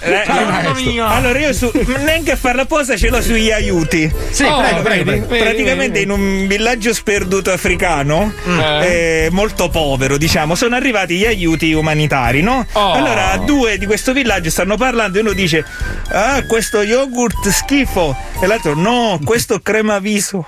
[0.00, 1.06] Eh, mia.
[1.08, 1.70] Allora io su,
[2.04, 4.10] neanche a fare la posa ce l'ho sugli aiuti.
[4.30, 5.26] Sì, Oh, prego, prego, prego.
[5.44, 8.60] praticamente in un villaggio sperduto africano, Mm.
[8.82, 12.66] eh, molto povero, diciamo, sono arrivati gli aiuti umanitari, no?
[12.72, 12.92] Oh.
[12.92, 15.64] Allora due di questo villaggio stanno parlando e uno dice:
[16.10, 18.16] Ah, questo yogurt schifo.
[18.40, 20.44] E l'altro: No, questo crema viso.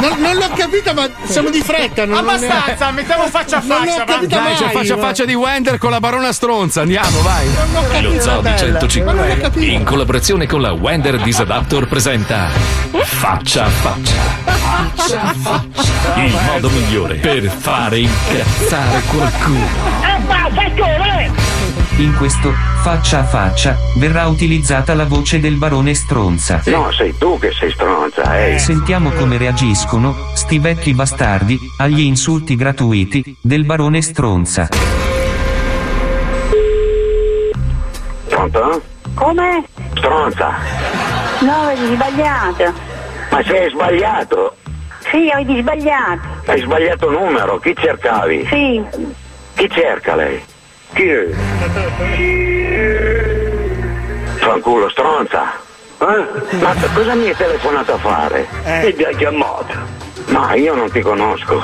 [0.00, 2.04] Non, non l'ho capita, ma siamo di fretta.
[2.06, 3.90] Non, Abbastanza, mettiamo faccia a Non faccia.
[3.90, 4.04] l'ho va.
[4.04, 4.54] capita Dai, mai.
[4.54, 6.80] c'è faccia a ma- faccia di Wender con la barona stronza.
[6.82, 7.46] Andiamo, vai.
[8.02, 9.72] Lo Zoo di Ma non l'ho 105, capito.
[9.72, 12.48] in collaborazione con la Wender Disadaptor, presenta
[13.02, 14.14] Faccia a faccia.
[16.16, 19.66] Il modo migliore per fare incazzare qualcuno.
[21.98, 26.62] In questo faccia a faccia verrà utilizzata la voce del barone Stronza.
[26.66, 28.56] No, sei tu che sei stronza, eh.
[28.56, 34.68] Sentiamo come reagiscono sti vecchi bastardi agli insulti gratuiti del barone Stronza.
[38.28, 38.82] Pronto?
[39.14, 39.64] Come?
[39.96, 40.54] Stronza.
[41.40, 42.72] No, avete sbagliato.
[43.32, 44.56] Ma sei sbagliato.
[45.10, 46.28] Sì, avete sbagliato.
[46.46, 47.58] Hai sbagliato numero.
[47.58, 48.46] Chi cercavi?
[48.48, 48.84] Sì.
[49.54, 50.40] Chi cerca lei?
[50.98, 51.28] Chi è?
[54.38, 55.52] Fanculo, stronza.
[56.00, 56.56] Eh?
[56.56, 58.48] Ma cosa mi hai telefonato a fare?
[58.64, 59.74] E ti ha chiamato.
[60.26, 61.62] Ma io non ti conosco.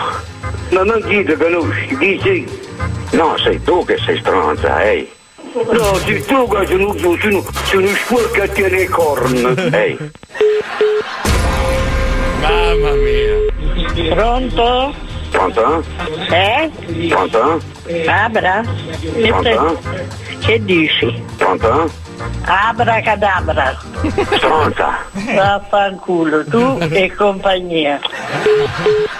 [0.70, 2.60] Ma non chi ti conosci, chi sei?
[3.10, 5.10] No, sei tu che sei stronza, ehi.
[5.52, 9.52] No, sei tu che sono, sono, sono sporco a te le corna.
[9.72, 9.98] Ehi.
[12.40, 14.14] Mamma mia.
[14.14, 14.94] Pronto?
[15.34, 15.82] Pronto?
[16.30, 16.70] Eh?
[17.08, 17.60] Pronto?
[18.06, 18.62] Abra?
[19.26, 19.80] Pronto?
[20.38, 21.22] Che dici?
[21.36, 21.90] Pronto?
[22.44, 23.76] Abracadabra.
[24.36, 24.98] Stronza.
[25.34, 27.98] Vaffanculo, tu e compagnia.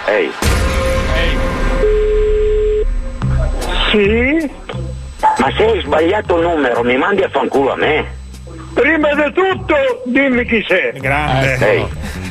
[0.07, 0.31] Ehi.
[3.91, 4.51] Sì?
[5.19, 8.05] Ma se hai sbagliato numero, mi mandi a fanculo a me?
[8.73, 9.75] Prima di tutto,
[10.05, 10.97] dimmi chi sei.
[10.97, 11.57] Grande.
[11.59, 11.87] Ehi,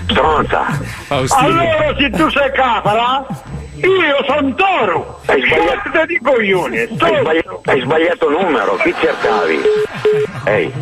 [0.09, 0.67] stronza.
[1.09, 3.27] Allora, se tu sei capra,
[3.87, 5.21] io sono toro.
[5.27, 6.07] Hai sbagliato.
[6.07, 6.89] Di coglione.
[6.99, 9.61] Hai, sbagli- hai sbagliato numero, chi cercavi?
[10.45, 10.73] Ehi,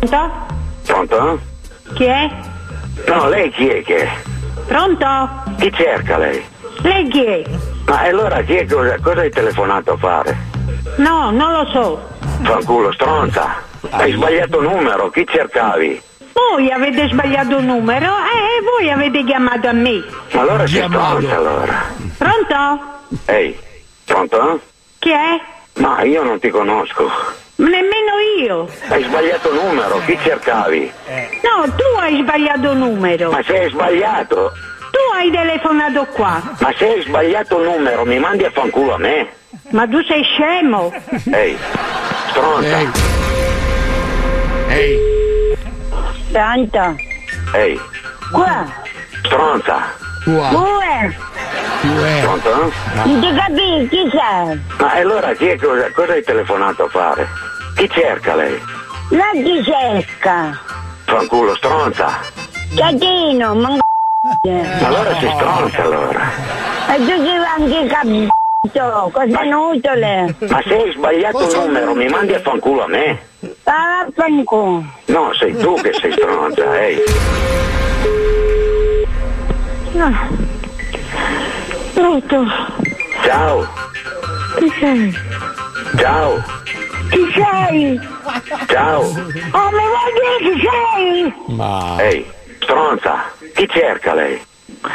[0.00, 0.46] Pronto?
[0.86, 1.40] pronto?
[1.94, 2.30] Chi è?
[3.06, 4.08] No, lei chi è che è?
[4.66, 5.06] Pronto?
[5.58, 6.42] Chi cerca lei?
[6.82, 7.42] Lei chi è?
[7.86, 10.36] Ma allora chi è cosa, cosa hai telefonato a fare?
[10.96, 12.08] No, non lo so.
[12.42, 13.62] Fanculo, stronza.
[13.90, 16.02] Hai sbagliato numero, chi cercavi?
[16.38, 20.04] Voi avete sbagliato numero e voi avete chiamato a me.
[20.32, 21.84] Ma allora sei stronza allora.
[22.16, 22.82] Pronto?
[23.26, 23.58] Ehi,
[24.04, 24.60] pronto?
[25.00, 25.40] Chi è?
[25.80, 27.10] Ma io non ti conosco.
[27.56, 28.68] Nemmeno io.
[28.88, 30.92] Hai sbagliato numero, chi cercavi?
[31.42, 33.30] No, tu hai sbagliato numero.
[33.32, 34.52] Ma se hai sbagliato,
[34.92, 36.40] Tu hai telefonato qua.
[36.60, 39.28] ma se hai sbagliato numero, mi mandi a fanculo a me?
[39.70, 40.92] Ma tu sei scemo.
[41.32, 41.56] Ehi,
[42.30, 42.78] stronza.
[44.68, 45.17] Ehi.
[46.30, 46.94] Santa.
[47.54, 47.80] Ehi,
[48.32, 48.66] Qua.
[49.24, 49.76] stronza.
[50.24, 51.16] Due.
[52.22, 52.72] Pronto?
[53.04, 54.60] Non ti capisci chi sei?
[54.78, 57.26] Ma allora chi è cosa, cosa hai telefonato a fare?
[57.76, 58.60] Chi cerca lei?
[59.10, 60.58] La chi cerca?
[61.04, 62.20] Fanculo, stronza.
[62.76, 66.20] Catino, ma Ma allora sei stronza allora.
[66.90, 70.34] E tu sei anche capito, cosa inutile.
[70.40, 73.18] Ma se hai sbagliato numero, mi mandi a fanculo a me?
[73.64, 74.84] Ah, vaffanculo.
[75.06, 77.00] No, sei tu che sei stronza, ehi.
[79.92, 80.12] No.
[81.94, 82.44] Pronto?
[83.22, 83.66] Ciao,
[84.58, 85.14] Chi sei?
[85.96, 86.42] ciao,
[87.10, 88.00] Chi sei?
[88.66, 89.00] ciao.
[89.02, 91.34] Oh, mi vuoi dire chi sei?
[91.56, 91.96] Ma.
[92.00, 93.24] Ehi, stronza,
[93.54, 94.40] chi cerca lei?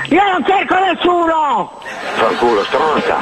[0.10, 1.82] Io non cerco nessuno!
[2.16, 3.20] Fanculo, stronza.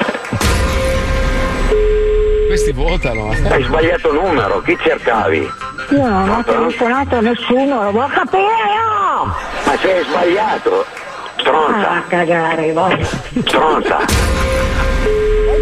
[2.61, 3.31] Questi votano.
[3.49, 5.51] Hai sbagliato numero, chi cercavi?
[5.89, 9.25] Io non ho telefonato a nessuno, lo vuoi capire io!
[9.65, 10.85] Ma sei sbagliato.
[11.39, 13.03] Stronza, Ah, cagare, vai.
[13.43, 13.97] stronza.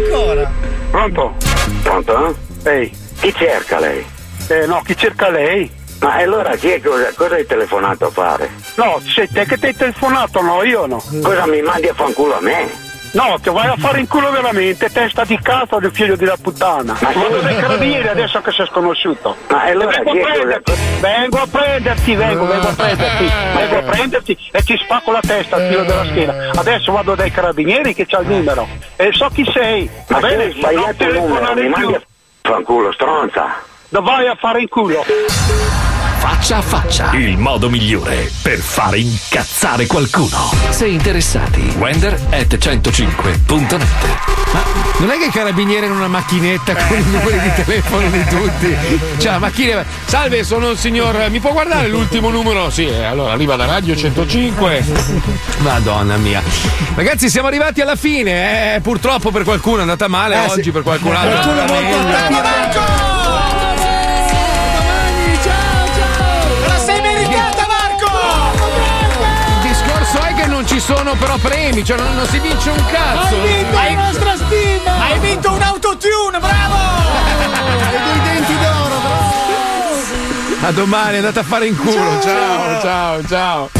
[0.04, 0.50] Ancora?
[0.90, 1.34] Pronto?
[1.82, 2.36] Pronto?
[2.64, 2.94] Ehi.
[3.18, 4.04] Chi cerca lei?
[4.48, 5.70] Eh no, chi cerca lei?
[6.00, 8.50] Ma allora chi è cosa, cosa hai telefonato a fare?
[8.74, 11.02] No, sei te che ti hai telefonato, no, io no.
[11.22, 12.88] Cosa mi mandi a fanculo a me?
[13.12, 16.96] No, ti vai a fare in culo veramente, testa di cazzo del figlio della puttana.
[17.00, 17.44] Ma Vado sì.
[17.44, 19.34] dai carabinieri adesso che sei sconosciuto.
[19.48, 24.38] Ma allora vengo a prenderti, vengo a prenderti, vengo, vengo a prenderti, vengo a prenderti
[24.52, 26.50] e ti spacco la testa al filo della schiena.
[26.54, 29.90] Adesso vado dai carabinieri che c'ha il numero e so chi sei.
[30.06, 30.50] Va Ma bene?
[30.52, 32.00] sbagliato Non telefonare più.
[32.42, 33.46] fanculo, stronza.
[33.88, 35.04] Dove vai a fare in culo?
[36.20, 40.50] Faccia a faccia, il modo migliore per fare incazzare qualcuno.
[40.68, 43.80] Se interessati, wender at 105.net.
[44.98, 48.76] Non è che i carabinieri hanno una macchinetta con i numeri di telefono di tutti.
[49.16, 49.82] Cioè, la macchina.
[50.04, 51.30] Salve, sono il signor.
[51.30, 52.68] Mi può guardare l'ultimo numero?
[52.68, 54.84] Sì, eh, allora arriva da Radio 105.
[55.60, 56.42] Madonna mia.
[56.96, 58.74] Ragazzi, siamo arrivati alla fine.
[58.74, 60.70] Eh, purtroppo per qualcuno è andata male, Eh, oggi sì.
[60.70, 61.50] per qualcun altro.
[61.50, 62.08] Qualcuno molto
[70.60, 73.34] non ci sono però premi, cioè non, non si vince un cazzo.
[73.34, 75.06] Hai vinto la nostra stima!
[75.06, 76.74] Hai vinto un autotune, bravo!
[76.74, 80.66] Hai dei denti d'oro, bravo.
[80.66, 82.20] A domani, andate a fare in culo.
[82.20, 83.26] ciao, ciao.
[83.26, 83.70] ciao.